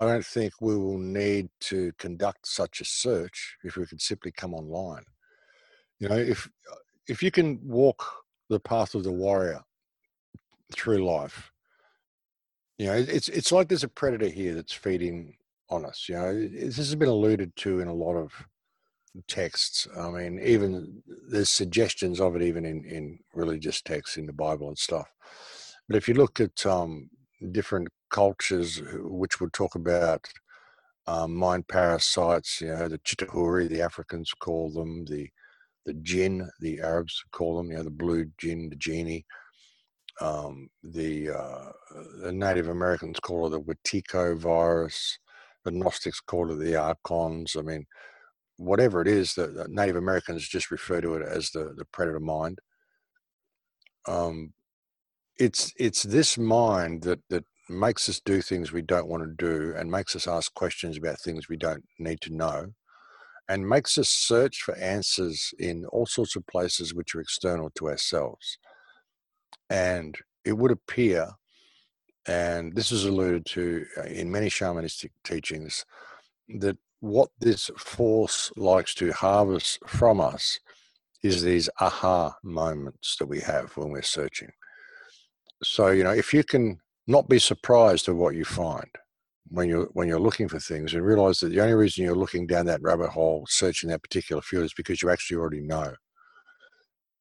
I 0.00 0.06
don't 0.06 0.24
think 0.24 0.54
we 0.60 0.76
will 0.76 0.98
need 0.98 1.50
to 1.60 1.92
conduct 1.98 2.46
such 2.46 2.80
a 2.80 2.86
search 2.86 3.56
if 3.64 3.76
we 3.76 3.86
could 3.86 4.00
simply 4.00 4.32
come 4.32 4.54
online. 4.54 5.04
You 5.98 6.08
know, 6.08 6.16
if 6.16 6.48
if 7.06 7.22
you 7.22 7.30
can 7.30 7.60
walk 7.62 8.04
the 8.48 8.60
path 8.60 8.94
of 8.94 9.04
the 9.04 9.12
warrior 9.12 9.60
through 10.72 11.04
life, 11.04 11.52
you 12.78 12.86
know, 12.86 12.94
it's 12.94 13.28
it's 13.28 13.52
like 13.52 13.68
there's 13.68 13.84
a 13.84 13.88
predator 13.88 14.28
here 14.28 14.54
that's 14.54 14.72
feeding 14.72 15.36
on 15.68 15.84
us. 15.84 16.06
You 16.08 16.14
know, 16.14 16.48
this 16.48 16.78
has 16.78 16.94
been 16.94 17.08
alluded 17.08 17.54
to 17.56 17.80
in 17.80 17.88
a 17.88 17.94
lot 17.94 18.16
of 18.16 18.32
texts. 19.28 19.86
I 19.98 20.08
mean, 20.10 20.40
even 20.40 21.02
there's 21.28 21.50
suggestions 21.50 22.20
of 22.20 22.36
it 22.36 22.42
even 22.42 22.64
in 22.64 22.84
in 22.84 23.18
religious 23.34 23.82
texts 23.82 24.16
in 24.16 24.26
the 24.26 24.32
Bible 24.32 24.68
and 24.68 24.78
stuff. 24.78 25.08
But 25.90 25.96
if 25.96 26.06
you 26.06 26.14
look 26.14 26.38
at 26.38 26.64
um, 26.64 27.10
different 27.50 27.88
cultures 28.10 28.80
which 28.94 29.40
would 29.40 29.52
talk 29.52 29.74
about 29.74 30.24
um, 31.08 31.34
mind 31.34 31.66
parasites, 31.66 32.60
you 32.60 32.68
know, 32.68 32.86
the 32.86 32.98
Chitauri, 32.98 33.68
the 33.68 33.82
Africans 33.82 34.32
call 34.32 34.70
them, 34.70 35.04
the 35.06 35.28
the 35.86 35.94
jinn, 35.94 36.48
the 36.60 36.78
Arabs 36.78 37.24
call 37.32 37.56
them, 37.56 37.72
you 37.72 37.76
know, 37.76 37.82
the 37.82 37.90
blue 37.90 38.30
jinn, 38.38 38.68
the 38.70 38.76
genie. 38.76 39.26
Um, 40.20 40.68
the, 40.84 41.30
uh, 41.30 41.72
the 42.22 42.30
Native 42.32 42.68
Americans 42.68 43.18
call 43.18 43.48
it 43.48 43.50
the 43.50 43.60
Wetiko 43.60 44.38
virus. 44.38 45.18
The 45.64 45.72
Gnostics 45.72 46.20
call 46.20 46.52
it 46.52 46.64
the 46.64 46.76
archons. 46.76 47.56
I 47.58 47.62
mean, 47.62 47.84
whatever 48.58 49.02
it 49.02 49.08
is, 49.08 49.34
the, 49.34 49.48
the 49.48 49.66
Native 49.68 49.96
Americans 49.96 50.46
just 50.46 50.70
refer 50.70 51.00
to 51.00 51.16
it 51.16 51.26
as 51.26 51.50
the, 51.50 51.74
the 51.76 51.86
predator 51.86 52.20
mind. 52.20 52.60
Um, 54.06 54.52
it's 55.40 55.72
it's 55.78 56.02
this 56.02 56.36
mind 56.36 57.02
that 57.02 57.18
that 57.30 57.44
makes 57.70 58.08
us 58.08 58.20
do 58.24 58.42
things 58.42 58.72
we 58.72 58.82
don't 58.82 59.08
want 59.08 59.22
to 59.22 59.46
do 59.46 59.74
and 59.76 59.90
makes 59.90 60.14
us 60.14 60.26
ask 60.26 60.52
questions 60.54 60.98
about 60.98 61.20
things 61.20 61.48
we 61.48 61.56
don't 61.56 61.84
need 61.98 62.20
to 62.20 62.34
know 62.34 62.66
and 63.48 63.68
makes 63.68 63.96
us 63.96 64.08
search 64.08 64.62
for 64.62 64.76
answers 64.76 65.54
in 65.58 65.84
all 65.86 66.06
sorts 66.06 66.36
of 66.36 66.46
places 66.46 66.94
which 66.94 67.14
are 67.14 67.20
external 67.20 67.70
to 67.74 67.88
ourselves. 67.88 68.58
And 69.70 70.16
it 70.44 70.52
would 70.52 70.72
appear 70.72 71.28
and 72.26 72.74
this 72.74 72.92
is 72.92 73.06
alluded 73.06 73.46
to 73.46 73.86
uh, 73.96 74.02
in 74.02 74.30
many 74.30 74.48
shamanistic 74.48 75.10
teachings 75.24 75.86
that 76.60 76.76
what 77.00 77.30
this 77.40 77.70
force 77.78 78.52
likes 78.56 78.94
to 78.96 79.10
harvest 79.12 79.78
from 79.86 80.20
us 80.20 80.60
is 81.22 81.42
these 81.42 81.70
aha 81.80 82.34
moments 82.44 83.16
that 83.18 83.26
we 83.26 83.40
have 83.40 83.74
when 83.76 83.90
we're 83.90 84.02
searching 84.02 84.50
so 85.62 85.88
you 85.88 86.04
know 86.04 86.10
if 86.10 86.32
you 86.32 86.42
can 86.44 86.78
not 87.06 87.28
be 87.28 87.38
surprised 87.38 88.08
at 88.08 88.14
what 88.14 88.34
you 88.34 88.44
find 88.44 88.88
when 89.50 89.68
you're 89.68 89.88
when 89.92 90.08
you're 90.08 90.20
looking 90.20 90.48
for 90.48 90.60
things 90.60 90.94
and 90.94 91.04
realize 91.04 91.40
that 91.40 91.48
the 91.48 91.60
only 91.60 91.74
reason 91.74 92.04
you're 92.04 92.14
looking 92.14 92.46
down 92.46 92.66
that 92.66 92.82
rabbit 92.82 93.10
hole 93.10 93.44
searching 93.48 93.90
that 93.90 94.02
particular 94.02 94.40
field 94.40 94.64
is 94.64 94.72
because 94.72 95.02
you 95.02 95.10
actually 95.10 95.36
already 95.36 95.60
know. 95.60 95.92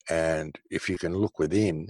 And 0.10 0.56
if 0.70 0.90
you 0.90 0.98
can 0.98 1.16
look 1.16 1.40
within 1.40 1.90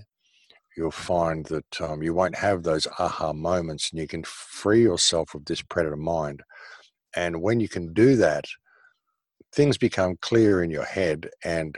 you'll 0.78 0.92
find 0.92 1.46
that 1.48 1.82
um, 1.82 2.02
you 2.02 2.14
won't 2.14 2.36
have 2.36 2.64
those 2.64 2.88
aha 3.00 3.34
moments 3.34 3.92
and 3.92 4.00
you 4.00 4.08
can 4.08 4.24
free 4.24 4.82
yourself 4.82 5.36
of 5.36 5.44
this 5.44 5.62
predator 5.62 5.98
mind. 5.98 6.42
And 7.16 7.42
when 7.42 7.60
you 7.60 7.68
can 7.68 7.94
do 7.94 8.16
that 8.16 8.46
things 9.54 9.78
become 9.78 10.16
clear 10.22 10.64
in 10.64 10.70
your 10.70 10.86
head 10.86 11.28
and 11.44 11.78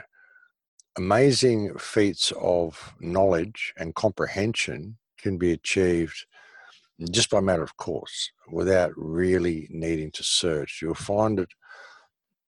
amazing 0.96 1.76
feats 1.78 2.32
of 2.40 2.94
knowledge 3.00 3.72
and 3.76 3.94
comprehension 3.94 4.98
can 5.18 5.38
be 5.38 5.52
achieved 5.52 6.26
just 7.10 7.30
by 7.30 7.40
matter 7.40 7.62
of 7.62 7.76
course 7.76 8.30
without 8.50 8.92
really 8.96 9.66
needing 9.70 10.10
to 10.12 10.22
search. 10.22 10.80
You'll 10.82 10.94
find 10.94 11.38
that 11.38 11.48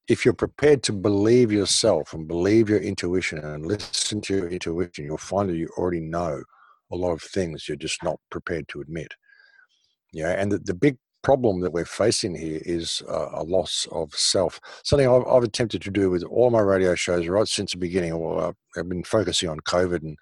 if 0.06 0.24
you're 0.24 0.34
prepared 0.34 0.82
to 0.84 0.92
believe 0.92 1.50
yourself 1.50 2.12
and 2.12 2.28
believe 2.28 2.68
your 2.68 2.80
intuition 2.80 3.38
and 3.38 3.66
listen 3.66 4.20
to 4.22 4.36
your 4.36 4.48
intuition, 4.48 5.06
you'll 5.06 5.16
find 5.16 5.48
that 5.48 5.56
you 5.56 5.68
already 5.78 6.00
know 6.00 6.42
a 6.92 6.96
lot 6.96 7.12
of 7.12 7.22
things 7.22 7.66
you're 7.66 7.76
just 7.76 8.02
not 8.02 8.20
prepared 8.30 8.68
to 8.68 8.80
admit. 8.80 9.14
Yeah, 10.12 10.30
and 10.30 10.52
the, 10.52 10.58
the 10.58 10.74
big 10.74 10.98
problem 11.24 11.60
that 11.60 11.72
we're 11.72 11.84
facing 11.84 12.36
here 12.36 12.60
is 12.64 13.02
uh, 13.08 13.30
a 13.32 13.42
loss 13.42 13.88
of 13.90 14.14
self. 14.14 14.60
Something 14.84 15.08
I've, 15.08 15.26
I've, 15.26 15.42
attempted 15.42 15.82
to 15.82 15.90
do 15.90 16.10
with 16.10 16.22
all 16.22 16.50
my 16.50 16.60
radio 16.60 16.94
shows 16.94 17.26
right 17.26 17.48
since 17.48 17.72
the 17.72 17.78
beginning. 17.78 18.16
Well, 18.16 18.54
I've 18.76 18.88
been 18.88 19.02
focusing 19.02 19.48
on 19.48 19.58
COVID 19.60 20.02
and 20.02 20.16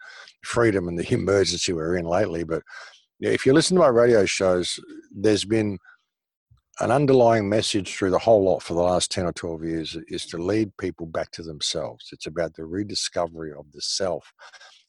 freedom 0.45 0.89
and 0.89 0.99
the 0.99 1.13
emergency 1.15 1.73
we're 1.73 1.97
in 1.97 2.07
lately. 2.07 2.45
But 2.45 2.63
if 3.21 3.45
you 3.45 3.53
listen 3.53 3.75
to 3.75 3.83
my 3.83 3.89
radio 3.89 4.25
shows, 4.25 4.81
there's 5.15 5.45
been 5.45 5.79
an 6.81 6.91
underlying 6.91 7.49
message 7.49 7.95
through 7.95 8.11
the 8.11 8.19
whole 8.19 8.45
lot 8.45 8.63
for 8.63 8.75
the 8.75 8.81
last 8.81 9.11
10 9.11 9.27
or 9.27 9.33
12 9.33 9.65
years 9.65 9.97
is 10.09 10.25
to 10.27 10.39
lead 10.39 10.75
people 10.79 11.07
back 11.07 11.31
to 11.33 11.43
themselves. 11.43 12.09
It's 12.13 12.27
about 12.27 12.55
the 12.55 12.65
rediscovery 12.65 13.53
of 13.53 13.71
the 13.73 13.83
self. 13.83 14.33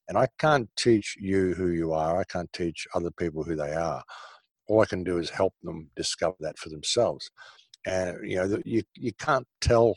And 0.07 0.17
I 0.17 0.27
can't 0.37 0.69
teach 0.77 1.15
you 1.19 1.53
who 1.55 1.69
you 1.69 1.93
are. 1.93 2.19
I 2.19 2.23
can't 2.25 2.51
teach 2.53 2.87
other 2.93 3.11
people 3.11 3.43
who 3.43 3.55
they 3.55 3.73
are. 3.73 4.03
All 4.67 4.81
I 4.81 4.85
can 4.85 5.03
do 5.03 5.17
is 5.17 5.29
help 5.29 5.53
them 5.63 5.89
discover 5.95 6.35
that 6.41 6.57
for 6.57 6.69
themselves. 6.69 7.29
And 7.85 8.17
you 8.29 8.37
know, 8.37 8.61
you 8.65 8.83
you 8.95 9.13
can't 9.13 9.47
tell 9.61 9.95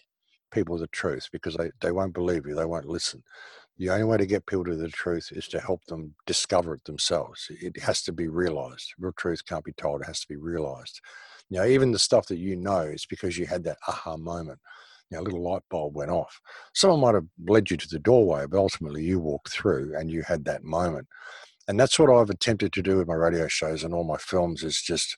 people 0.51 0.79
the 0.79 0.89
truth 0.89 1.29
because 1.33 1.55
they, 1.57 1.71
they 1.81 1.93
won't 1.93 2.15
believe 2.15 2.47
you. 2.47 2.55
They 2.55 2.65
won't 2.65 2.87
listen. 2.89 3.23
The 3.79 3.91
only 3.91 4.05
way 4.05 4.17
to 4.17 4.27
get 4.27 4.47
people 4.47 4.65
to 4.65 4.77
the 4.77 4.89
truth 4.89 5.29
is 5.33 5.49
to 5.49 5.61
help 5.61 5.85
them 5.85 6.15
discover 6.27 6.75
it 6.75 6.85
themselves. 6.85 7.47
It 7.51 7.79
has 7.83 8.03
to 8.05 8.13
be 8.13 8.29
realized. 8.29 8.95
Real 8.99 9.13
truth 9.13 9.45
can't 9.45 9.65
be 9.65 9.75
told. 9.75 10.01
It 10.01 10.07
has 10.07 10.21
to 10.21 10.29
be 10.29 10.37
realized. 10.37 11.01
Know, 11.51 11.65
even 11.65 11.93
the 11.93 11.99
stuff 11.99 12.27
that 12.27 12.39
you 12.39 12.57
know 12.57 12.81
is 12.81 13.07
because 13.07 13.39
you 13.39 13.47
had 13.47 13.65
that 13.65 13.79
aha 13.87 14.17
moment. 14.17 14.59
You 15.11 15.17
know, 15.17 15.23
a 15.23 15.25
little 15.25 15.43
light 15.43 15.63
bulb 15.71 15.95
went 15.95 16.11
off. 16.11 16.41
Someone 16.75 17.01
might 17.01 17.15
have 17.15 17.27
led 17.47 17.71
you 17.71 17.77
to 17.77 17.89
the 17.89 18.01
doorway, 18.01 18.47
but 18.51 18.59
ultimately 18.59 19.05
you 19.05 19.21
walked 19.21 19.51
through 19.51 19.95
and 19.97 20.11
you 20.11 20.23
had 20.23 20.45
that 20.47 20.65
moment. 20.65 21.07
And 21.69 21.79
that's 21.79 21.99
what 21.99 22.11
I've 22.11 22.31
attempted 22.31 22.73
to 22.73 22.83
do 22.83 22.99
with 22.99 23.09
my 23.09 23.15
radio 23.15 23.49
shows 23.49 23.83
and 23.83 23.93
all 23.93 24.05
my 24.05 24.19
films 24.19 24.63
is 24.63 24.81
just 24.81 25.17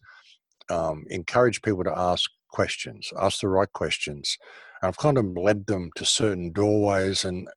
um, 0.70 1.04
encourage 1.11 1.62
people 1.62 1.84
to 1.84 1.96
ask 1.96 2.30
questions, 2.50 3.11
ask 3.20 3.40
the 3.40 3.48
right 3.48 3.72
questions. 3.72 4.38
And 4.80 4.88
I've 4.88 4.96
kind 4.96 5.18
of 5.18 5.37
led 5.37 5.66
them 5.66 5.90
to 5.96 6.04
certain 6.04 6.52
doorways 6.52 7.24
and 7.24 7.48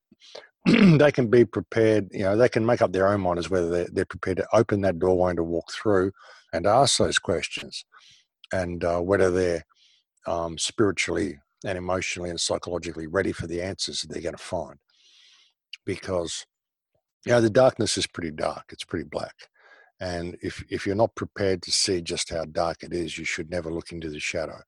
they 0.99 1.11
can 1.11 1.29
be 1.29 1.45
prepared, 1.45 2.09
you 2.11 2.23
know, 2.23 2.35
they 2.35 2.49
can 2.49 2.65
make 2.65 2.81
up 2.81 2.91
their 2.91 3.07
own 3.07 3.21
mind 3.21 3.39
as 3.39 3.49
whether 3.49 3.69
they're, 3.69 3.87
they're 3.91 4.05
prepared 4.05 4.37
to 4.37 4.47
open 4.53 4.81
that 4.81 4.99
doorway 4.99 5.31
and 5.31 5.37
to 5.37 5.43
walk 5.43 5.71
through 5.71 6.11
and 6.53 6.67
ask 6.67 6.97
those 6.97 7.17
questions 7.17 7.85
and 8.51 8.83
uh, 8.83 8.99
whether 8.99 9.31
they're 9.31 9.65
um, 10.27 10.57
spiritually 10.57 11.39
and 11.65 11.77
emotionally 11.77 12.29
and 12.29 12.39
psychologically 12.39 13.07
ready 13.07 13.31
for 13.31 13.47
the 13.47 13.61
answers 13.61 14.01
that 14.01 14.11
they're 14.11 14.21
going 14.21 14.35
to 14.35 14.43
find. 14.43 14.77
Because, 15.85 16.45
know, 17.25 17.41
the 17.41 17.49
darkness 17.49 17.97
is 17.97 18.07
pretty 18.07 18.31
dark, 18.31 18.65
it's 18.71 18.83
pretty 18.83 19.05
black. 19.05 19.35
And 19.99 20.35
if, 20.41 20.63
if 20.69 20.87
you're 20.87 20.95
not 20.95 21.15
prepared 21.15 21.61
to 21.63 21.71
see 21.71 22.01
just 22.01 22.31
how 22.31 22.45
dark 22.45 22.81
it 22.81 22.91
is, 22.91 23.17
you 23.17 23.25
should 23.25 23.51
never 23.51 23.71
look 23.71 23.91
into 23.91 24.09
the 24.09 24.19
shadow. 24.19 24.59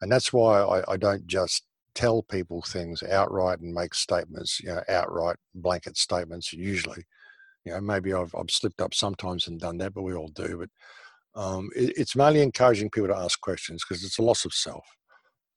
And 0.00 0.10
that's 0.10 0.32
why 0.32 0.60
I, 0.60 0.92
I 0.92 0.96
don't 0.96 1.26
just 1.26 1.64
tell 1.94 2.22
people 2.22 2.62
things 2.62 3.02
outright 3.02 3.60
and 3.60 3.74
make 3.74 3.94
statements, 3.94 4.60
you 4.60 4.68
know, 4.68 4.82
outright 4.88 5.36
blanket 5.54 5.96
statements 5.96 6.52
usually. 6.52 7.04
You 7.64 7.72
know, 7.72 7.80
maybe 7.80 8.12
I've, 8.12 8.34
I've 8.36 8.50
slipped 8.50 8.80
up 8.80 8.94
sometimes 8.94 9.46
and 9.46 9.60
done 9.60 9.78
that, 9.78 9.94
but 9.94 10.02
we 10.02 10.14
all 10.14 10.28
do. 10.28 10.58
But 10.58 11.40
um, 11.40 11.70
it, 11.74 11.96
it's 11.96 12.16
mainly 12.16 12.42
encouraging 12.42 12.90
people 12.90 13.08
to 13.08 13.16
ask 13.16 13.40
questions 13.40 13.84
because 13.84 14.04
it's 14.04 14.18
a 14.18 14.22
loss 14.22 14.44
of 14.44 14.52
self. 14.52 14.84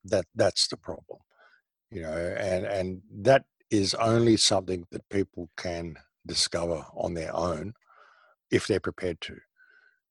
That 0.04 0.24
that's 0.36 0.68
the 0.68 0.76
problem, 0.76 1.18
you 1.90 2.02
know, 2.02 2.36
and 2.38 2.64
and 2.64 3.02
that 3.22 3.44
is 3.72 3.92
only 3.94 4.36
something 4.36 4.86
that 4.92 5.08
people 5.08 5.50
can 5.56 5.96
discover 6.26 6.84
on 6.94 7.14
their 7.14 7.34
own 7.34 7.74
if 8.50 8.66
they're 8.66 8.80
prepared 8.80 9.20
to. 9.22 9.36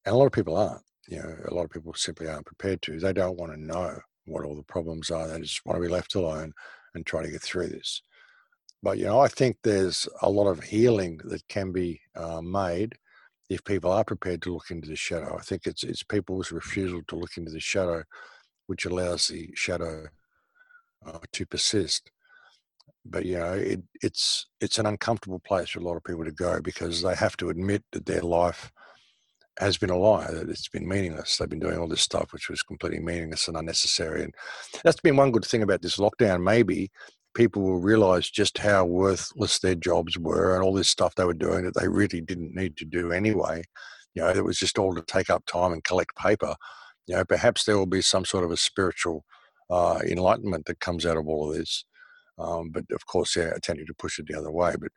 And 0.05 0.15
a 0.15 0.17
lot 0.17 0.25
of 0.27 0.31
people 0.31 0.57
aren't. 0.57 0.83
You 1.07 1.17
know, 1.19 1.35
a 1.47 1.53
lot 1.53 1.65
of 1.65 1.69
people 1.71 1.93
simply 1.93 2.27
aren't 2.27 2.47
prepared 2.47 2.81
to. 2.83 2.99
They 2.99 3.13
don't 3.13 3.37
want 3.37 3.53
to 3.53 3.61
know 3.61 3.99
what 4.25 4.43
all 4.43 4.55
the 4.55 4.63
problems 4.63 5.11
are. 5.11 5.27
They 5.27 5.39
just 5.39 5.65
want 5.65 5.77
to 5.77 5.87
be 5.87 5.91
left 5.91 6.15
alone 6.15 6.53
and 6.95 7.05
try 7.05 7.21
to 7.21 7.29
get 7.29 7.41
through 7.41 7.67
this. 7.67 8.01
But 8.81 8.97
you 8.97 9.05
know, 9.05 9.19
I 9.19 9.27
think 9.27 9.57
there's 9.63 10.07
a 10.21 10.29
lot 10.29 10.47
of 10.47 10.63
healing 10.63 11.19
that 11.25 11.47
can 11.47 11.71
be 11.71 12.01
uh, 12.15 12.41
made 12.41 12.95
if 13.49 13.63
people 13.63 13.91
are 13.91 14.03
prepared 14.03 14.41
to 14.43 14.53
look 14.53 14.71
into 14.71 14.87
the 14.87 14.95
shadow. 14.95 15.35
I 15.37 15.41
think 15.41 15.65
it's 15.65 15.83
it's 15.83 16.03
people's 16.03 16.51
refusal 16.51 17.01
to 17.07 17.15
look 17.15 17.37
into 17.37 17.51
the 17.51 17.59
shadow, 17.59 18.03
which 18.67 18.85
allows 18.85 19.27
the 19.27 19.49
shadow 19.55 20.05
uh, 21.05 21.19
to 21.31 21.45
persist. 21.45 22.11
But 23.05 23.25
you 23.25 23.37
know, 23.37 23.53
it, 23.53 23.81
it's 24.01 24.47
it's 24.59 24.79
an 24.79 24.85
uncomfortable 24.85 25.39
place 25.39 25.69
for 25.69 25.79
a 25.79 25.83
lot 25.83 25.95
of 25.95 26.03
people 26.03 26.25
to 26.25 26.31
go 26.31 26.59
because 26.61 27.01
they 27.01 27.15
have 27.15 27.37
to 27.37 27.49
admit 27.49 27.83
that 27.91 28.05
their 28.05 28.21
life 28.21 28.71
has 29.59 29.77
been 29.77 29.89
a 29.89 29.97
lie, 29.97 30.29
that 30.31 30.49
it's 30.49 30.67
been 30.67 30.87
meaningless. 30.87 31.37
They've 31.37 31.47
been 31.47 31.59
doing 31.59 31.77
all 31.77 31.87
this 31.87 32.01
stuff 32.01 32.33
which 32.33 32.49
was 32.49 32.61
completely 32.61 32.99
meaningless 32.99 33.47
and 33.47 33.55
unnecessary. 33.55 34.23
And 34.23 34.33
that's 34.83 34.99
been 34.99 35.15
one 35.15 35.31
good 35.31 35.45
thing 35.45 35.63
about 35.63 35.81
this 35.81 35.97
lockdown, 35.97 36.43
maybe, 36.43 36.91
people 37.35 37.61
will 37.61 37.79
realize 37.79 38.29
just 38.29 38.57
how 38.57 38.85
worthless 38.85 39.59
their 39.59 39.75
jobs 39.75 40.17
were 40.17 40.55
and 40.55 40.63
all 40.63 40.73
this 40.73 40.89
stuff 40.89 41.13
they 41.13 41.25
were 41.25 41.33
doing 41.33 41.65
that 41.65 41.75
they 41.79 41.87
really 41.87 42.21
didn't 42.21 42.55
need 42.55 42.75
to 42.77 42.85
do 42.85 43.11
anyway. 43.11 43.61
You 44.15 44.23
know, 44.23 44.29
it 44.29 44.43
was 44.43 44.57
just 44.57 44.79
all 44.79 44.95
to 44.95 45.01
take 45.01 45.29
up 45.29 45.45
time 45.45 45.73
and 45.73 45.83
collect 45.83 46.15
paper. 46.15 46.55
You 47.05 47.17
know, 47.17 47.25
perhaps 47.25 47.65
there 47.65 47.77
will 47.77 47.85
be 47.85 48.01
some 48.01 48.25
sort 48.25 48.45
of 48.45 48.51
a 48.51 48.57
spiritual 48.57 49.25
uh, 49.69 49.99
enlightenment 50.07 50.65
that 50.65 50.79
comes 50.79 51.05
out 51.05 51.17
of 51.17 51.27
all 51.27 51.51
of 51.51 51.57
this. 51.57 51.83
Um, 52.37 52.69
but 52.69 52.83
of 52.91 53.05
course, 53.05 53.35
yeah, 53.35 53.53
tending 53.61 53.85
to 53.85 53.93
push 53.93 54.19
it 54.19 54.27
the 54.27 54.37
other 54.37 54.51
way. 54.51 54.75
But 54.79 54.91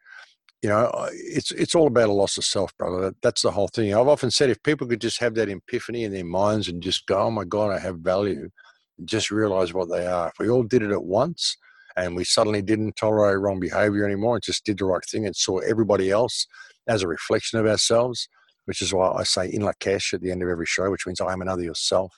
you 0.63 0.69
know, 0.69 0.91
it's 1.13 1.53
it's 1.53 1.75
all 1.75 1.87
about 1.87 2.09
a 2.09 2.13
loss 2.13 2.37
of 2.37 2.45
self, 2.45 2.77
brother. 2.77 3.15
That's 3.23 3.43
the 3.43 3.53
whole 3.53 3.69
thing. 3.69 3.95
I've 3.95 4.09
often 4.09 4.31
said 4.31 4.51
if 4.51 4.63
people 4.63 4.87
could 4.87 5.01
just 5.01 5.21
have 5.21 5.35
that 5.35 5.49
epiphany 5.49 6.05
in 6.05 6.13
their 6.13 6.25
minds 6.25 6.69
and 6.69 6.83
just 6.83 7.07
go, 7.07 7.19
"Oh 7.19 7.31
my 7.31 7.45
God, 7.45 7.71
I 7.71 7.79
have 7.79 7.99
value," 8.01 8.51
just 9.05 9.31
realize 9.31 9.73
what 9.73 9.89
they 9.89 10.07
are. 10.07 10.29
If 10.29 10.35
we 10.41 10.49
all 10.49 10.65
did 10.65 10.83
it 10.83 10.91
at 10.91 11.05
once, 11.05 11.57
and 11.99 12.17
we 12.17 12.25
suddenly 12.25 12.63
didn't 12.63 12.97
tolerate 12.97 13.41
wrong 13.41 13.61
behavior 13.61 14.05
anymore 14.05 14.37
and 14.37 14.43
just 14.43 14.65
did 14.65 14.79
the 14.79 14.85
right 14.85 15.05
thing 15.05 15.27
and 15.27 15.35
saw 15.35 15.59
everybody 15.59 16.11
else 16.11 16.47
as 16.87 17.03
a 17.03 17.09
reflection 17.09 17.59
of 17.59 17.67
ourselves, 17.67 18.29
which 18.67 18.81
is 18.81 18.95
why 18.95 19.11
I 19.11 19.25
say 19.25 19.49
in 19.49 19.63
Lak'ech 19.63 20.15
at 20.15 20.21
the 20.21 20.31
end 20.31 20.43
of 20.43 20.49
every 20.49 20.67
show, 20.67 20.91
which 20.91 21.07
means 21.07 21.21
I 21.21 21.33
am 21.33 21.43
another 21.43 21.63
yourself. 21.63 22.15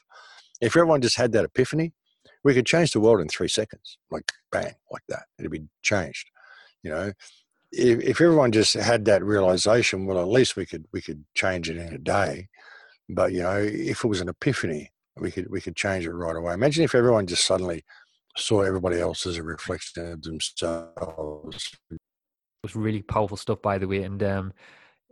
If 0.60 0.76
everyone 0.76 1.00
just 1.00 1.16
had 1.16 1.32
that 1.32 1.46
epiphany, 1.46 1.92
we 2.44 2.54
could 2.54 2.66
change 2.66 2.92
the 2.92 3.00
world 3.00 3.20
in 3.20 3.28
three 3.28 3.48
seconds, 3.48 3.98
like 4.10 4.32
bang, 4.50 4.74
like 4.90 5.02
that. 5.08 5.24
It'd 5.38 5.50
be 5.50 5.66
changed. 5.82 6.30
You 6.82 6.90
know, 6.90 7.12
if, 7.72 8.00
if 8.00 8.20
everyone 8.20 8.52
just 8.52 8.74
had 8.74 9.04
that 9.04 9.22
realization, 9.22 10.06
well, 10.06 10.20
at 10.20 10.28
least 10.28 10.56
we 10.56 10.66
could 10.66 10.86
we 10.92 11.00
could 11.02 11.24
change 11.34 11.68
it 11.68 11.76
in 11.76 11.92
a 11.94 11.98
day. 11.98 12.48
But 13.08 13.32
you 13.32 13.42
know, 13.42 13.58
if 13.58 14.04
it 14.04 14.08
was 14.08 14.20
an 14.20 14.28
epiphany, 14.28 14.90
we 15.18 15.30
could 15.30 15.50
we 15.50 15.60
could 15.60 15.76
change 15.76 16.06
it 16.06 16.12
right 16.12 16.36
away. 16.36 16.54
Imagine 16.54 16.84
if 16.84 16.94
everyone 16.94 17.26
just 17.26 17.44
suddenly 17.44 17.84
saw 18.36 18.62
everybody 18.62 19.00
else 19.00 19.26
as 19.26 19.36
a 19.36 19.42
reflection 19.42 20.12
of 20.12 20.22
themselves. 20.22 21.76
It 21.90 21.98
was 22.62 22.76
really 22.76 23.02
powerful 23.02 23.36
stuff, 23.36 23.60
by 23.62 23.78
the 23.78 23.88
way, 23.88 24.02
and 24.02 24.22
um, 24.22 24.52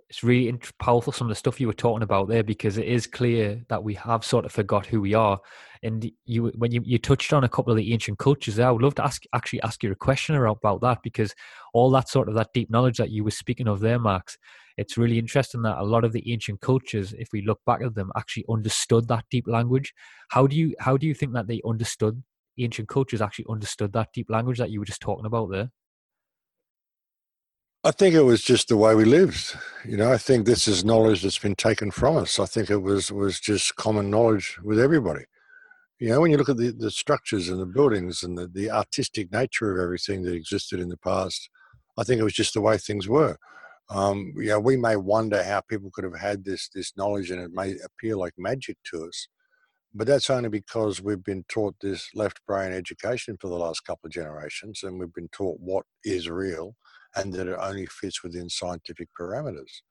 it's 0.09 0.25
really 0.25 0.59
powerful 0.79 1.13
some 1.13 1.27
of 1.27 1.29
the 1.29 1.35
stuff 1.35 1.61
you 1.61 1.67
were 1.67 1.75
talking 1.75 2.03
about 2.03 2.29
there 2.29 2.43
because 2.43 2.79
it 2.79 2.87
is 2.87 3.07
clear 3.07 3.63
that 3.69 3.85
we 3.85 3.93
have 3.95 4.25
sort 4.25 4.47
of 4.47 4.53
forgot 4.53 4.87
who 4.87 5.03
we 5.03 5.13
are. 5.13 5.39
And 5.83 6.11
you, 6.25 6.47
when 6.57 6.73
you, 6.73 6.81
you 6.83 6.99
touched 6.99 7.33
on 7.35 7.45
a 7.45 7.49
couple 7.49 7.71
of 7.71 7.77
the 7.77 7.93
ancient 7.93 8.19
cultures, 8.19 8.57
there, 8.57 8.69
I 8.69 8.71
would 8.71 8.83
love 8.83 8.95
to 8.97 9.05
ask 9.05 9.23
actually 9.35 9.61
ask 9.63 9.83
you 9.83 9.93
a 9.93 9.95
question 9.95 10.35
about 10.35 10.81
that 10.81 11.03
because 11.03 11.35
all 11.75 11.91
that 11.91 12.09
sort 12.09 12.29
of 12.29 12.35
that 12.37 12.55
deep 12.55 12.71
knowledge 12.71 12.97
that 12.97 13.11
you 13.11 13.23
were 13.23 13.31
speaking 13.31 13.69
of 13.69 13.81
there, 13.81 13.99
Max. 13.99 14.39
It's 14.79 14.97
really 14.97 15.19
interesting 15.19 15.63
that 15.63 15.79
a 15.79 15.85
lot 15.85 16.05
of 16.05 16.13
the 16.13 16.33
ancient 16.33 16.61
cultures, 16.63 17.13
if 17.13 17.29
we 17.33 17.43
look 17.43 17.61
back 17.67 17.83
at 17.83 17.95
them, 17.95 18.11
actually 18.17 18.47
understood 18.49 19.09
that 19.09 19.25
deep 19.31 19.47
language. 19.47 19.93
How 20.31 20.47
do 20.47 20.57
you 20.57 20.75
how 20.81 20.97
do 20.97 21.07
you 21.07 21.15
think 21.15 21.35
that 21.35 21.49
they 21.49 21.61
understood 21.67 22.23
ancient 22.59 22.89
cultures 22.89 23.21
actually 23.21 23.47
understood 23.51 23.93
that 23.93 24.13
deep 24.15 24.31
language 24.31 24.59
that 24.59 24.71
you 24.71 24.79
were 24.79 24.87
just 24.87 25.03
talking 25.03 25.27
about 25.27 25.51
there? 25.51 25.71
I 27.89 27.91
think 27.91 28.15
it 28.15 28.21
was 28.21 28.43
just 28.43 28.69
the 28.69 28.77
way 28.77 28.95
we 28.95 29.07
lived. 29.07 29.57
You 29.83 29.97
know, 29.97 30.13
I 30.13 30.19
think 30.19 30.45
this 30.45 30.69
is 30.69 30.85
knowledge 30.85 31.23
that's 31.23 31.39
been 31.39 31.55
taken 31.55 31.91
from 31.91 32.19
us. 32.19 32.39
I 32.39 32.45
think 32.45 32.69
it 32.69 32.83
was 32.83 33.11
was 33.11 33.41
just 33.41 33.77
common 33.77 34.11
knowledge 34.11 34.59
with 34.63 34.79
everybody. 34.79 35.25
You 35.99 36.11
know, 36.11 36.21
when 36.21 36.31
you 36.31 36.37
look 36.37 36.51
at 36.51 36.59
the, 36.59 36.71
the 36.71 36.91
structures 36.91 37.49
and 37.49 37.59
the 37.59 37.65
buildings 37.65 38.23
and 38.23 38.37
the, 38.37 38.47
the 38.47 38.71
artistic 38.71 39.33
nature 39.33 39.73
of 39.73 39.83
everything 39.83 40.23
that 40.25 40.35
existed 40.35 40.81
in 40.81 40.91
the 40.91 40.99
past, 40.99 41.49
I 41.97 42.05
think 42.05 42.21
it 42.21 42.25
was 42.25 42.35
just 42.35 42.53
the 42.53 42.61
way 42.61 42.77
things 42.77 43.09
were. 43.09 43.39
Um, 43.89 44.35
you 44.37 44.49
know, 44.49 44.61
we 44.61 44.77
may 44.77 44.97
wonder 44.97 45.43
how 45.43 45.63
people 45.63 45.89
could 45.91 46.05
have 46.05 46.21
had 46.21 46.45
this 46.45 46.69
this 46.69 46.93
knowledge 46.95 47.31
and 47.31 47.41
it 47.41 47.53
may 47.55 47.75
appear 47.83 48.17
like 48.17 48.35
magic 48.37 48.77
to 48.91 49.07
us. 49.07 49.29
But 49.95 50.09
that's 50.09 50.29
only 50.29 50.51
because 50.51 51.01
we've 51.01 51.25
been 51.25 51.47
taught 51.49 51.77
this 51.81 52.11
left 52.15 52.45
brain 52.47 52.71
education 52.71 53.39
for 53.41 53.49
the 53.49 53.57
last 53.57 53.87
couple 53.87 54.09
of 54.09 54.13
generations, 54.13 54.83
and 54.83 54.99
we've 54.99 55.15
been 55.15 55.31
taught 55.33 55.59
what 55.59 55.87
is 56.05 56.29
real 56.29 56.77
and 57.17 57.33
that 57.35 57.49
it 57.49 57.59
only 57.61 57.87
fits 57.87 58.23
within 58.23 58.49
scientific 58.49 59.09
parameters. 59.19 59.83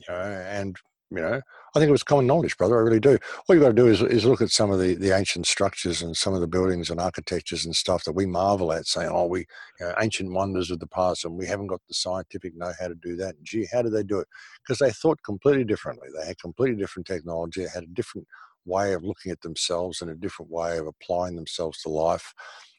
You 0.00 0.14
know, 0.14 0.20
and 0.20 0.76
you 1.10 1.20
know, 1.20 1.40
I 1.74 1.78
think 1.78 1.88
it 1.88 1.92
was 1.92 2.02
common 2.02 2.26
knowledge, 2.26 2.56
brother. 2.56 2.76
I 2.76 2.82
really 2.82 3.00
do. 3.00 3.18
All 3.46 3.54
you've 3.54 3.62
got 3.62 3.68
to 3.68 3.74
do 3.74 3.86
is, 3.86 4.02
is 4.02 4.24
look 4.24 4.40
at 4.40 4.50
some 4.50 4.70
of 4.70 4.80
the, 4.80 4.94
the 4.94 5.16
ancient 5.16 5.46
structures 5.46 6.02
and 6.02 6.16
some 6.16 6.34
of 6.34 6.40
the 6.40 6.48
buildings 6.48 6.90
and 6.90 7.00
architectures 7.00 7.64
and 7.64 7.76
stuff 7.76 8.04
that 8.04 8.12
we 8.12 8.26
marvel 8.26 8.72
at, 8.72 8.86
saying, 8.86 9.10
"Oh, 9.12 9.26
we 9.26 9.40
you 9.78 9.86
know, 9.86 9.94
ancient 10.00 10.32
wonders 10.32 10.70
of 10.70 10.80
the 10.80 10.86
past, 10.88 11.24
and 11.24 11.36
we 11.36 11.46
haven't 11.46 11.68
got 11.68 11.80
the 11.88 11.94
scientific 11.94 12.56
know 12.56 12.72
how 12.80 12.88
to 12.88 12.94
do 12.94 13.16
that." 13.16 13.36
And 13.36 13.44
gee, 13.44 13.68
how 13.72 13.82
did 13.82 13.92
they 13.92 14.02
do 14.02 14.18
it? 14.18 14.28
Because 14.62 14.78
they 14.78 14.90
thought 14.90 15.22
completely 15.24 15.64
differently. 15.64 16.08
They 16.18 16.26
had 16.26 16.38
completely 16.38 16.76
different 16.76 17.06
technology. 17.06 17.62
They 17.62 17.70
had 17.72 17.84
a 17.84 17.94
different 17.94 18.26
way 18.64 18.94
of 18.94 19.04
looking 19.04 19.30
at 19.30 19.40
themselves 19.42 20.00
and 20.00 20.10
a 20.10 20.14
different 20.14 20.50
way 20.50 20.78
of 20.78 20.86
applying 20.86 21.36
themselves 21.36 21.80
to 21.82 21.90
life, 21.90 22.32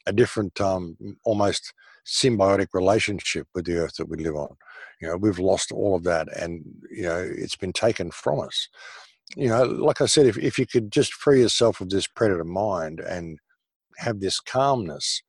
a 0.06 0.12
different, 0.12 0.60
um, 0.60 0.96
almost 1.24 1.72
symbiotic 2.06 2.68
relationship 2.72 3.46
with 3.54 3.66
the 3.66 3.76
earth 3.76 3.96
that 3.96 4.08
we 4.08 4.16
live 4.16 4.36
on. 4.36 4.56
You 5.00 5.08
know, 5.08 5.16
we've 5.16 5.38
lost 5.38 5.72
all 5.72 5.96
of 5.96 6.04
that 6.04 6.28
and, 6.36 6.64
you 6.90 7.02
know, 7.02 7.18
it's 7.18 7.56
been 7.56 7.72
taken 7.72 8.10
from 8.10 8.40
us. 8.40 8.68
You 9.34 9.48
know, 9.48 9.64
like 9.64 10.00
I 10.00 10.06
said, 10.06 10.26
if, 10.26 10.38
if 10.38 10.58
you 10.58 10.66
could 10.66 10.92
just 10.92 11.12
free 11.12 11.40
yourself 11.40 11.80
of 11.80 11.90
this 11.90 12.06
predator 12.06 12.44
mind 12.44 13.00
and 13.00 13.38
have 13.98 14.20
this 14.20 14.38
calmness, 14.40 15.22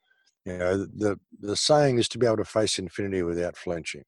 you 0.45 0.57
know, 0.57 0.77
the, 0.77 1.19
the 1.39 1.55
saying 1.55 1.97
is 1.97 2.07
to 2.09 2.19
be 2.19 2.27
able 2.27 2.37
to 2.37 2.45
face 2.45 2.77
infinity 2.77 3.23
without 3.23 3.57
flinching, 3.57 4.03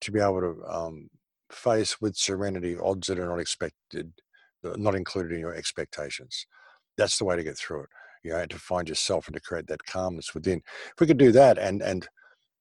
to 0.00 0.12
be 0.12 0.20
able 0.20 0.40
to 0.40 0.64
um, 0.66 1.10
face 1.50 2.00
with 2.00 2.16
serenity 2.16 2.76
odds 2.80 3.08
that 3.08 3.18
are 3.18 3.28
not 3.28 3.40
expected, 3.40 4.12
not 4.62 4.94
included 4.94 5.32
in 5.32 5.40
your 5.40 5.54
expectations. 5.54 6.46
That's 6.96 7.18
the 7.18 7.24
way 7.24 7.36
to 7.36 7.44
get 7.44 7.58
through 7.58 7.82
it. 7.82 7.88
You 8.22 8.32
know, 8.32 8.46
to 8.46 8.58
find 8.58 8.88
yourself 8.88 9.26
and 9.26 9.34
to 9.34 9.40
create 9.40 9.66
that 9.68 9.84
calmness 9.86 10.34
within. 10.34 10.62
If 10.92 11.00
we 11.00 11.06
could 11.06 11.18
do 11.18 11.32
that, 11.32 11.58
and 11.58 11.82
and 11.82 12.06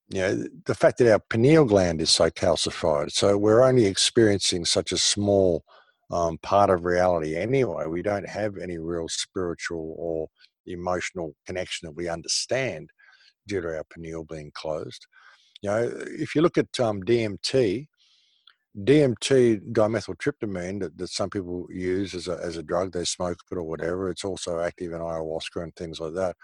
you 0.09 0.21
know, 0.21 0.43
the 0.65 0.75
fact 0.75 0.97
that 0.99 1.11
our 1.11 1.19
pineal 1.29 1.65
gland 1.65 2.01
is 2.01 2.09
so 2.09 2.29
calcified, 2.29 3.11
so 3.11 3.37
we're 3.37 3.63
only 3.63 3.85
experiencing 3.85 4.65
such 4.65 4.91
a 4.91 4.97
small 4.97 5.63
um, 6.11 6.37
part 6.39 6.69
of 6.69 6.85
reality 6.85 7.35
anyway. 7.35 7.85
We 7.87 8.01
don't 8.01 8.27
have 8.27 8.57
any 8.57 8.77
real 8.77 9.07
spiritual 9.09 9.95
or 9.97 10.27
emotional 10.65 11.33
connection 11.45 11.87
that 11.87 11.95
we 11.95 12.07
understand 12.07 12.89
due 13.47 13.61
to 13.61 13.77
our 13.77 13.83
pineal 13.93 14.23
being 14.23 14.51
closed. 14.53 15.05
You 15.61 15.69
know, 15.69 15.91
if 16.05 16.35
you 16.35 16.41
look 16.41 16.57
at 16.57 16.79
um, 16.79 17.01
DMT, 17.03 17.87
DMT, 18.83 19.71
dimethyltryptamine, 19.71 20.79
that, 20.81 20.97
that 20.97 21.09
some 21.09 21.29
people 21.29 21.67
use 21.69 22.13
as 22.13 22.27
a, 22.27 22.39
as 22.43 22.57
a 22.57 22.63
drug, 22.63 22.91
they 22.91 23.05
smoke 23.05 23.39
it 23.51 23.55
or 23.55 23.63
whatever, 23.63 24.09
it's 24.09 24.23
also 24.23 24.59
active 24.59 24.93
in 24.93 24.99
ayahuasca 24.99 25.63
and 25.63 25.75
things 25.75 25.99
like 25.99 26.13
that. 26.13 26.35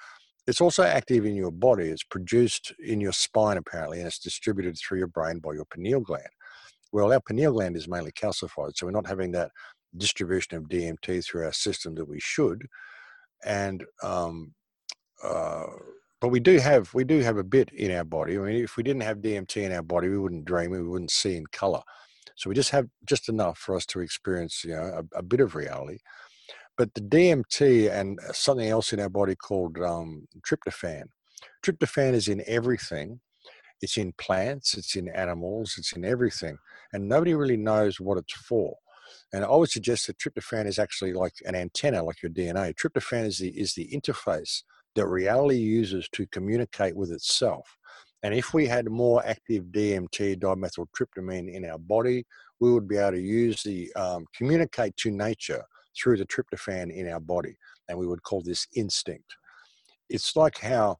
It's 0.47 0.61
also 0.61 0.83
active 0.83 1.25
in 1.25 1.35
your 1.35 1.51
body. 1.51 1.85
It's 1.85 2.03
produced 2.03 2.73
in 2.83 2.99
your 2.99 3.13
spine, 3.13 3.57
apparently, 3.57 3.99
and 3.99 4.07
it's 4.07 4.19
distributed 4.19 4.77
through 4.77 4.97
your 4.97 5.07
brain 5.07 5.39
by 5.39 5.53
your 5.53 5.65
pineal 5.65 6.01
gland. 6.01 6.27
Well, 6.91 7.13
our 7.13 7.21
pineal 7.21 7.53
gland 7.53 7.77
is 7.77 7.87
mainly 7.87 8.11
calcified, 8.11 8.75
so 8.75 8.85
we're 8.85 8.91
not 8.91 9.07
having 9.07 9.31
that 9.33 9.51
distribution 9.95 10.57
of 10.57 10.63
DMT 10.63 11.23
through 11.23 11.45
our 11.45 11.53
system 11.53 11.95
that 11.95 12.07
we 12.07 12.19
should. 12.19 12.67
And 13.45 13.85
um, 14.01 14.53
uh, 15.23 15.65
but 16.19 16.29
we 16.29 16.39
do 16.39 16.57
have 16.57 16.93
we 16.93 17.03
do 17.03 17.19
have 17.19 17.37
a 17.37 17.43
bit 17.43 17.69
in 17.73 17.91
our 17.91 18.03
body. 18.03 18.37
I 18.37 18.41
mean, 18.41 18.63
if 18.63 18.77
we 18.77 18.83
didn't 18.83 19.03
have 19.03 19.17
DMT 19.17 19.57
in 19.57 19.73
our 19.73 19.81
body, 19.81 20.07
we 20.07 20.17
wouldn't 20.17 20.45
dream, 20.45 20.71
we 20.71 20.81
wouldn't 20.81 21.11
see 21.11 21.35
in 21.35 21.45
color. 21.47 21.81
So 22.35 22.49
we 22.49 22.55
just 22.55 22.71
have 22.71 22.87
just 23.05 23.29
enough 23.29 23.57
for 23.57 23.75
us 23.75 23.85
to 23.87 23.99
experience, 23.99 24.63
you 24.63 24.75
know, 24.75 25.03
a, 25.13 25.19
a 25.19 25.21
bit 25.23 25.39
of 25.39 25.55
reality. 25.55 25.99
But 26.77 26.93
the 26.93 27.01
DMT 27.01 27.91
and 27.91 28.19
something 28.31 28.67
else 28.67 28.93
in 28.93 28.99
our 28.99 29.09
body 29.09 29.35
called 29.35 29.77
um, 29.79 30.27
tryptophan. 30.41 31.03
Tryptophan 31.63 32.13
is 32.13 32.27
in 32.27 32.43
everything. 32.47 33.19
It's 33.81 33.97
in 33.97 34.13
plants, 34.13 34.75
it's 34.77 34.95
in 34.95 35.09
animals, 35.09 35.75
it's 35.77 35.91
in 35.91 36.05
everything, 36.05 36.57
and 36.93 37.09
nobody 37.09 37.33
really 37.33 37.57
knows 37.57 37.99
what 37.99 38.17
it's 38.17 38.33
for. 38.33 38.77
And 39.33 39.43
I 39.43 39.49
would 39.49 39.69
suggest 39.69 40.07
that 40.07 40.17
tryptophan 40.19 40.67
is 40.67 40.79
actually 40.79 41.11
like 41.11 41.33
an 41.45 41.53
antenna, 41.53 42.01
like 42.01 42.21
your 42.21 42.31
DNA. 42.31 42.73
Tryptophan 42.75 43.25
is 43.25 43.39
the 43.39 43.49
is 43.49 43.73
the 43.73 43.89
interface 43.89 44.63
that 44.95 45.07
reality 45.07 45.57
uses 45.57 46.07
to 46.13 46.25
communicate 46.27 46.95
with 46.95 47.11
itself. 47.11 47.77
And 48.23 48.33
if 48.33 48.53
we 48.53 48.65
had 48.65 48.89
more 48.89 49.25
active 49.25 49.65
DMT, 49.65 50.39
dimethyltryptamine 50.39 51.53
in 51.53 51.69
our 51.69 51.77
body, 51.77 52.25
we 52.61 52.71
would 52.71 52.87
be 52.87 52.97
able 52.97 53.11
to 53.11 53.21
use 53.21 53.61
the 53.63 53.93
um, 53.95 54.25
communicate 54.35 54.95
to 54.97 55.11
nature 55.11 55.63
through 55.97 56.17
the 56.17 56.25
tryptophan 56.25 56.91
in 56.95 57.09
our 57.09 57.19
body. 57.19 57.55
And 57.89 57.97
we 57.97 58.07
would 58.07 58.23
call 58.23 58.41
this 58.41 58.65
instinct. 58.75 59.35
It's 60.09 60.35
like 60.37 60.57
how 60.57 60.97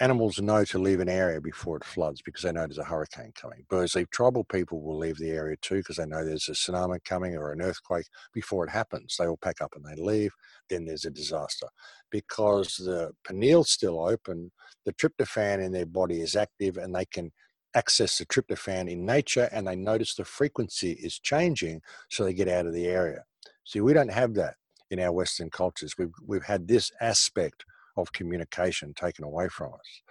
animals 0.00 0.40
know 0.40 0.64
to 0.64 0.78
leave 0.78 1.00
an 1.00 1.08
area 1.08 1.40
before 1.40 1.76
it 1.76 1.84
floods 1.84 2.22
because 2.22 2.42
they 2.42 2.52
know 2.52 2.60
there's 2.60 2.78
a 2.78 2.84
hurricane 2.84 3.32
coming. 3.34 3.64
Birds 3.68 3.94
leave 3.94 4.10
tribal 4.10 4.44
people 4.44 4.80
will 4.80 4.98
leave 4.98 5.18
the 5.18 5.30
area 5.30 5.56
too 5.60 5.76
because 5.76 5.96
they 5.96 6.06
know 6.06 6.24
there's 6.24 6.48
a 6.48 6.52
tsunami 6.52 7.04
coming 7.04 7.36
or 7.36 7.52
an 7.52 7.60
earthquake 7.60 8.06
before 8.32 8.64
it 8.64 8.70
happens. 8.70 9.16
They 9.18 9.26
all 9.26 9.36
pack 9.36 9.60
up 9.60 9.74
and 9.76 9.84
they 9.84 10.00
leave. 10.02 10.32
Then 10.70 10.86
there's 10.86 11.04
a 11.04 11.10
disaster. 11.10 11.66
Because 12.10 12.76
the 12.76 13.12
pineal's 13.24 13.70
still 13.70 14.00
open, 14.00 14.50
the 14.86 14.94
tryptophan 14.94 15.62
in 15.64 15.72
their 15.72 15.86
body 15.86 16.22
is 16.22 16.34
active 16.34 16.78
and 16.78 16.94
they 16.94 17.04
can 17.04 17.30
access 17.74 18.18
the 18.18 18.26
tryptophan 18.26 18.90
in 18.90 19.04
nature 19.04 19.48
and 19.52 19.66
they 19.66 19.76
notice 19.76 20.14
the 20.14 20.24
frequency 20.24 20.92
is 20.92 21.18
changing 21.20 21.80
so 22.08 22.24
they 22.24 22.34
get 22.34 22.48
out 22.48 22.66
of 22.66 22.72
the 22.72 22.86
area. 22.86 23.22
See, 23.64 23.80
we 23.80 23.92
don't 23.92 24.10
have 24.10 24.34
that 24.34 24.54
in 24.90 24.98
our 24.98 25.12
Western 25.12 25.50
cultures. 25.50 25.94
We've, 25.98 26.10
we've 26.26 26.42
had 26.42 26.66
this 26.66 26.90
aspect 27.00 27.64
of 28.00 28.12
communication 28.12 28.94
taken 28.94 29.24
away 29.24 29.48
from 29.48 29.72
us. 29.72 30.02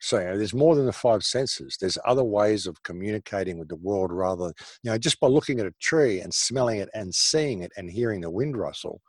So 0.00 0.18
you 0.18 0.26
know, 0.26 0.36
there's 0.36 0.54
more 0.54 0.74
than 0.74 0.86
the 0.86 0.92
five 0.92 1.22
senses. 1.22 1.76
There's 1.80 1.98
other 2.04 2.24
ways 2.24 2.66
of 2.66 2.82
communicating 2.82 3.58
with 3.58 3.68
the 3.68 3.76
world 3.76 4.12
rather, 4.12 4.52
you 4.82 4.90
know, 4.90 4.98
just 4.98 5.20
by 5.20 5.28
looking 5.28 5.60
at 5.60 5.66
a 5.66 5.74
tree 5.80 6.20
and 6.20 6.32
smelling 6.32 6.80
it 6.80 6.90
and 6.94 7.14
seeing 7.14 7.62
it 7.62 7.72
and 7.76 7.90
hearing 7.90 8.20
the 8.20 8.30
wind 8.30 8.56
rustle. 8.56 9.00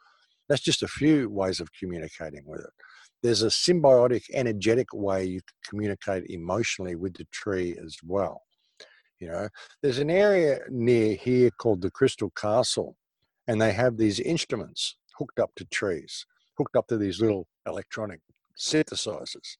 That's 0.47 0.61
just 0.61 0.83
a 0.83 0.87
few 0.87 1.29
ways 1.29 1.59
of 1.59 1.69
communicating 1.77 2.43
with 2.45 2.61
it. 2.61 2.69
There's 3.23 3.41
a 3.41 3.47
symbiotic, 3.47 4.23
energetic 4.33 4.93
way 4.93 5.25
you 5.25 5.41
communicate 5.67 6.29
emotionally 6.29 6.95
with 6.95 7.15
the 7.15 7.25
tree 7.31 7.75
as 7.83 7.97
well. 8.03 8.43
You 9.19 9.29
know, 9.29 9.49
there's 9.81 9.97
an 9.97 10.11
area 10.11 10.59
near 10.69 11.15
here 11.15 11.49
called 11.49 11.81
the 11.81 11.89
Crystal 11.89 12.29
Castle, 12.37 12.95
and 13.47 13.59
they 13.59 13.73
have 13.73 13.97
these 13.97 14.19
instruments 14.19 14.97
hooked 15.17 15.39
up 15.39 15.51
to 15.55 15.65
trees 15.65 16.25
hooked 16.57 16.75
up 16.75 16.87
to 16.87 16.97
these 16.97 17.21
little 17.21 17.47
electronic 17.65 18.19
synthesizers. 18.57 19.57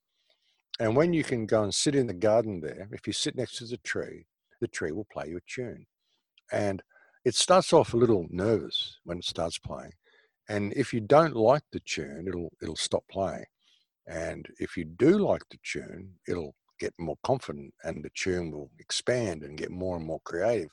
And 0.80 0.96
when 0.96 1.13
you 1.13 1.24
can 1.24 1.46
go 1.46 1.63
and 1.63 1.74
sit 1.74 1.96
in 1.96 2.08
the 2.08 2.13
garden 2.13 2.62
there, 2.62 2.89
if 2.91 3.08
you 3.08 3.13
sit 3.13 3.36
next 3.36 3.58
to 3.58 3.65
the 3.65 3.78
tree, 3.78 4.26
the 4.62 4.68
tree 4.68 4.91
will 4.91 5.08
play 5.12 5.28
you 5.30 5.38
a 5.38 5.41
tune. 5.48 5.86
And 6.52 6.82
it 7.24 7.36
starts 7.36 7.74
off 7.74 7.94
a 7.94 7.98
little 7.98 8.28
nervous 8.30 9.00
when 9.04 9.18
it 9.18 9.26
starts 9.26 9.58
playing. 9.58 9.94
And 10.48 10.74
if 10.74 10.94
you 10.94 11.02
don't 11.02 11.36
like 11.36 11.63
the 11.72 11.80
tune, 11.80 12.26
it'll 12.28 12.52
it'll 12.62 12.76
stop 12.76 13.04
playing. 13.10 13.46
And 14.08 14.48
if 14.60 14.78
you 14.78 14.86
do 14.86 15.18
like 15.18 15.41
the 15.50 15.58
tune, 15.63 16.13
it'll 16.28 16.56
get 16.80 16.94
more 17.00 17.18
confident 17.24 17.74
and 17.84 18.04
the 18.04 18.12
tune 18.15 18.52
will 18.52 18.70
expand 18.80 19.44
and 19.44 19.58
get 19.58 19.72
more 19.72 19.98
and 19.98 20.06
more 20.06 20.20
creative. 20.24 20.70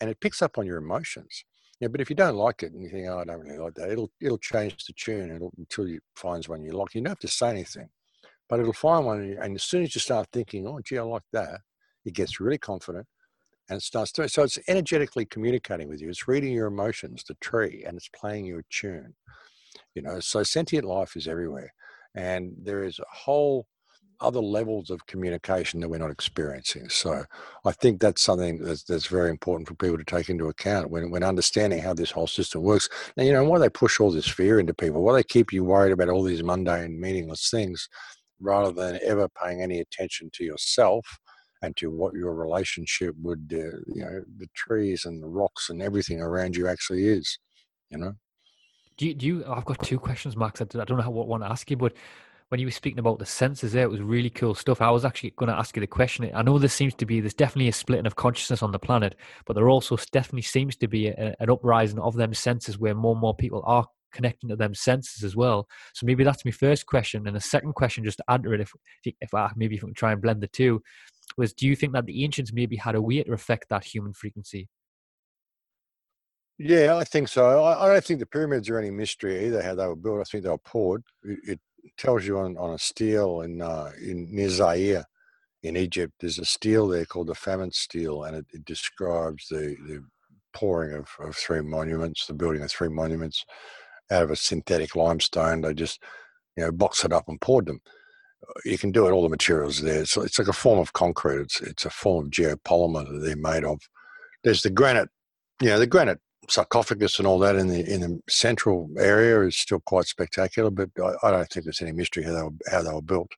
And 0.00 0.08
it 0.08 0.20
picks 0.20 0.42
up 0.42 0.58
on 0.58 0.66
your 0.66 0.78
emotions. 0.78 1.44
Yeah, 1.80 1.88
but 1.88 2.00
if 2.00 2.10
you 2.10 2.16
don't 2.16 2.34
like 2.36 2.64
it 2.64 2.72
and 2.72 2.82
you 2.82 2.88
think, 2.88 3.06
oh, 3.08 3.20
I 3.20 3.24
don't 3.24 3.40
really 3.40 3.58
like 3.58 3.74
that, 3.74 3.90
it'll 3.90 4.10
it'll 4.20 4.38
change 4.38 4.84
the 4.86 4.92
tune 4.94 5.30
it'll, 5.30 5.52
until 5.58 5.86
you 5.86 6.00
finds 6.16 6.48
one 6.48 6.62
you 6.64 6.72
like. 6.72 6.94
You 6.94 7.02
don't 7.02 7.10
have 7.10 7.18
to 7.20 7.28
say 7.28 7.50
anything, 7.50 7.88
but 8.48 8.58
it'll 8.58 8.72
find 8.72 9.06
one, 9.06 9.36
and 9.40 9.54
as 9.54 9.62
soon 9.62 9.84
as 9.84 9.94
you 9.94 10.00
start 10.00 10.28
thinking, 10.32 10.66
oh, 10.66 10.80
gee, 10.84 10.98
I 10.98 11.02
like 11.02 11.22
that, 11.32 11.60
it 12.04 12.14
gets 12.14 12.40
really 12.40 12.58
confident, 12.58 13.06
and 13.68 13.78
it 13.78 13.82
starts 13.82 14.10
to. 14.12 14.28
So 14.28 14.42
it's 14.42 14.58
energetically 14.66 15.24
communicating 15.26 15.88
with 15.88 16.00
you. 16.00 16.08
It's 16.08 16.26
reading 16.26 16.52
your 16.52 16.66
emotions, 16.66 17.22
the 17.28 17.34
tree, 17.40 17.84
and 17.86 17.96
it's 17.96 18.08
playing 18.08 18.46
your 18.46 18.64
tune. 18.70 19.14
You 19.94 20.02
know, 20.02 20.18
so 20.18 20.42
sentient 20.42 20.84
life 20.84 21.14
is 21.16 21.28
everywhere, 21.28 21.72
and 22.16 22.54
there 22.60 22.82
is 22.82 22.98
a 22.98 23.04
whole 23.16 23.68
other 24.20 24.40
levels 24.40 24.90
of 24.90 25.06
communication 25.06 25.80
that 25.80 25.88
we're 25.88 25.98
not 25.98 26.10
experiencing. 26.10 26.88
So 26.88 27.24
I 27.64 27.72
think 27.72 28.00
that's 28.00 28.22
something 28.22 28.58
that's, 28.58 28.82
that's 28.82 29.06
very 29.06 29.30
important 29.30 29.68
for 29.68 29.74
people 29.74 29.98
to 29.98 30.04
take 30.04 30.28
into 30.28 30.48
account 30.48 30.90
when, 30.90 31.10
when 31.10 31.22
understanding 31.22 31.80
how 31.80 31.94
this 31.94 32.10
whole 32.10 32.26
system 32.26 32.62
works. 32.62 32.88
Now, 33.16 33.24
you 33.24 33.32
know, 33.32 33.44
why 33.44 33.58
they 33.58 33.68
push 33.68 34.00
all 34.00 34.10
this 34.10 34.28
fear 34.28 34.58
into 34.58 34.74
people, 34.74 35.02
why 35.02 35.14
they 35.14 35.22
keep 35.22 35.52
you 35.52 35.64
worried 35.64 35.92
about 35.92 36.08
all 36.08 36.22
these 36.22 36.42
mundane, 36.42 37.00
meaningless 37.00 37.50
things 37.50 37.88
rather 38.40 38.72
than 38.72 38.98
ever 39.04 39.28
paying 39.28 39.62
any 39.62 39.80
attention 39.80 40.30
to 40.34 40.44
yourself 40.44 41.06
and 41.62 41.76
to 41.76 41.90
what 41.90 42.14
your 42.14 42.34
relationship 42.34 43.14
with 43.22 43.38
uh, 43.52 43.78
you 43.86 44.04
know 44.04 44.22
the 44.38 44.48
trees 44.54 45.04
and 45.04 45.22
the 45.22 45.26
rocks 45.26 45.70
and 45.70 45.82
everything 45.82 46.20
around 46.20 46.56
you 46.56 46.68
actually 46.68 47.08
is 47.08 47.38
you 47.90 47.98
know 47.98 48.12
do 48.96 49.06
you, 49.06 49.14
do 49.14 49.26
you 49.26 49.44
i've 49.48 49.64
got 49.64 49.82
two 49.82 49.98
questions 49.98 50.36
max 50.36 50.60
i 50.60 50.64
don't 50.64 50.88
know 50.88 51.10
what 51.10 51.26
want 51.26 51.42
to 51.42 51.50
ask 51.50 51.70
you 51.70 51.76
but 51.76 51.94
when 52.48 52.60
you 52.60 52.66
were 52.66 52.72
speaking 52.72 52.98
about 52.98 53.18
the 53.18 53.26
senses 53.26 53.72
there, 53.72 53.84
it 53.84 53.90
was 53.90 54.00
really 54.00 54.30
cool 54.30 54.54
stuff. 54.54 54.80
I 54.80 54.90
was 54.90 55.04
actually 55.04 55.34
going 55.36 55.50
to 55.50 55.58
ask 55.58 55.76
you 55.76 55.80
the 55.80 55.86
question. 55.86 56.30
I 56.34 56.42
know 56.42 56.58
there 56.58 56.68
seems 56.68 56.94
to 56.94 57.06
be, 57.06 57.20
there's 57.20 57.34
definitely 57.34 57.68
a 57.68 57.72
splitting 57.72 58.06
of 58.06 58.16
consciousness 58.16 58.62
on 58.62 58.72
the 58.72 58.78
planet, 58.78 59.16
but 59.44 59.54
there 59.54 59.68
also 59.68 59.96
definitely 60.12 60.42
seems 60.42 60.76
to 60.76 60.88
be 60.88 61.08
a, 61.08 61.34
an 61.40 61.50
uprising 61.50 61.98
of 61.98 62.14
them 62.14 62.32
senses 62.32 62.78
where 62.78 62.94
more 62.94 63.12
and 63.12 63.20
more 63.20 63.34
people 63.34 63.62
are 63.66 63.86
connecting 64.12 64.48
to 64.48 64.56
them 64.56 64.74
senses 64.74 65.22
as 65.22 65.36
well. 65.36 65.68
So 65.92 66.06
maybe 66.06 66.24
that's 66.24 66.44
my 66.44 66.50
first 66.50 66.86
question. 66.86 67.26
And 67.26 67.36
the 67.36 67.40
second 67.40 67.74
question, 67.74 68.04
just 68.04 68.18
to 68.18 68.24
add 68.28 68.42
to 68.44 68.52
it, 68.52 68.60
if, 68.60 68.72
if 69.04 69.34
I, 69.34 69.50
maybe 69.54 69.76
if 69.76 69.82
we 69.82 69.88
can 69.88 69.94
try 69.94 70.12
and 70.12 70.22
blend 70.22 70.40
the 70.40 70.48
two, 70.48 70.82
was 71.36 71.52
do 71.52 71.66
you 71.66 71.76
think 71.76 71.92
that 71.92 72.06
the 72.06 72.24
ancients 72.24 72.52
maybe 72.54 72.76
had 72.76 72.94
a 72.94 73.02
way 73.02 73.22
to 73.22 73.32
affect 73.32 73.68
that 73.68 73.84
human 73.84 74.14
frequency? 74.14 74.68
Yeah, 76.58 76.96
I 76.96 77.04
think 77.04 77.28
so. 77.28 77.62
I, 77.62 77.84
I, 77.84 77.92
don't 77.92 78.04
think 78.04 78.18
the 78.18 78.26
pyramids 78.26 78.68
are 78.68 78.78
any 78.78 78.90
mystery 78.90 79.46
either. 79.46 79.62
How 79.62 79.76
they 79.76 79.86
were 79.86 79.94
built, 79.94 80.20
I 80.20 80.24
think 80.24 80.42
they 80.42 80.50
were 80.50 80.58
poured. 80.58 81.04
It, 81.22 81.38
it 81.44 81.60
tells 81.96 82.26
you 82.26 82.38
on, 82.38 82.56
on 82.56 82.74
a 82.74 82.78
stele 82.78 83.40
in, 83.42 83.62
uh, 83.62 83.90
in 84.00 84.28
near 84.30 85.04
in 85.62 85.76
Egypt. 85.76 86.14
There's 86.20 86.38
a 86.38 86.44
stele 86.44 86.88
there 86.88 87.04
called 87.04 87.28
the 87.28 87.34
famine 87.34 87.72
stele, 87.72 88.24
and 88.24 88.36
it, 88.36 88.46
it 88.52 88.64
describes 88.64 89.48
the, 89.48 89.76
the 89.86 90.04
pouring 90.52 90.94
of, 90.94 91.08
of 91.20 91.36
three 91.36 91.60
monuments, 91.60 92.26
the 92.26 92.34
building 92.34 92.62
of 92.62 92.70
three 92.70 92.88
monuments. 92.88 93.44
out 94.10 94.22
of 94.22 94.30
a 94.30 94.36
synthetic 94.36 94.96
limestone. 94.96 95.60
They 95.60 95.74
just, 95.74 96.02
you 96.56 96.64
know, 96.64 96.72
box 96.72 97.04
it 97.04 97.12
up 97.12 97.28
and 97.28 97.40
poured 97.40 97.66
them. 97.66 97.80
You 98.64 98.78
can 98.78 98.92
do 98.92 99.06
it. 99.06 99.12
All 99.12 99.22
the 99.22 99.28
materials 99.28 99.80
there. 99.82 100.06
So 100.06 100.22
it's 100.22 100.38
like 100.38 100.48
a 100.48 100.52
form 100.52 100.78
of 100.78 100.92
concrete. 100.92 101.40
It's 101.40 101.60
it's 101.60 101.84
a 101.84 101.90
form 101.90 102.26
of 102.26 102.30
geopolymer 102.30 103.06
that 103.06 103.20
they're 103.24 103.36
made 103.36 103.64
of. 103.64 103.80
There's 104.44 104.62
the 104.62 104.70
granite, 104.70 105.08
you 105.60 105.68
know, 105.68 105.78
the 105.78 105.86
granite 105.86 106.20
sarcophagus 106.48 107.18
and 107.18 107.26
all 107.26 107.38
that 107.38 107.56
in 107.56 107.68
the 107.68 107.80
in 107.92 108.00
the 108.00 108.20
central 108.28 108.90
area 108.98 109.40
is 109.42 109.58
still 109.58 109.80
quite 109.80 110.06
spectacular. 110.06 110.70
But 110.70 110.90
I, 111.02 111.28
I 111.28 111.30
don't 111.30 111.48
think 111.48 111.64
there's 111.64 111.82
any 111.82 111.92
mystery 111.92 112.24
how 112.24 112.32
they 112.32 112.42
were, 112.42 112.56
how 112.70 112.82
they 112.82 112.92
were 112.92 113.02
built. 113.02 113.30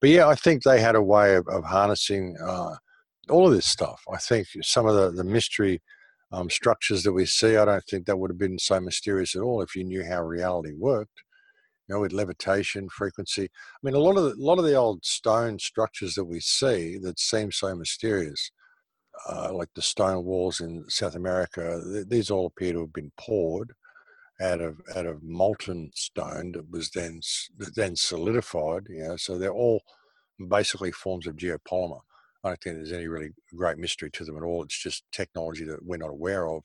But 0.00 0.10
yeah, 0.10 0.28
I 0.28 0.34
think 0.34 0.62
they 0.62 0.80
had 0.80 0.96
a 0.96 1.02
way 1.02 1.36
of, 1.36 1.46
of 1.48 1.64
harnessing 1.64 2.36
uh, 2.44 2.74
all 3.28 3.46
of 3.46 3.52
this 3.52 3.66
stuff. 3.66 4.02
I 4.12 4.18
think 4.18 4.48
some 4.62 4.86
of 4.86 4.94
the 4.94 5.10
the 5.10 5.24
mystery 5.24 5.80
um, 6.32 6.48
structures 6.50 7.02
that 7.02 7.12
we 7.12 7.26
see, 7.26 7.56
I 7.56 7.64
don't 7.64 7.84
think 7.84 8.06
that 8.06 8.18
would 8.18 8.30
have 8.30 8.38
been 8.38 8.58
so 8.58 8.80
mysterious 8.80 9.36
at 9.36 9.42
all 9.42 9.60
if 9.62 9.76
you 9.76 9.84
knew 9.84 10.04
how 10.04 10.22
reality 10.22 10.72
worked. 10.76 11.22
You 11.88 11.96
know, 11.96 12.00
with 12.00 12.12
levitation, 12.12 12.88
frequency. 12.88 13.44
I 13.44 13.78
mean, 13.82 13.94
a 13.94 13.98
lot 13.98 14.16
of 14.16 14.22
the, 14.24 14.30
a 14.30 14.44
lot 14.44 14.58
of 14.58 14.64
the 14.64 14.76
old 14.76 15.04
stone 15.04 15.58
structures 15.58 16.14
that 16.14 16.24
we 16.24 16.38
see 16.38 16.96
that 16.98 17.18
seem 17.18 17.50
so 17.50 17.74
mysterious 17.74 18.52
uh, 19.28 19.52
like 19.52 19.68
the 19.74 19.82
stone 19.82 20.24
walls 20.24 20.60
in 20.60 20.84
South 20.88 21.14
America, 21.14 21.80
th- 21.84 22.08
these 22.08 22.30
all 22.30 22.46
appear 22.46 22.72
to 22.72 22.80
have 22.80 22.92
been 22.92 23.12
poured 23.18 23.72
out 24.40 24.60
of 24.60 24.80
out 24.96 25.06
of 25.06 25.22
molten 25.22 25.90
stone 25.94 26.52
that 26.52 26.70
was 26.70 26.90
then 26.90 27.20
then 27.76 27.94
solidified. 27.96 28.86
You 28.88 29.04
know, 29.04 29.16
so 29.16 29.38
they're 29.38 29.52
all 29.52 29.82
basically 30.48 30.90
forms 30.92 31.26
of 31.26 31.36
geopolymer. 31.36 32.00
I 32.44 32.48
don't 32.48 32.60
think 32.60 32.76
there's 32.76 32.92
any 32.92 33.06
really 33.06 33.30
great 33.54 33.78
mystery 33.78 34.10
to 34.10 34.24
them 34.24 34.36
at 34.36 34.42
all. 34.42 34.64
It's 34.64 34.82
just 34.82 35.04
technology 35.12 35.64
that 35.64 35.84
we're 35.84 35.98
not 35.98 36.10
aware 36.10 36.48
of, 36.48 36.64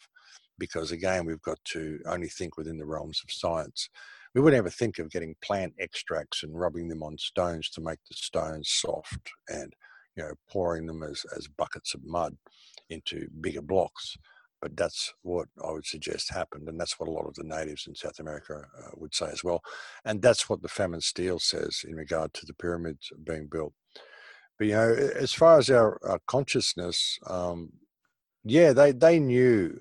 because 0.57 0.91
again, 0.91 1.25
we've 1.25 1.41
got 1.41 1.63
to 1.65 1.99
only 2.07 2.29
think 2.29 2.57
within 2.57 2.77
the 2.77 2.85
realms 2.85 3.21
of 3.23 3.31
science. 3.31 3.89
We 4.33 4.41
would 4.41 4.53
never 4.53 4.69
think 4.69 4.99
of 4.99 5.11
getting 5.11 5.35
plant 5.43 5.73
extracts 5.79 6.43
and 6.43 6.59
rubbing 6.59 6.87
them 6.87 7.03
on 7.03 7.17
stones 7.17 7.69
to 7.71 7.81
make 7.81 7.99
the 8.09 8.15
stones 8.15 8.69
soft 8.69 9.31
and 9.49 9.73
you 10.17 10.23
know, 10.23 10.33
pouring 10.49 10.87
them 10.87 11.03
as, 11.03 11.25
as 11.37 11.47
buckets 11.47 11.93
of 11.93 12.03
mud 12.03 12.35
into 12.89 13.27
bigger 13.39 13.61
blocks. 13.61 14.17
But 14.59 14.75
that's 14.75 15.13
what 15.21 15.47
I 15.63 15.71
would 15.71 15.85
suggest 15.85 16.33
happened. 16.33 16.67
And 16.67 16.79
that's 16.79 16.99
what 16.99 17.07
a 17.07 17.11
lot 17.11 17.27
of 17.27 17.35
the 17.35 17.43
natives 17.43 17.85
in 17.87 17.93
South 17.93 18.19
America 18.19 18.63
uh, 18.79 18.89
would 18.95 19.13
say 19.13 19.27
as 19.31 19.43
well. 19.43 19.61
And 20.03 20.19
that's 20.19 20.49
what 20.49 20.63
the 20.63 20.67
Famine 20.67 21.01
Stele 21.01 21.37
says 21.37 21.85
in 21.87 21.95
regard 21.95 22.33
to 22.33 22.45
the 22.47 22.55
pyramids 22.55 23.11
being 23.23 23.47
built. 23.51 23.73
But, 24.57 24.67
you 24.67 24.73
know, 24.73 24.91
as 24.91 25.31
far 25.31 25.59
as 25.59 25.69
our, 25.69 25.99
our 26.03 26.19
consciousness, 26.25 27.19
um, 27.27 27.69
yeah, 28.43 28.73
they, 28.73 28.93
they 28.93 29.19
knew 29.19 29.79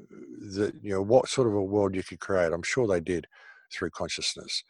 that, 0.56 0.74
you 0.82 0.90
know, 0.90 1.00
what 1.00 1.30
sort 1.30 1.48
of 1.48 1.54
a 1.54 1.62
world 1.62 1.94
you 1.94 2.02
could 2.02 2.20
create. 2.20 2.52
I'm 2.52 2.62
sure 2.62 2.86
they 2.86 3.00
did 3.00 3.26
through 3.72 3.90
consciousness 3.90 4.62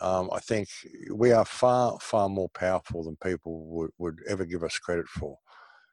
um, 0.00 0.30
I 0.32 0.38
think 0.40 0.68
we 1.12 1.32
are 1.32 1.44
far, 1.44 1.98
far 2.00 2.28
more 2.28 2.48
powerful 2.50 3.04
than 3.04 3.16
people 3.16 3.64
would, 3.66 3.90
would 3.98 4.20
ever 4.28 4.44
give 4.44 4.62
us 4.62 4.78
credit 4.78 5.08
for, 5.08 5.38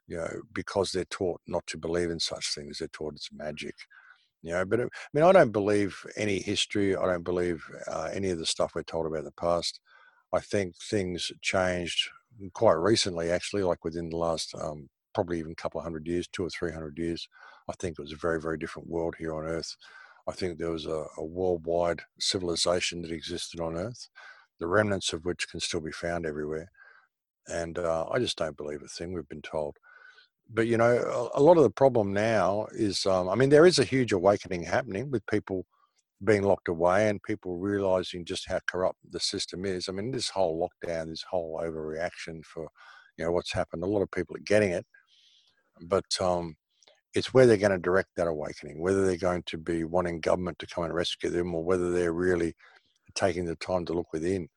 you 0.08 0.18
know, 0.18 0.30
because 0.54 0.92
they're 0.92 1.06
taught 1.06 1.42
not 1.48 1.66
to 1.68 1.78
believe 1.78 2.12
in 2.12 2.20
such 2.20 2.54
things. 2.54 2.78
They're 2.78 2.88
taught 2.90 3.16
it's 3.16 3.30
magic, 3.34 3.76
you 4.44 4.52
know. 4.52 4.64
But 4.66 4.82
I 4.82 4.86
mean, 5.14 5.24
I 5.24 5.32
don't 5.32 5.52
believe 5.52 6.06
any 6.18 6.40
history. 6.40 6.96
I 6.96 7.06
don't 7.06 7.24
believe 7.24 7.64
uh, 7.88 8.10
any 8.14 8.30
of 8.30 8.38
the 8.38 8.46
stuff 8.46 8.74
we're 8.76 8.84
told 8.84 9.08
about 9.08 9.24
the 9.24 9.32
past. 9.32 9.80
I 10.34 10.40
think 10.40 10.76
things 10.78 11.32
changed 11.42 12.10
quite 12.54 12.74
recently, 12.74 13.32
actually, 13.32 13.64
like 13.64 13.84
within 13.84 14.10
the 14.10 14.18
last 14.18 14.54
um, 14.62 14.90
probably 15.14 15.40
even 15.40 15.54
a 15.54 15.56
couple 15.56 15.80
of 15.80 15.86
hundred 15.86 16.06
years, 16.08 16.28
two 16.28 16.46
or 16.46 16.50
three 16.50 16.72
hundred 16.72 16.98
years. 16.98 17.28
I 17.70 17.74
think 17.80 17.98
it 17.98 18.02
was 18.02 18.14
a 18.14 18.18
very, 18.18 18.40
very 18.40 18.58
different 18.60 18.90
world 18.90 19.16
here 19.18 19.34
on 19.34 19.46
Earth. 19.46 19.76
I 20.28 20.32
think 20.32 20.58
there 20.58 20.72
was 20.72 20.86
a, 20.86 21.06
a 21.18 21.24
worldwide 21.24 22.02
civilization 22.20 23.02
that 23.04 23.12
existed 23.12 23.60
on 23.60 23.76
Earth, 23.76 24.10
the 24.60 24.68
remnants 24.68 25.14
of 25.14 25.26
which 25.26 25.48
can 25.50 25.60
still 25.60 25.82
be 25.82 25.92
found 25.92 26.26
everywhere. 26.26 26.72
And 27.48 27.78
uh, 27.78 28.06
I 28.12 28.20
just 28.20 28.38
don't 28.38 28.58
believe 28.58 28.82
a 28.84 28.88
thing 28.88 29.14
we've 29.14 29.30
been 29.30 29.42
told. 29.42 29.78
But 30.52 30.68
you 30.68 30.78
know, 30.78 31.30
a, 31.36 31.40
a 31.40 31.44
lot 31.44 31.58
of 31.58 31.64
the 31.64 31.70
problem 31.70 32.14
now 32.14 32.68
is, 32.72 33.06
um, 33.06 33.30
I 33.30 33.36
mean, 33.36 33.50
there 33.50 33.66
is 33.66 33.80
a 33.80 33.84
huge 33.84 34.12
awakening 34.12 34.64
happening 34.64 35.12
with 35.12 35.26
people 35.28 35.66
being 36.24 36.44
locked 36.44 36.70
away 36.70 37.10
and 37.10 37.22
people 37.24 37.58
realizing 37.58 38.26
just 38.26 38.48
how 38.48 38.60
corrupt 38.68 39.00
the 39.12 39.20
system 39.20 39.66
is. 39.66 39.90
I 39.90 39.92
mean, 39.92 40.12
this 40.12 40.30
whole 40.30 40.70
lockdown, 40.88 41.10
this 41.10 41.26
whole 41.30 41.62
overreaction 41.64 42.44
for, 42.46 42.68
you 43.18 43.26
know, 43.26 43.32
what's 43.32 43.54
happened. 43.54 43.84
A 43.84 43.88
lot 43.88 44.02
of 44.02 44.12
people 44.12 44.36
are 44.36 44.40
getting 44.46 44.72
it, 44.72 44.86
but 45.82 46.06
um, 46.22 46.56
it's 47.16 47.34
where 47.34 47.48
they're 47.48 47.58
going 47.58 47.72
to 47.72 47.78
direct 47.78 48.10
that 48.18 48.28
awakening, 48.28 48.80
whether 48.80 49.06
they're 49.06 49.18
going 49.18 49.44
to 49.44 49.58
be 49.58 49.86
wanting 49.86 50.20
government 50.20 50.60
to 50.60 50.68
come 50.68 50.84
and 50.84 50.94
rescue 50.94 51.30
them 51.30 51.56
or 51.56 51.64
whether 51.64 51.92
they're 51.92 52.14
really 52.14 52.54
taking 53.16 53.46
the 53.46 53.56
time 53.56 53.86
to 53.86 53.94
look 53.94 54.12
within. 54.12 54.50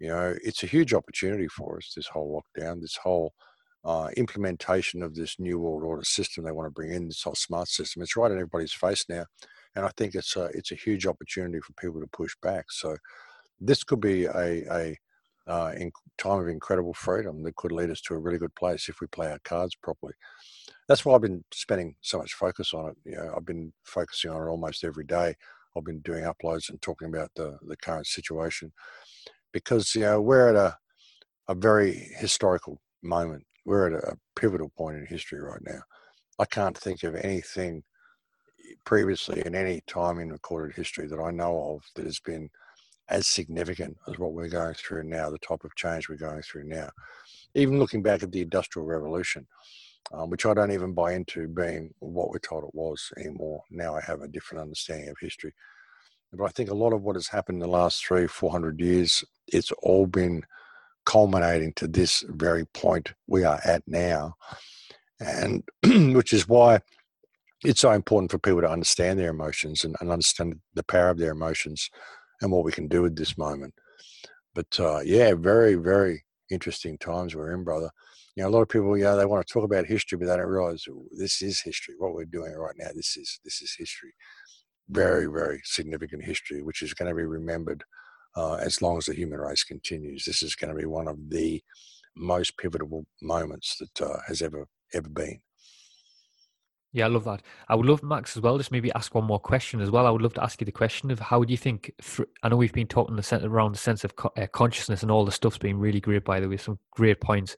You 0.00 0.08
know, 0.08 0.34
it's 0.42 0.64
a 0.64 0.66
huge 0.66 0.92
opportunity 0.92 1.46
for 1.46 1.78
us, 1.78 1.92
this 1.94 2.08
whole 2.08 2.42
lockdown, 2.42 2.80
this 2.80 2.96
whole 2.96 3.32
uh, 3.84 4.08
implementation 4.16 5.00
of 5.02 5.14
this 5.14 5.36
new 5.38 5.60
world 5.60 5.84
order 5.84 6.04
system 6.04 6.42
they 6.42 6.50
want 6.50 6.66
to 6.66 6.72
bring 6.72 6.92
in, 6.92 7.06
this 7.06 7.22
whole 7.22 7.36
smart 7.36 7.68
system. 7.68 8.02
It's 8.02 8.16
right 8.16 8.32
in 8.32 8.36
everybody's 8.36 8.72
face 8.72 9.04
now. 9.08 9.24
And 9.76 9.86
I 9.86 9.90
think 9.96 10.16
it's 10.16 10.36
a, 10.36 10.46
it's 10.54 10.72
a 10.72 10.76
huge 10.76 11.06
opportunity 11.06 11.60
for 11.60 11.72
people 11.74 12.00
to 12.00 12.08
push 12.08 12.34
back. 12.42 12.66
So 12.70 12.96
this 13.60 13.84
could 13.84 14.00
be 14.00 14.24
a, 14.24 14.64
a 14.72 14.98
uh, 15.46 15.72
in 15.76 15.90
time 16.18 16.40
of 16.40 16.48
incredible 16.48 16.94
freedom 16.94 17.42
that 17.42 17.56
could 17.56 17.72
lead 17.72 17.90
us 17.90 18.00
to 18.00 18.14
a 18.14 18.18
really 18.18 18.38
good 18.38 18.54
place 18.54 18.88
if 18.88 19.00
we 19.00 19.06
play 19.08 19.30
our 19.30 19.40
cards 19.44 19.74
properly 19.74 20.14
that's 20.92 21.06
why 21.06 21.14
I've 21.14 21.22
been 21.22 21.42
spending 21.54 21.96
so 22.02 22.18
much 22.18 22.34
focus 22.34 22.74
on 22.74 22.90
it. 22.90 22.96
You 23.06 23.16
know, 23.16 23.32
I've 23.34 23.46
been 23.46 23.72
focusing 23.82 24.30
on 24.30 24.42
it 24.42 24.50
almost 24.50 24.84
every 24.84 25.06
day. 25.06 25.34
I've 25.74 25.84
been 25.84 26.00
doing 26.00 26.24
uploads 26.24 26.68
and 26.68 26.82
talking 26.82 27.08
about 27.08 27.30
the, 27.34 27.58
the 27.66 27.78
current 27.78 28.06
situation 28.06 28.72
because, 29.52 29.94
you 29.94 30.02
know, 30.02 30.20
we're 30.20 30.50
at 30.50 30.54
a, 30.54 30.76
a 31.48 31.54
very 31.54 32.10
historical 32.18 32.78
moment. 33.02 33.46
We're 33.64 33.86
at 33.86 34.04
a 34.04 34.18
pivotal 34.36 34.70
point 34.76 34.98
in 34.98 35.06
history 35.06 35.40
right 35.40 35.62
now. 35.64 35.80
I 36.38 36.44
can't 36.44 36.76
think 36.76 37.04
of 37.04 37.14
anything 37.14 37.84
previously 38.84 39.42
in 39.46 39.54
any 39.54 39.80
time 39.86 40.18
in 40.18 40.30
recorded 40.30 40.76
history 40.76 41.06
that 41.06 41.18
I 41.18 41.30
know 41.30 41.74
of 41.74 41.84
that 41.96 42.04
has 42.04 42.20
been 42.20 42.50
as 43.08 43.26
significant 43.28 43.96
as 44.08 44.18
what 44.18 44.34
we're 44.34 44.48
going 44.48 44.74
through 44.74 45.04
now, 45.04 45.30
the 45.30 45.38
type 45.38 45.64
of 45.64 45.74
change 45.74 46.10
we're 46.10 46.16
going 46.16 46.42
through 46.42 46.64
now. 46.64 46.90
Even 47.54 47.78
looking 47.78 48.02
back 48.02 48.22
at 48.22 48.30
the 48.30 48.42
Industrial 48.42 48.86
Revolution, 48.86 49.46
um, 50.12 50.30
which 50.30 50.44
I 50.44 50.54
don't 50.54 50.72
even 50.72 50.92
buy 50.92 51.12
into 51.12 51.48
being 51.48 51.94
what 52.00 52.30
we're 52.30 52.38
told 52.38 52.64
it 52.64 52.74
was 52.74 53.10
anymore. 53.16 53.62
Now 53.70 53.96
I 53.96 54.00
have 54.02 54.22
a 54.22 54.28
different 54.28 54.62
understanding 54.62 55.08
of 55.08 55.16
history. 55.20 55.52
But 56.32 56.44
I 56.44 56.48
think 56.48 56.70
a 56.70 56.74
lot 56.74 56.92
of 56.92 57.02
what 57.02 57.16
has 57.16 57.28
happened 57.28 57.56
in 57.56 57.68
the 57.68 57.76
last 57.76 58.04
three, 58.04 58.26
four 58.26 58.50
hundred 58.50 58.80
years, 58.80 59.22
it's 59.48 59.70
all 59.82 60.06
been 60.06 60.42
culminating 61.04 61.72
to 61.74 61.86
this 61.86 62.24
very 62.28 62.64
point 62.66 63.12
we 63.26 63.44
are 63.44 63.60
at 63.64 63.82
now. 63.86 64.34
And 65.20 65.62
which 66.14 66.32
is 66.32 66.48
why 66.48 66.80
it's 67.64 67.80
so 67.80 67.90
important 67.92 68.30
for 68.30 68.38
people 68.38 68.62
to 68.62 68.70
understand 68.70 69.18
their 69.18 69.30
emotions 69.30 69.84
and, 69.84 69.94
and 70.00 70.10
understand 70.10 70.58
the 70.74 70.82
power 70.82 71.10
of 71.10 71.18
their 71.18 71.32
emotions 71.32 71.90
and 72.40 72.50
what 72.50 72.64
we 72.64 72.72
can 72.72 72.88
do 72.88 73.02
with 73.02 73.14
this 73.14 73.38
moment. 73.38 73.74
But 74.54 74.78
uh, 74.80 75.00
yeah, 75.00 75.34
very, 75.34 75.74
very 75.74 76.24
interesting 76.50 76.98
times 76.98 77.34
we're 77.34 77.52
in, 77.52 77.62
brother 77.62 77.90
you 78.36 78.42
know, 78.42 78.48
a 78.48 78.50
lot 78.50 78.62
of 78.62 78.68
people, 78.68 78.96
yeah, 78.96 79.14
they 79.14 79.26
want 79.26 79.46
to 79.46 79.52
talk 79.52 79.64
about 79.64 79.86
history, 79.86 80.16
but 80.18 80.26
they 80.26 80.36
don't 80.36 80.46
realize 80.46 80.84
this 81.12 81.42
is 81.42 81.60
history. 81.60 81.94
What 81.98 82.14
we're 82.14 82.24
doing 82.24 82.52
right 82.54 82.74
now, 82.78 82.88
this 82.94 83.16
is 83.16 83.40
this 83.44 83.60
is 83.60 83.74
history, 83.78 84.14
very 84.88 85.26
very 85.26 85.60
significant 85.64 86.24
history, 86.24 86.62
which 86.62 86.82
is 86.82 86.94
going 86.94 87.10
to 87.10 87.14
be 87.14 87.24
remembered 87.24 87.84
uh, 88.36 88.54
as 88.54 88.80
long 88.80 88.96
as 88.98 89.06
the 89.06 89.14
human 89.14 89.38
race 89.38 89.64
continues. 89.64 90.24
This 90.24 90.42
is 90.42 90.54
going 90.54 90.74
to 90.74 90.78
be 90.78 90.86
one 90.86 91.08
of 91.08 91.18
the 91.28 91.62
most 92.16 92.56
pivotal 92.58 93.06
moments 93.20 93.76
that 93.78 94.06
uh, 94.06 94.18
has 94.26 94.40
ever 94.42 94.66
ever 94.94 95.08
been. 95.08 95.40
Yeah, 96.94 97.06
I 97.06 97.08
love 97.08 97.24
that. 97.24 97.40
I 97.68 97.74
would 97.74 97.86
love 97.86 98.02
Max 98.02 98.36
as 98.36 98.42
well. 98.42 98.58
Just 98.58 98.70
maybe 98.70 98.92
ask 98.92 99.14
one 99.14 99.24
more 99.24 99.40
question 99.40 99.80
as 99.80 99.90
well. 99.90 100.06
I 100.06 100.10
would 100.10 100.20
love 100.20 100.34
to 100.34 100.44
ask 100.44 100.60
you 100.60 100.66
the 100.66 100.72
question 100.72 101.10
of 101.10 101.18
how 101.18 101.42
do 101.42 101.50
you 101.50 101.56
think? 101.56 101.90
I 102.42 102.50
know 102.50 102.56
we've 102.56 102.72
been 102.72 102.86
talking 102.86 103.16
the 103.16 103.40
around 103.44 103.72
the 103.72 103.78
sense 103.78 104.04
of 104.04 104.12
uh, 104.36 104.46
consciousness 104.52 105.02
and 105.02 105.10
all 105.10 105.24
the 105.24 105.32
stuff's 105.32 105.56
been 105.56 105.78
really 105.78 106.00
great. 106.00 106.24
By 106.24 106.38
the 106.38 106.50
way, 106.50 106.58
some 106.58 106.78
great 106.90 107.20
points. 107.20 107.56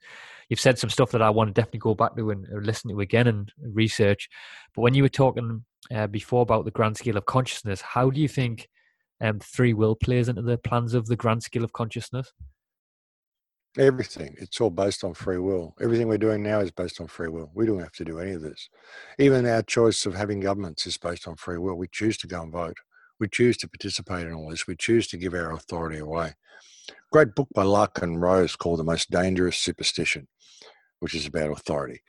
You've 0.49 0.61
said 0.61 0.79
some 0.79 0.91
stuff 0.91 1.11
that 1.11 1.23
I 1.23 1.31
want 1.31 1.49
to 1.49 1.55
definitely 1.55 1.81
go 1.81 1.97
back 1.97 2.15
to 2.17 2.31
and 2.31 2.47
listen 2.65 2.91
to 2.91 3.01
again 3.01 3.27
and 3.27 3.51
research. 3.61 4.29
But 4.73 4.83
when 4.83 4.95
you 4.95 5.03
were 5.03 5.09
talking 5.09 5.65
uh, 5.93 6.07
before 6.07 6.43
about 6.43 6.65
the 6.65 6.71
grand 6.71 6.97
scale 6.97 7.17
of 7.17 7.27
consciousness, 7.27 7.81
how 7.81 8.11
do 8.11 8.21
you 8.21 8.29
think 8.29 8.69
um, 9.21 9.41
free 9.41 9.73
will 9.73 9.97
plays 9.97 10.29
into 10.29 10.43
the 10.43 10.59
plans 10.59 10.95
of 10.95 11.07
the 11.07 11.17
grand 11.17 11.43
scale 11.43 11.65
of 11.65 11.73
consciousness? 11.73 12.33
Everything. 13.77 14.37
It's 14.39 14.61
all 14.61 14.71
based 14.71 15.03
on 15.03 15.15
free 15.15 15.39
will. 15.39 15.75
Everything 15.81 16.07
we're 16.07 16.19
doing 16.19 16.45
now 16.45 16.61
is 16.61 16.71
based 16.71 17.01
on 17.01 17.09
free 17.09 17.29
will. 17.29 17.51
We 17.55 17.67
don't 17.67 17.81
have 17.81 17.93
to 17.93 18.05
do 18.05 18.21
any 18.21 18.33
of 18.33 18.43
this. 18.43 18.69
Even 19.19 19.47
our 19.47 19.63
choice 19.63 20.07
of 20.07 20.15
having 20.15 20.39
governments 20.41 20.87
is 20.87 20.97
based 20.97 21.27
on 21.27 21.35
free 21.35 21.59
will. 21.59 21.75
We 21.75 21.89
choose 21.89 22.17
to 22.19 22.29
go 22.29 22.43
and 22.43 22.53
vote. 22.53 22.77
We 23.19 23.29
choose 23.29 23.57
to 23.59 23.69
participate 23.69 24.27
in 24.27 24.33
all 24.33 24.49
this. 24.49 24.69
We 24.69 24.77
choose 24.77 25.09
to 25.09 25.17
give 25.17 25.35
our 25.35 25.53
authority 25.53 25.99
away. 25.99 26.35
Great 27.11 27.35
book 27.35 27.49
by 27.53 27.65
Larken 27.65 28.21
Rose 28.21 28.55
called 28.55 28.79
The 28.79 28.85
Most 28.85 29.11
Dangerous 29.11 29.59
Superstition, 29.59 30.29
which 31.01 31.15
is 31.15 31.27
about 31.27 31.51
authority. 31.51 32.03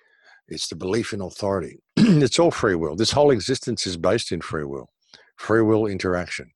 It's 0.47 0.67
the 0.67 0.75
belief 0.75 1.13
in 1.13 1.21
authority. 1.21 1.79
it's 1.97 2.37
all 2.37 2.51
free 2.51 2.75
will. 2.75 2.95
This 2.95 3.11
whole 3.11 3.31
existence 3.31 3.87
is 3.87 3.97
based 3.97 4.31
in 4.31 4.41
free 4.41 4.65
will, 4.65 4.91
free 5.35 5.63
will 5.63 5.87
interaction 5.87 6.51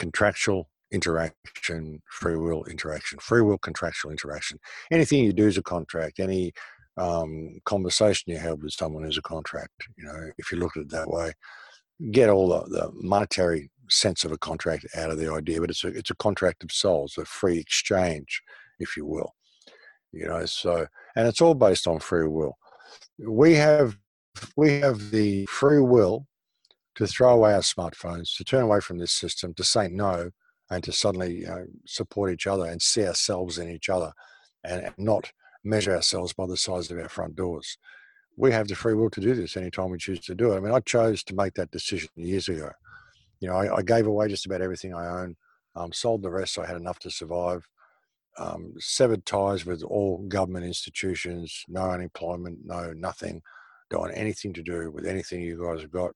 contractual 0.00 0.69
interaction, 0.92 2.02
free 2.10 2.36
will 2.36 2.64
interaction, 2.64 3.18
free 3.18 3.42
will 3.42 3.58
contractual 3.58 4.10
interaction. 4.10 4.58
Anything 4.90 5.24
you 5.24 5.32
do 5.32 5.46
is 5.46 5.58
a 5.58 5.62
contract. 5.62 6.20
Any 6.20 6.52
um, 6.96 7.58
conversation 7.64 8.32
you 8.32 8.38
have 8.38 8.62
with 8.62 8.72
someone 8.72 9.04
is 9.04 9.18
a 9.18 9.22
contract. 9.22 9.72
You 9.96 10.04
know, 10.04 10.30
if 10.38 10.50
you 10.50 10.58
look 10.58 10.76
at 10.76 10.82
it 10.82 10.90
that 10.90 11.08
way, 11.08 11.32
get 12.10 12.28
all 12.28 12.48
the, 12.48 12.68
the 12.68 12.90
monetary 12.94 13.70
sense 13.88 14.24
of 14.24 14.32
a 14.32 14.38
contract 14.38 14.86
out 14.96 15.10
of 15.10 15.18
the 15.18 15.32
idea, 15.32 15.60
but 15.60 15.70
it's 15.70 15.84
a 15.84 15.88
it's 15.88 16.10
a 16.10 16.16
contract 16.16 16.62
of 16.64 16.72
souls, 16.72 17.18
a 17.18 17.24
free 17.24 17.58
exchange, 17.58 18.42
if 18.78 18.96
you 18.96 19.04
will. 19.04 19.34
You 20.12 20.26
know, 20.26 20.44
so 20.46 20.86
and 21.16 21.28
it's 21.28 21.40
all 21.40 21.54
based 21.54 21.86
on 21.86 22.00
free 22.00 22.26
will. 22.26 22.56
We 23.18 23.54
have 23.54 23.96
we 24.56 24.80
have 24.80 25.10
the 25.10 25.46
free 25.46 25.80
will 25.80 26.26
to 26.96 27.06
throw 27.06 27.34
away 27.34 27.54
our 27.54 27.60
smartphones, 27.60 28.36
to 28.36 28.44
turn 28.44 28.62
away 28.62 28.80
from 28.80 28.98
this 28.98 29.12
system, 29.12 29.54
to 29.54 29.64
say 29.64 29.88
no, 29.88 30.30
and 30.70 30.84
to 30.84 30.92
suddenly 30.92 31.44
support 31.86 32.32
each 32.32 32.46
other 32.46 32.64
and 32.64 32.80
see 32.80 33.06
ourselves 33.06 33.58
in 33.58 33.68
each 33.68 33.88
other, 33.88 34.12
and, 34.64 34.82
and 34.84 34.94
not 34.98 35.32
measure 35.64 35.94
ourselves 35.94 36.32
by 36.32 36.46
the 36.46 36.56
size 36.56 36.90
of 36.90 36.98
our 36.98 37.08
front 37.08 37.36
doors. 37.36 37.76
We 38.36 38.52
have 38.52 38.68
the 38.68 38.74
free 38.74 38.94
will 38.94 39.10
to 39.10 39.20
do 39.20 39.34
this 39.34 39.56
anytime 39.56 39.90
we 39.90 39.98
choose 39.98 40.20
to 40.20 40.34
do 40.34 40.52
it. 40.52 40.56
I 40.56 40.60
mean, 40.60 40.72
I 40.72 40.80
chose 40.80 41.22
to 41.24 41.34
make 41.34 41.54
that 41.54 41.70
decision 41.70 42.08
years 42.16 42.48
ago. 42.48 42.70
You 43.40 43.48
know, 43.48 43.56
I, 43.56 43.76
I 43.76 43.82
gave 43.82 44.06
away 44.06 44.28
just 44.28 44.46
about 44.46 44.62
everything 44.62 44.94
I 44.94 45.06
own, 45.06 45.36
um, 45.74 45.92
sold 45.92 46.22
the 46.22 46.30
rest 46.30 46.54
so 46.54 46.62
I 46.62 46.66
had 46.66 46.76
enough 46.76 46.98
to 47.00 47.10
survive, 47.10 47.68
um, 48.38 48.74
severed 48.78 49.26
ties 49.26 49.66
with 49.66 49.82
all 49.82 50.24
government 50.28 50.64
institutions, 50.64 51.64
no 51.68 51.90
unemployment, 51.90 52.60
no 52.64 52.92
nothing, 52.92 53.42
don't 53.90 54.02
want 54.02 54.16
anything 54.16 54.52
to 54.54 54.62
do 54.62 54.90
with 54.90 55.06
anything 55.06 55.42
you 55.42 55.62
guys 55.62 55.82
have 55.82 55.90
got. 55.90 56.12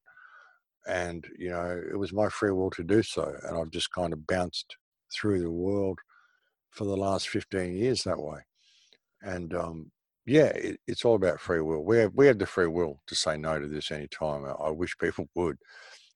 And, 0.86 1.26
you 1.38 1.50
know, 1.50 1.82
it 1.90 1.96
was 1.96 2.12
my 2.12 2.28
free 2.28 2.52
will 2.52 2.70
to 2.70 2.84
do 2.84 3.02
so. 3.02 3.34
And 3.42 3.56
I've 3.56 3.70
just 3.70 3.92
kind 3.92 4.12
of 4.12 4.26
bounced 4.26 4.76
through 5.12 5.40
the 5.40 5.50
world 5.50 5.98
for 6.70 6.84
the 6.84 6.96
last 6.96 7.28
15 7.28 7.74
years 7.74 8.02
that 8.02 8.20
way. 8.20 8.40
And 9.22 9.54
um, 9.54 9.90
yeah, 10.26 10.46
it, 10.46 10.80
it's 10.86 11.04
all 11.04 11.14
about 11.14 11.40
free 11.40 11.60
will. 11.60 11.84
We 11.84 11.98
have, 11.98 12.12
we 12.14 12.26
have 12.26 12.38
the 12.38 12.46
free 12.46 12.66
will 12.66 13.00
to 13.06 13.14
say 13.14 13.36
no 13.36 13.58
to 13.58 13.66
this 13.66 13.90
anytime. 13.90 14.44
I, 14.44 14.50
I 14.50 14.70
wish 14.70 14.96
people 15.00 15.28
would. 15.34 15.56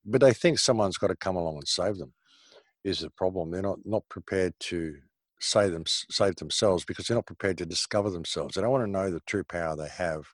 But 0.05 0.21
they 0.21 0.33
think 0.33 0.59
someone's 0.59 0.99
got 0.99 1.09
to 1.09 1.17
come 1.17 1.37
along 1.37 1.57
and 1.57 1.69
save 1.69 1.97
them, 1.97 2.13
is 2.85 3.01
the 3.01 3.11
problem. 3.11 3.51
They're 3.51 3.63
not, 3.63 3.79
not 3.85 4.09
prepared 4.09 4.55
to 4.61 4.97
save, 5.41 5.73
them, 5.73 5.85
save 5.87 6.37
themselves 6.37 6.85
because 6.85 7.07
they're 7.07 7.17
not 7.17 7.27
prepared 7.27 7.59
to 7.59 7.67
discover 7.67 8.11
themselves. 8.11 8.55
They 8.55 8.63
don't 8.63 8.71
want 8.71 8.85
to 8.85 8.91
know 8.91 9.11
the 9.11 9.21
true 9.27 9.45
power 9.45 9.77
they 9.77 9.89
have 9.89 10.25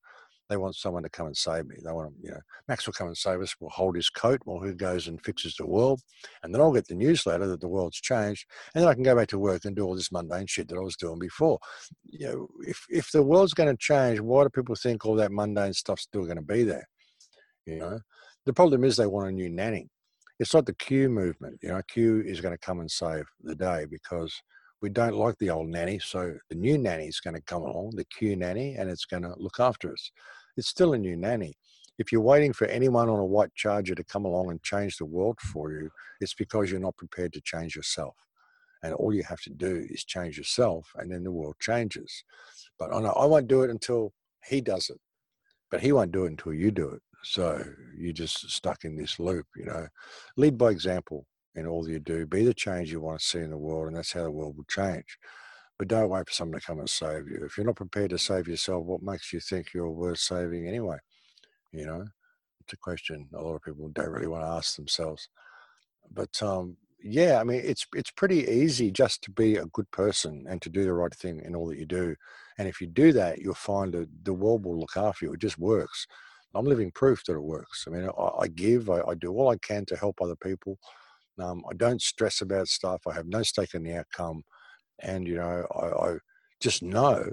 they 0.49 0.57
want 0.57 0.77
someone 0.77 1.03
to 1.03 1.09
come 1.09 1.27
and 1.27 1.37
save 1.37 1.67
me. 1.67 1.77
They 1.83 1.93
want, 1.93 2.15
you 2.23 2.31
know, 2.31 2.41
Max 2.69 2.87
will 2.87 2.93
come 2.93 3.07
and 3.07 3.17
save 3.17 3.41
us. 3.41 3.55
We'll 3.59 3.71
hold 3.71 3.97
his 3.97 4.11
coat 4.11 4.41
while 4.45 4.63
he 4.63 4.73
goes 4.73 5.09
and 5.09 5.23
fixes 5.25 5.55
the 5.57 5.67
world, 5.67 6.01
and 6.43 6.53
then 6.53 6.61
I'll 6.61 6.73
get 6.73 6.87
the 6.87 6.95
newsletter 6.95 7.47
that 7.47 7.61
the 7.61 7.69
world's 7.69 8.01
changed, 8.01 8.47
and 8.75 8.83
then 8.83 8.91
I 8.91 8.95
can 8.95 9.03
go 9.03 9.17
back 9.17 9.29
to 9.29 9.39
work 9.39 9.65
and 9.65 9.75
do 9.75 9.85
all 9.85 9.97
this 9.97 10.13
mundane 10.13 10.47
shit 10.47 10.69
that 10.69 10.77
I 10.77 10.81
was 10.81 10.97
doing 10.97 11.19
before. 11.19 11.59
You 12.05 12.27
know, 12.27 12.49
if 12.61 12.85
if 12.89 13.11
the 13.11 13.23
world's 13.23 13.55
going 13.55 13.71
to 13.71 13.77
change, 13.79 14.21
why 14.21 14.43
do 14.43 14.51
people 14.51 14.75
think 14.75 15.05
all 15.05 15.17
that 15.17 15.33
mundane 15.33 15.73
stuff's 15.73 16.03
still 16.03 16.25
going 16.25 16.37
to 16.37 16.43
be 16.43 16.65
there? 16.65 16.89
You 17.67 17.79
know, 17.79 18.01
the 18.45 18.53
problem 18.53 18.85
is 18.85 18.97
they 18.97 19.07
want 19.07 19.29
a 19.29 19.33
new 19.33 19.49
nanny. 19.49 19.89
It's 20.39 20.53
like 20.53 20.67
the 20.67 20.75
Q 20.75 21.09
movement. 21.09 21.59
You 21.63 21.71
know, 21.71 21.81
Q 21.89 22.23
is 22.27 22.41
going 22.41 22.55
to 22.55 22.59
come 22.59 22.81
and 22.81 22.91
save 22.91 23.25
the 23.43 23.55
day 23.55 23.87
because 23.91 24.35
we 24.85 24.91
don't 24.91 25.17
like 25.17 25.39
the 25.39 25.49
old 25.49 25.69
nanny. 25.69 25.99
So 25.99 26.35
the 26.51 26.57
new 26.57 26.77
nanny 26.77 27.07
is 27.07 27.19
going 27.19 27.35
to 27.35 27.41
come 27.41 27.63
along, 27.63 27.93
the 27.97 28.05
Q 28.05 28.37
nanny, 28.37 28.75
and 28.75 28.91
it's 28.91 29.07
going 29.07 29.23
to 29.23 29.33
look 29.39 29.59
after 29.59 29.91
us. 29.91 30.11
It's 30.59 30.69
still 30.69 30.93
a 30.93 30.99
new 30.99 31.17
nanny. 31.17 31.55
If 31.99 32.13
you're 32.13 32.21
waiting 32.21 32.53
for 32.53 32.67
anyone 32.67 33.09
on 33.09 33.19
a 33.19 33.25
white 33.25 33.55
charger 33.55 33.95
to 33.95 34.05
come 34.05 34.27
along 34.27 34.51
and 34.51 34.63
change 34.63 34.99
the 34.99 35.07
world 35.07 35.39
for 35.41 35.73
you, 35.73 35.89
it's 36.21 36.35
because 36.35 36.71
you're 36.71 36.81
not 36.81 36.99
prepared 36.99 37.33
to 37.33 37.41
change 37.41 37.75
yourself. 37.75 38.15
And 38.83 38.93
all 38.93 39.15
you 39.15 39.23
have 39.23 39.41
to 39.45 39.51
do 39.55 39.87
is 39.89 40.05
change 40.05 40.37
yourself, 40.37 40.87
and 40.97 41.11
then 41.11 41.25
the 41.25 41.33
world 41.33 41.57
changes. 41.61 42.23
But 42.79 42.93
I 42.93 43.01
know 43.01 43.13
I 43.13 43.25
won't 43.25 43.49
do 43.49 43.63
it 43.63 43.71
until 43.71 44.13
he 44.45 44.61
does 44.61 44.91
it, 44.91 45.01
but 45.71 45.81
he 45.81 45.93
won't 45.93 46.13
do 46.13 46.27
it 46.27 46.33
until 46.33 46.53
you 46.53 46.71
do 46.71 46.91
it. 46.91 47.01
So 47.23 47.65
you're 47.97 48.13
just 48.13 48.51
stuck 48.51 48.85
in 48.85 48.97
this 48.99 49.19
loop, 49.19 49.47
you 49.57 49.65
know. 49.65 49.89
Lead 50.37 50.59
by 50.59 50.73
example 50.73 51.25
in 51.55 51.67
all 51.67 51.89
you 51.89 52.01
do. 52.01 52.27
Be 52.27 52.45
the 52.45 52.55
change 52.55 52.91
you 52.91 53.01
want 53.01 53.21
to 53.21 53.27
see 53.27 53.39
in 53.39 53.51
the 53.51 53.59
world, 53.59 53.89
and 53.89 53.97
that's 53.97 54.13
how 54.13 54.23
the 54.23 54.31
world 54.31 54.57
will 54.57 54.65
change. 54.65 55.19
But 55.79 55.89
don't 55.89 56.09
wait 56.09 56.27
for 56.27 56.33
someone 56.33 56.61
to 56.61 56.67
come 56.67 56.79
and 56.79 56.89
save 56.89 57.29
you. 57.29 57.41
If 57.45 57.57
you're 57.57 57.67
not 57.67 57.77
prepared 57.77 58.11
to 58.11 58.19
save 58.19 58.47
yourself, 58.47 58.85
what 58.85 59.03
makes 59.03 59.33
you 59.33 59.41
think 59.41 59.75
you're 59.75 59.91
worth 59.91 60.19
saving 60.19 60.69
anyway? 60.69 60.99
You 61.73 61.87
know, 61.87 62.05
it's 62.61 62.73
a 62.73 62.77
question 62.77 63.29
a 63.35 63.43
lot 63.43 63.57
of 63.57 63.63
people 63.63 63.89
don't 63.89 64.11
really 64.11 64.29
want 64.29 64.45
to 64.45 64.49
ask 64.49 64.77
themselves. 64.77 65.29
But 66.13 66.41
um, 66.43 66.77
yeah, 67.03 67.41
I 67.41 67.45
mean, 67.45 67.61
it's 67.65 67.87
it's 67.95 68.11
pretty 68.11 68.49
easy 68.49 68.91
just 68.91 69.23
to 69.23 69.31
be 69.31 69.57
a 69.57 69.67
good 69.67 69.91
person 69.91 70.47
and 70.49 70.63
to 70.63 70.71
do 70.71 70.85
the 70.85 70.93
right 70.93 71.15
thing 71.15 71.43
in 71.45 71.55
all 71.55 71.69
that 71.69 71.79
you 71.79 71.87
do. 71.87 72.15
And 72.59 72.69
if 72.69 72.81
you 72.81 72.87
do 72.87 73.13
that, 73.13 73.41
you'll 73.41 73.55
find 73.55 73.93
that 73.95 74.09
the 74.23 74.33
world 74.33 74.65
will 74.65 74.79
look 74.79 74.97
after 74.97 75.27
you. 75.27 75.33
It 75.33 75.41
just 75.41 75.59
works. 75.59 76.07
I'm 76.55 76.67
living 76.67 76.93
proof 76.93 77.25
that 77.25 77.35
it 77.35 77.43
works. 77.43 77.85
I 77.87 77.91
mean, 77.91 78.09
I, 78.09 78.29
I 78.43 78.49
give, 78.49 78.89
I, 78.89 79.01
I, 79.01 79.15
do 79.15 79.33
all 79.33 79.51
I 79.51 79.57
can 79.57 79.85
to 79.87 79.97
help 79.97 80.21
other 80.23 80.37
people. 80.37 80.79
Um, 81.41 81.65
I 81.71 81.75
don't 81.75 82.03
stress 82.03 82.41
about 82.41 82.69
stuff. 82.69 83.03
I 83.07 83.15
have 83.15 83.27
no 83.27 83.43
stake 83.43 83.75
in 83.75 83.83
the 83.85 83.95
outcome, 83.99 84.45
and 85.01 85.27
you 85.27 85.37
know, 85.37 85.67
I, 85.75 86.11
I 86.11 86.17
just 86.61 86.83
know 86.83 87.25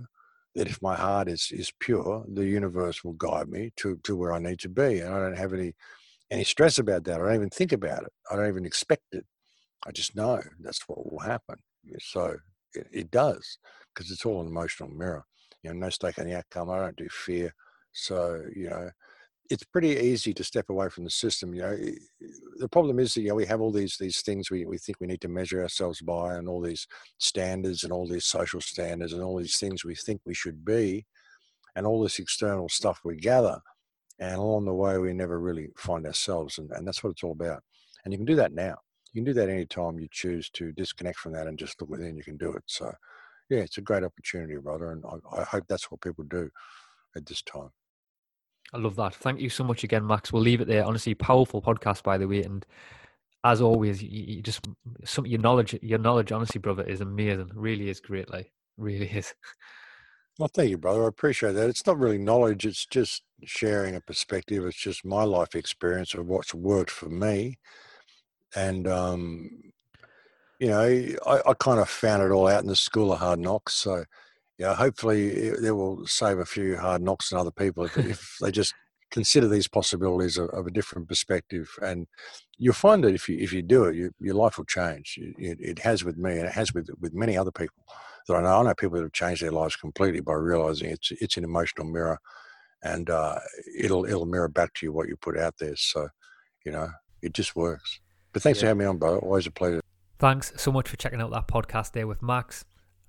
that 0.56 0.68
if 0.68 0.82
my 0.82 0.96
heart 0.96 1.30
is 1.30 1.50
is 1.52 1.72
pure, 1.80 2.26
the 2.32 2.46
universe 2.46 3.04
will 3.04 3.14
guide 3.14 3.50
me 3.50 3.72
to 3.78 3.98
to 4.04 4.16
where 4.16 4.34
I 4.34 4.40
need 4.40 4.60
to 4.62 4.70
be, 4.70 5.00
and 5.00 5.14
I 5.14 5.20
don't 5.20 5.38
have 5.38 5.54
any 5.54 5.74
any 6.32 6.44
stress 6.44 6.80
about 6.80 7.04
that. 7.06 7.22
I 7.22 7.26
don't 7.26 7.36
even 7.36 7.50
think 7.50 7.72
about 7.74 8.04
it. 8.04 8.14
I 8.32 8.36
don't 8.36 8.48
even 8.50 8.66
expect 8.66 9.04
it. 9.14 9.26
I 9.86 9.92
just 9.92 10.16
know 10.16 10.42
that's 10.60 10.88
what 10.88 11.12
will 11.12 11.20
happen. 11.20 11.58
So 12.00 12.38
it, 12.74 12.88
it 12.92 13.12
does 13.12 13.58
because 13.94 14.12
it's 14.12 14.26
all 14.26 14.42
an 14.42 14.48
emotional 14.48 14.90
mirror. 14.90 15.26
You 15.64 15.72
know, 15.74 15.80
no 15.80 15.90
stake 15.90 16.18
in 16.18 16.28
the 16.28 16.38
outcome. 16.38 16.70
I 16.70 16.80
don't 16.80 16.96
do 16.98 17.08
fear. 17.10 17.54
So 17.94 18.44
you 18.56 18.70
know, 18.70 18.90
it's 19.52 19.66
pretty 19.66 19.90
easy 19.90 20.34
to 20.34 20.44
step 20.46 20.70
away 20.70 20.88
from 20.88 21.04
the 21.04 21.10
system. 21.10 21.54
You 21.54 21.62
know, 21.62 21.78
the 22.58 22.70
problem 22.70 23.00
is 23.00 23.14
that 23.14 23.22
you 23.22 23.30
know 23.30 23.36
we 23.36 23.46
have 23.46 23.60
all 23.60 23.72
these 23.72 23.98
these 24.00 24.22
things 24.22 24.50
we, 24.50 24.66
we 24.66 24.78
think 24.78 24.98
we 25.00 25.08
need 25.08 25.20
to 25.22 25.28
measure 25.28 25.62
ourselves 25.62 26.02
by, 26.02 26.36
and 26.36 26.48
all 26.48 26.62
these 26.62 26.88
standards 27.18 27.84
and 27.84 27.92
all 27.92 28.08
these 28.08 28.26
social 28.26 28.62
standards 28.62 29.12
and 29.12 29.22
all 29.22 29.38
these 29.38 29.58
things 29.58 29.84
we 29.84 29.94
think 29.94 30.22
we 30.26 30.34
should 30.34 30.64
be, 30.64 31.06
and 31.76 31.86
all 31.86 32.02
this 32.02 32.18
external 32.18 32.70
stuff 32.70 33.02
we 33.04 33.18
gather. 33.18 33.60
And 34.20 34.36
along 34.36 34.66
the 34.66 34.74
way, 34.74 34.98
we 34.98 35.14
never 35.14 35.40
really 35.40 35.68
find 35.76 36.06
ourselves, 36.06 36.58
and, 36.58 36.72
and 36.72 36.88
that's 36.88 37.04
what 37.04 37.12
it's 37.12 37.24
all 37.24 37.34
about. 37.34 37.62
And 38.06 38.14
you 38.14 38.18
can 38.18 38.26
do 38.26 38.36
that 38.36 38.54
now. 38.54 38.78
You 39.12 39.20
can 39.20 39.26
do 39.26 39.34
that 39.34 39.50
anytime 39.50 40.00
you 40.00 40.08
choose 40.12 40.50
to 40.52 40.72
disconnect 40.72 41.20
from 41.20 41.34
that 41.34 41.48
and 41.48 41.60
just 41.60 41.82
look 41.82 41.90
within. 41.90 42.16
You 42.16 42.24
can 42.24 42.38
do 42.38 42.54
it. 42.54 42.64
So, 42.68 42.94
yeah, 43.50 43.60
it's 43.60 43.78
a 43.78 43.82
great 43.82 44.04
opportunity, 44.04 44.56
brother, 44.56 44.94
and 44.94 45.04
I, 45.06 45.42
I 45.42 45.44
hope 45.44 45.66
that's 45.68 45.92
what 45.92 46.02
people 46.02 46.24
do 46.24 46.50
at 47.18 47.26
this 47.26 47.42
time. 47.42 47.72
I 48.74 48.78
love 48.78 48.96
that. 48.96 49.16
Thank 49.16 49.42
you 49.42 49.50
so 49.50 49.64
much 49.64 49.84
again, 49.84 50.06
Max. 50.08 50.32
We'll 50.32 50.42
leave 50.42 50.62
it 50.62 50.68
there. 50.68 50.86
Honestly, 50.86 51.14
powerful 51.14 51.62
podcast, 51.62 52.04
by 52.04 52.18
the 52.18 52.28
way. 52.28 52.44
And 52.44 52.66
as 53.44 53.62
always, 53.62 54.02
you, 54.02 54.24
you 54.36 54.42
just 54.42 54.68
some 55.04 55.26
your 55.26 55.42
knowledge, 55.42 55.78
your 55.82 56.00
knowledge, 56.00 56.32
honestly, 56.32 56.60
brother, 56.60 56.84
is 56.84 57.02
amazing. 57.02 57.52
Really 57.54 57.90
is 57.90 58.00
great. 58.00 58.32
Like, 58.32 58.52
really 58.78 59.08
is. 59.08 59.34
Well, 60.40 60.50
thank 60.54 60.70
you, 60.70 60.78
brother. 60.78 61.04
I 61.04 61.08
appreciate 61.08 61.54
that. 61.54 61.70
It's 61.70 61.86
not 61.86 62.00
really 62.00 62.18
knowledge; 62.18 62.66
it's 62.66 62.86
just 62.86 63.24
sharing 63.44 63.96
a 63.96 64.02
perspective. 64.02 64.66
It's 64.66 64.78
just 64.78 65.04
my 65.04 65.24
life 65.24 65.56
experience 65.56 66.14
of 66.14 66.26
what's 66.28 66.54
worked 66.54 66.92
for 66.92 67.10
me, 67.10 67.60
and 68.56 68.88
um, 68.88 69.50
you 70.60 70.68
know, 70.68 70.80
I, 70.80 71.42
I 71.50 71.54
kind 71.56 71.80
of 71.80 71.90
found 71.90 72.24
it 72.24 72.32
all 72.32 72.48
out 72.48 72.62
in 72.62 72.68
the 72.70 72.76
school 72.76 73.12
of 73.12 73.20
hard 73.20 73.40
knocks. 73.40 73.74
So 73.74 74.06
yeah, 74.62 74.76
hopefully 74.76 75.30
it, 75.30 75.76
will 75.76 76.06
save 76.06 76.38
a 76.38 76.46
few 76.46 76.78
hard 76.78 77.02
knocks 77.02 77.34
on 77.34 77.40
other 77.40 77.50
people 77.50 77.86
if, 77.86 77.98
if 77.98 78.38
they 78.42 78.52
just 78.52 78.76
consider 79.10 79.48
these 79.48 79.68
possibilities 79.68 80.38
of, 80.38 80.52
of, 80.52 80.68
a 80.68 80.72
different 80.72 81.08
perspective. 81.08 81.68
And 81.82 82.06
you'll 82.60 82.76
find 82.76 83.04
that 83.04 83.16
if 83.16 83.28
you 83.28 83.40
if 83.40 83.52
you 83.52 83.64
do 83.64 83.86
it, 83.86 83.96
you, 83.96 84.12
your 84.20 84.36
life 84.36 84.60
will 84.60 84.66
change. 84.66 85.18
It, 85.18 85.58
it, 85.60 85.80
has 85.80 86.04
with 86.04 86.18
me, 86.18 86.34
and 86.34 86.46
it 86.46 86.52
has 86.52 86.76
with 86.76 86.90
with 87.00 87.12
many 87.12 87.36
other 87.36 87.50
people 87.50 87.84
that 88.28 88.36
I 88.36 88.42
know. 88.44 88.60
I 88.60 88.64
know 88.64 88.76
people 88.76 88.98
that 88.98 89.04
have 89.04 89.14
changed 89.14 89.42
their 89.42 89.52
lives 89.52 89.76
completely 89.76 90.20
by 90.20 90.34
realizing 90.34 90.92
it's 90.92 91.12
it's 91.20 91.38
an 91.38 91.44
emotional 91.44 91.88
mirror, 91.88 92.20
and 92.84 93.10
uh, 93.10 93.40
it'll 93.76 94.06
it'll 94.06 94.28
mirror 94.28 94.48
back 94.48 94.76
to 94.76 94.86
you 94.86 94.94
what 94.94 95.08
you 95.08 95.16
put 95.16 95.40
out 95.40 95.56
there. 95.60 95.76
So, 95.76 96.08
you 96.68 96.72
know, 96.72 96.88
it 97.24 97.34
just 97.34 97.56
works. 97.56 98.00
But 98.32 98.44
thanks 98.44 98.60
yeah. 98.60 98.62
for 98.62 98.68
having 98.68 98.80
me 98.82 98.86
on, 98.86 99.00
brother. 99.00 99.18
Always 99.18 99.48
a 99.48 99.52
pleasure. 99.52 99.82
Thanks 100.20 100.54
so 100.56 100.72
much 100.72 100.88
for 100.88 100.98
checking 100.98 101.20
out 101.20 101.32
that 101.32 101.48
podcast 101.48 101.94
there 101.94 102.06
with 102.06 102.22
Max. 102.22 102.64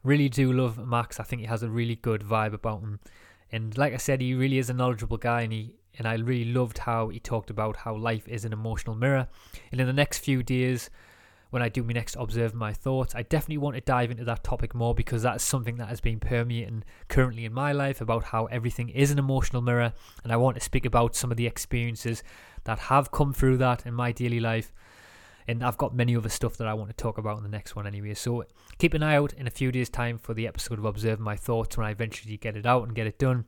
Really 0.04 0.28
do 0.28 0.52
love 0.52 0.78
Max. 0.78 1.20
I 1.20 1.22
think 1.22 1.40
he 1.40 1.46
has 1.46 1.62
a 1.62 1.68
really 1.68 1.96
good 1.96 2.22
vibe 2.22 2.52
about 2.52 2.80
him. 2.80 3.00
And 3.50 3.76
like 3.76 3.92
I 3.92 3.98
said, 3.98 4.20
he 4.20 4.34
really 4.34 4.58
is 4.58 4.70
a 4.70 4.74
knowledgeable 4.74 5.18
guy 5.18 5.42
and 5.42 5.52
he 5.52 5.76
and 5.98 6.08
I 6.08 6.14
really 6.14 6.50
loved 6.50 6.78
how 6.78 7.10
he 7.10 7.20
talked 7.20 7.50
about 7.50 7.76
how 7.76 7.94
life 7.94 8.26
is 8.26 8.44
an 8.44 8.52
emotional 8.52 8.96
mirror. 8.96 9.28
And 9.70 9.80
in 9.80 9.86
the 9.86 9.92
next 9.92 10.20
few 10.20 10.42
days, 10.42 10.88
when 11.50 11.62
I 11.62 11.68
do 11.68 11.82
my 11.82 11.92
next 11.92 12.16
observe 12.18 12.54
my 12.54 12.72
thoughts, 12.72 13.14
I 13.14 13.22
definitely 13.22 13.58
want 13.58 13.76
to 13.76 13.82
dive 13.82 14.10
into 14.10 14.24
that 14.24 14.42
topic 14.42 14.74
more 14.74 14.94
because 14.94 15.22
that's 15.22 15.44
something 15.44 15.76
that 15.76 15.88
has 15.88 16.00
been 16.00 16.18
permeating 16.18 16.82
currently 17.08 17.44
in 17.44 17.52
my 17.52 17.72
life 17.72 18.00
about 18.00 18.24
how 18.24 18.46
everything 18.46 18.88
is 18.88 19.10
an 19.10 19.18
emotional 19.18 19.60
mirror. 19.60 19.92
And 20.24 20.32
I 20.32 20.36
want 20.36 20.56
to 20.56 20.62
speak 20.62 20.86
about 20.86 21.14
some 21.14 21.30
of 21.30 21.36
the 21.36 21.46
experiences 21.46 22.22
that 22.64 22.78
have 22.78 23.12
come 23.12 23.34
through 23.34 23.58
that 23.58 23.84
in 23.84 23.92
my 23.92 24.12
daily 24.12 24.40
life 24.40 24.72
And 25.48 25.62
I've 25.62 25.78
got 25.78 25.94
many 25.94 26.16
other 26.16 26.28
stuff 26.28 26.56
that 26.58 26.68
I 26.68 26.74
want 26.74 26.90
to 26.90 26.96
talk 26.96 27.18
about 27.18 27.36
in 27.36 27.42
the 27.42 27.48
next 27.48 27.74
one 27.74 27.86
anyway. 27.86 28.14
So 28.14 28.44
keep 28.78 28.94
an 28.94 29.02
eye 29.02 29.16
out 29.16 29.32
in 29.32 29.46
a 29.46 29.50
few 29.50 29.72
days' 29.72 29.88
time 29.88 30.18
for 30.18 30.34
the 30.34 30.46
episode 30.46 30.78
of 30.78 30.84
Observing 30.84 31.24
My 31.24 31.36
Thoughts 31.36 31.76
when 31.76 31.86
I 31.86 31.90
eventually 31.90 32.36
get 32.36 32.56
it 32.56 32.66
out 32.66 32.84
and 32.84 32.94
get 32.94 33.06
it 33.06 33.18
done. 33.18 33.46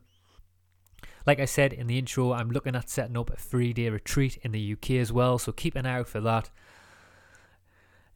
Like 1.25 1.39
I 1.39 1.45
said 1.45 1.73
in 1.73 1.87
the 1.87 1.97
intro, 1.97 2.33
I'm 2.33 2.51
looking 2.51 2.75
at 2.75 2.89
setting 2.89 3.17
up 3.17 3.31
a 3.31 3.35
three 3.35 3.73
day 3.73 3.89
retreat 3.89 4.37
in 4.43 4.51
the 4.51 4.73
UK 4.73 4.91
as 4.91 5.11
well, 5.11 5.37
so 5.37 5.51
keep 5.51 5.75
an 5.75 5.85
eye 5.85 5.99
out 5.99 6.07
for 6.07 6.21
that. 6.21 6.49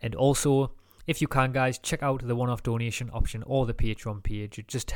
And 0.02 0.16
also, 0.16 0.74
if 1.08 1.22
you 1.22 1.28
can, 1.28 1.52
guys, 1.52 1.80
check 1.80 2.04
out 2.04 2.26
the 2.26 2.36
one 2.36 2.50
off 2.50 2.64
donation 2.64 3.10
option 3.14 3.44
or 3.44 3.66
the 3.66 3.74
Patreon 3.74 4.24
page. 4.24 4.60
It 4.60 4.68
just 4.68 4.94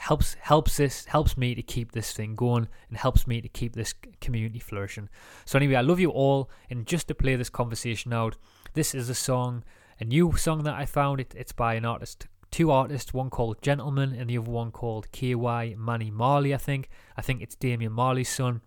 helps 0.00 0.34
helps 0.40 0.78
this 0.78 1.04
helps 1.04 1.36
me 1.36 1.54
to 1.54 1.62
keep 1.62 1.92
this 1.92 2.12
thing 2.12 2.34
going 2.34 2.66
and 2.88 2.96
helps 2.96 3.26
me 3.26 3.40
to 3.40 3.48
keep 3.48 3.74
this 3.74 3.94
community 4.20 4.58
flourishing. 4.58 5.08
So 5.44 5.58
anyway, 5.58 5.74
I 5.74 5.82
love 5.82 6.00
you 6.00 6.10
all, 6.10 6.50
and 6.70 6.86
just 6.86 7.08
to 7.08 7.14
play 7.14 7.36
this 7.36 7.50
conversation 7.50 8.12
out, 8.12 8.36
this 8.72 8.94
is 8.94 9.10
a 9.10 9.14
song, 9.14 9.62
a 9.98 10.04
new 10.04 10.36
song 10.36 10.64
that 10.64 10.74
I 10.74 10.86
found. 10.86 11.20
It, 11.20 11.34
it's 11.36 11.52
by 11.52 11.74
an 11.74 11.84
artist 11.84 12.26
two 12.50 12.70
artists, 12.70 13.14
one 13.14 13.30
called 13.30 13.62
Gentleman 13.62 14.12
and 14.12 14.28
the 14.28 14.38
other 14.38 14.50
one 14.50 14.72
called 14.72 15.12
Ky-Mani 15.12 16.10
Marley, 16.10 16.52
I 16.52 16.58
think. 16.58 16.88
I 17.16 17.22
think 17.22 17.42
it's 17.42 17.54
Damian 17.54 17.92
Marley's 17.92 18.28
son 18.28 18.62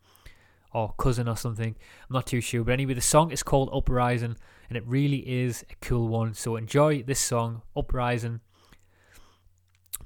or 0.74 0.94
cousin 0.98 1.28
or 1.28 1.36
something. 1.36 1.76
I'm 2.10 2.14
not 2.14 2.28
too 2.28 2.40
sure. 2.42 2.64
But 2.64 2.74
anyway, 2.74 2.94
the 2.94 3.02
song 3.02 3.32
is 3.32 3.44
called 3.44 3.70
Uprising 3.74 4.38
and 4.70 4.78
it 4.78 4.84
really 4.88 5.20
is 5.28 5.66
a 5.70 5.76
cool 5.86 6.08
one. 6.08 6.34
So 6.34 6.56
enjoy 6.56 7.04
this 7.04 7.20
song, 7.20 7.62
Uprising. 7.76 8.40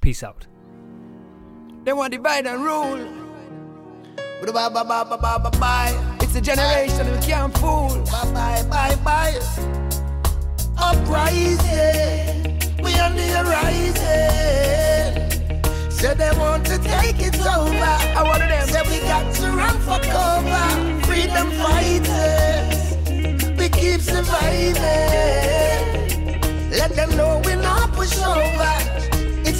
Peace 0.01 0.23
out. 0.23 0.47
They 1.87 1.93
want 1.93 2.11
to 2.11 2.17
divide 2.17 2.45
and 2.45 2.65
rule. 2.65 2.97
Bye 4.43 4.51
bye 4.51 4.67
bye 4.67 4.83
bye 4.83 5.15
bye 5.15 5.37
bye 5.37 5.49
bye. 5.57 6.17
It's 6.19 6.35
a 6.35 6.41
generation 6.41 7.09
we 7.09 7.17
can't 7.25 7.57
fool. 7.59 7.87
Bye 8.11 8.25
bye 8.33 8.63
bye 8.69 8.95
bye. 9.05 9.39
Uprising 10.77 12.43
we 12.83 12.91
on 12.99 13.15
the 13.15 13.27
horizon. 13.39 14.01
Say 15.89 16.13
they 16.13 16.31
want 16.37 16.65
to 16.65 16.77
take 16.77 17.21
it 17.21 17.39
over. 17.39 17.71
I 17.71 18.21
want 18.21 18.39
them. 18.39 18.67
Say 18.67 18.81
we 18.89 18.99
got 19.07 19.33
to 19.35 19.47
run 19.51 19.79
for 19.87 19.99
cover. 20.11 20.67
Freedom 21.07 21.49
fighters, 21.51 22.97
we 23.57 23.69
keep 23.69 24.01
surviving. 24.01 24.75
Let 26.69 26.91
them 26.97 27.15
know 27.15 27.41
we're 27.45 27.55
not 27.55 27.93
push 27.93 28.17
over. 28.21 28.76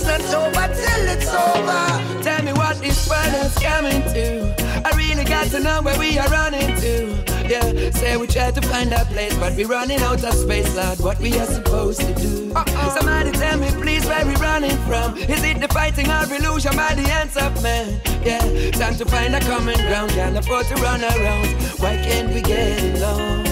Not 0.08 0.22
over 0.34 0.68
till 0.74 1.08
it's 1.14 1.28
over. 1.28 2.24
Tell 2.24 2.41
me 2.43 2.53
what 2.53 2.80
this 2.80 3.10
world 3.10 3.34
is 3.45 3.53
coming 3.60 4.01
to. 4.14 4.55
I 4.88 4.95
really 4.95 5.26
got 5.26 5.47
to 5.47 5.60
know 5.60 5.82
where 5.82 5.99
we 5.99 6.18
are 6.18 6.30
running 6.30 6.76
to. 6.78 7.16
Yeah, 7.47 7.91
say 7.91 8.18
we 8.18 8.28
try 8.28 8.51
to 8.51 8.62
find 8.62 8.91
a 8.91 9.05
place, 9.05 9.36
but 9.38 9.53
we 9.55 9.64
running 9.66 10.01
out 10.01 10.24
of 10.24 10.34
space, 10.34 10.74
Lord. 10.76 10.99
What 10.99 11.20
we 11.20 11.38
are 11.39 11.45
supposed 11.45 12.01
to 12.01 12.14
do? 12.16 12.51
Uh-uh. 12.55 12.89
Somebody 12.95 13.32
tell 13.32 13.58
me, 13.58 13.70
please, 13.82 14.05
where 14.05 14.26
we 14.26 14.36
running 14.36 14.78
from? 14.88 15.18
Is 15.18 15.43
it 15.43 15.60
the 15.60 15.68
fighting 15.70 16.10
or 16.10 16.24
illusion 16.24 16.76
by 16.76 16.93
the 16.95 17.03
hands 17.03 17.36
of 17.38 17.62
man? 17.64 17.99
Yeah, 18.24 18.72
time 18.72 18.95
to 18.95 19.05
find 19.05 19.36
a 19.36 19.39
common 19.41 19.76
ground. 19.88 20.12
Can't 20.12 20.38
afford 20.38 20.66
to 20.68 20.76
run 20.76 21.01
around. 21.01 21.47
Why 21.80 21.95
can't 21.97 22.34
we 22.34 22.41
get 22.41 22.97
along? 22.97 23.47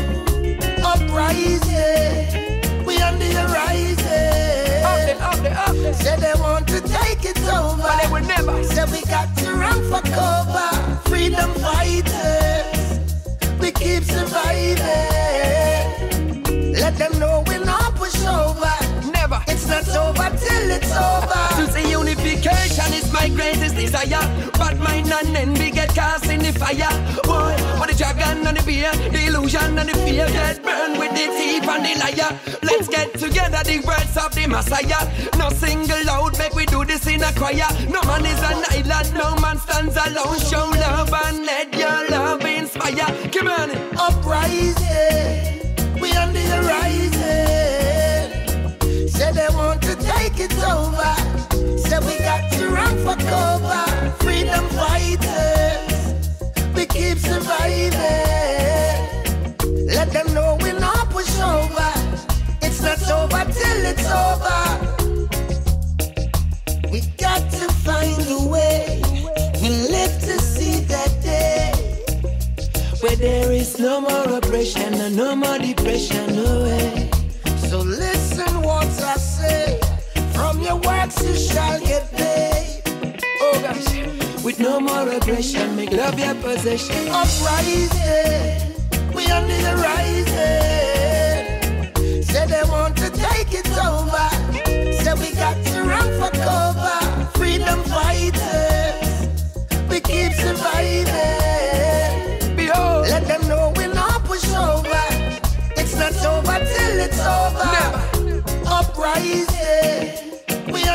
Uprising, 0.84 2.86
we 2.86 3.02
on 3.02 3.18
the 3.20 3.32
horizon. 3.40 4.05
Say 6.02 6.16
they 6.18 6.34
want 6.40 6.68
to 6.70 6.82
take 6.82 7.26
it 7.26 7.38
over, 7.48 7.82
but 7.82 8.02
they 8.02 8.10
will 8.12 8.28
never. 8.28 8.64
Say 8.64 8.86
we 8.92 9.02
got 9.10 9.36
to 9.38 9.54
run 9.54 9.80
for 9.90 10.02
cover. 10.10 10.70
Freedom 11.10 11.52
fighters 11.56 12.86
we 13.60 13.72
keep 13.72 14.04
surviving. 14.04 14.84
Let 16.74 16.98
them 16.98 17.18
know 17.20 17.44
we're 17.48 17.66
not 17.66 17.96
push 17.96 18.24
over. 18.26 18.85
It's 19.68 19.88
not 19.88 19.98
over 19.98 20.30
till 20.38 20.70
it's 20.70 20.92
over. 20.92 21.44
To 21.58 21.72
see 21.74 21.90
unification 21.90 22.94
is 22.94 23.12
my 23.12 23.30
greatest 23.30 23.76
desire. 23.76 24.22
But 24.54 24.78
my 24.78 24.98
and 24.98 25.36
envy 25.36 25.72
get 25.72 25.90
cast 25.96 26.30
in 26.30 26.42
the 26.42 26.52
fire. 26.54 26.94
Boy, 27.24 27.56
what 27.80 27.90
the 27.90 27.96
dragon 27.98 28.46
and 28.46 28.58
the 28.58 28.64
beer, 28.64 28.92
the 29.10 29.26
illusion 29.26 29.80
and 29.80 29.90
the 29.90 29.98
fear 30.06 30.28
get 30.28 30.62
burned 30.62 31.00
with 31.00 31.12
the 31.12 31.26
thief 31.34 31.68
and 31.68 31.84
the 31.84 31.98
liar. 31.98 32.40
Let's 32.62 32.88
get 32.88 33.14
together 33.18 33.64
the 33.64 33.80
words 33.80 34.16
of 34.16 34.36
the 34.36 34.46
Messiah. 34.46 35.10
No 35.40 35.50
single 35.50 36.10
out, 36.12 36.38
make 36.38 36.54
we 36.54 36.68
do 36.68 36.86
this 36.86 37.08
in 37.08 37.24
a 37.24 37.34
choir. 37.34 37.66
No 37.90 38.04
man 38.04 38.26
is 38.26 38.42
an 38.46 38.64
island, 38.70 39.14
no 39.16 39.36
man 39.38 39.58
stands 39.58 39.98
alone. 39.98 40.38
Show 40.46 40.70
love 40.78 41.12
and 41.12 41.44
let 41.44 41.74
your 41.74 42.10
love 42.10 42.46
inspire. 42.46 43.10
Come 43.34 43.48
on, 43.48 43.72
uprising, 43.98 45.74
we 46.00 46.16
on 46.16 46.34
the 46.34 46.42
horizon. 46.54 47.05
To 50.36 50.48
take 50.48 50.52
it 50.52 50.64
over. 50.64 51.16
Say 51.78 52.00
we 52.00 52.18
got 52.20 52.52
to 52.54 52.70
run 52.70 52.98
for 53.00 53.16
cover. 53.24 53.86
Freedom 54.24 54.66
fighters, 54.70 56.14
we 56.74 56.86
keep 56.86 57.18
surviving. 57.18 57.92
Let 59.88 60.12
them 60.12 60.34
know 60.34 60.58
we're 60.62 60.80
not 60.80 61.10
push 61.10 61.40
over. 61.40 61.92
It's 62.62 62.82
not 62.82 63.02
over 63.12 63.44
till 63.52 63.86
it's 63.92 64.08
over. 64.12 64.62
We 66.92 67.02
got 67.18 67.42
to 67.52 67.68
find 67.86 68.22
a 68.30 68.48
way. 68.48 69.02
We 69.62 69.70
live 69.70 70.14
to 70.22 70.40
see 70.40 70.82
that 70.86 71.12
day 71.24 71.72
where 73.02 73.16
there 73.16 73.52
is 73.52 73.80
no 73.80 74.02
more 74.02 74.38
oppression 74.38 74.94
and 74.96 75.16
no 75.16 75.36
more 75.36 75.60
depression. 75.60 76.36
No 76.36 76.64
way. 76.64 77.10
So 77.70 77.80
listen 77.80 78.62
what 78.62 78.88
I 79.02 79.16
say. 79.18 79.85
Your 80.66 80.78
works 80.78 81.22
you 81.24 81.36
shall 81.36 81.80
get 81.80 82.12
paid. 82.12 82.82
Oh 83.40 83.60
gosh. 83.62 83.86
With 84.44 84.60
no 84.60 84.80
more 84.80 85.08
aggression, 85.10 85.76
make 85.76 85.92
love 85.92 86.18
your 86.18 86.34
possession. 86.36 87.08
Uprising, 87.08 88.74
we 89.14 89.30
on 89.30 89.48
the 89.48 89.60
horizon. 89.70 90.34
Say 92.24 92.48
they 92.48 92.64
want 92.68 92.98
to 92.98 93.12
take 93.12 93.54
it 93.54 93.68
over. 93.78 94.30
Say 95.04 95.14
we 95.14 95.32
got 95.36 95.56
to 95.68 95.84
run 95.84 96.10
for 96.20 96.32
cover. 96.36 97.00
Freedom 97.38 97.84
fighters, 97.84 99.28
we 99.88 100.00
keep 100.00 100.34
surviving. 100.34 101.06
Behold, 102.56 103.08
let 103.10 103.28
them 103.28 103.48
know 103.48 103.72
we're 103.76 103.94
not 103.94 104.24
push 104.24 104.52
over. 104.54 105.06
It's 105.78 105.96
not 105.96 106.16
over 106.26 106.58
till 106.58 107.00
it's 107.06 107.20
over. 107.20 107.66
Never. 107.78 108.02
Uprising, 108.68 110.25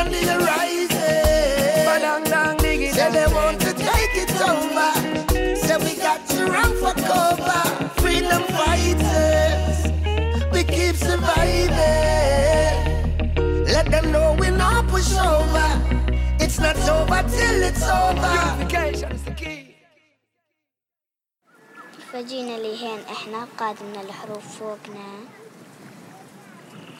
on 0.00 0.06
the 0.14 0.22
horizon. 0.32 1.84
Badang 1.88 2.24
dang 2.32 2.56
diggy. 2.64 2.90
Say 2.98 3.10
they 3.16 3.26
want 3.38 3.60
to 3.66 3.70
take 3.90 4.14
it 4.24 4.32
over. 4.52 4.90
Say 5.64 5.76
we 5.84 5.92
got 6.06 6.20
to 6.32 6.38
run 6.54 6.70
for 6.80 6.94
cover. 7.10 7.62
Freedom 8.02 8.42
fighters, 8.58 9.78
we 10.52 10.60
keep 10.64 10.94
surviving. 10.96 12.76
Let 13.76 13.86
them 13.94 14.06
know 14.12 14.36
we're 14.38 14.50
not 14.66 14.86
push 14.88 15.12
over. 15.16 15.68
It's 16.44 16.58
not 16.60 16.76
over 16.96 17.20
till 17.36 17.58
it's 17.68 17.82
over. 17.82 18.34
Unification 18.36 19.12
is 19.12 19.22
the 19.24 19.32
key. 19.42 19.62
فجينا 22.12 22.56
لهين 22.58 22.98
احنا 23.10 23.46
قادمنا 23.58 24.00
الحروف 24.00 24.58
فوقنا 24.58 25.06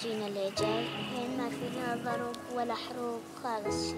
الجيل 0.06 0.22
اللي 0.28 0.52
جاي 0.60 0.86
حين 0.90 1.38
ما 1.38 1.50
في 1.50 1.70
لا 1.76 1.96
ضرب 1.96 2.36
ولا 2.56 2.76
حروب 2.76 3.22
خالص 3.44 3.90
شي. 3.92 3.96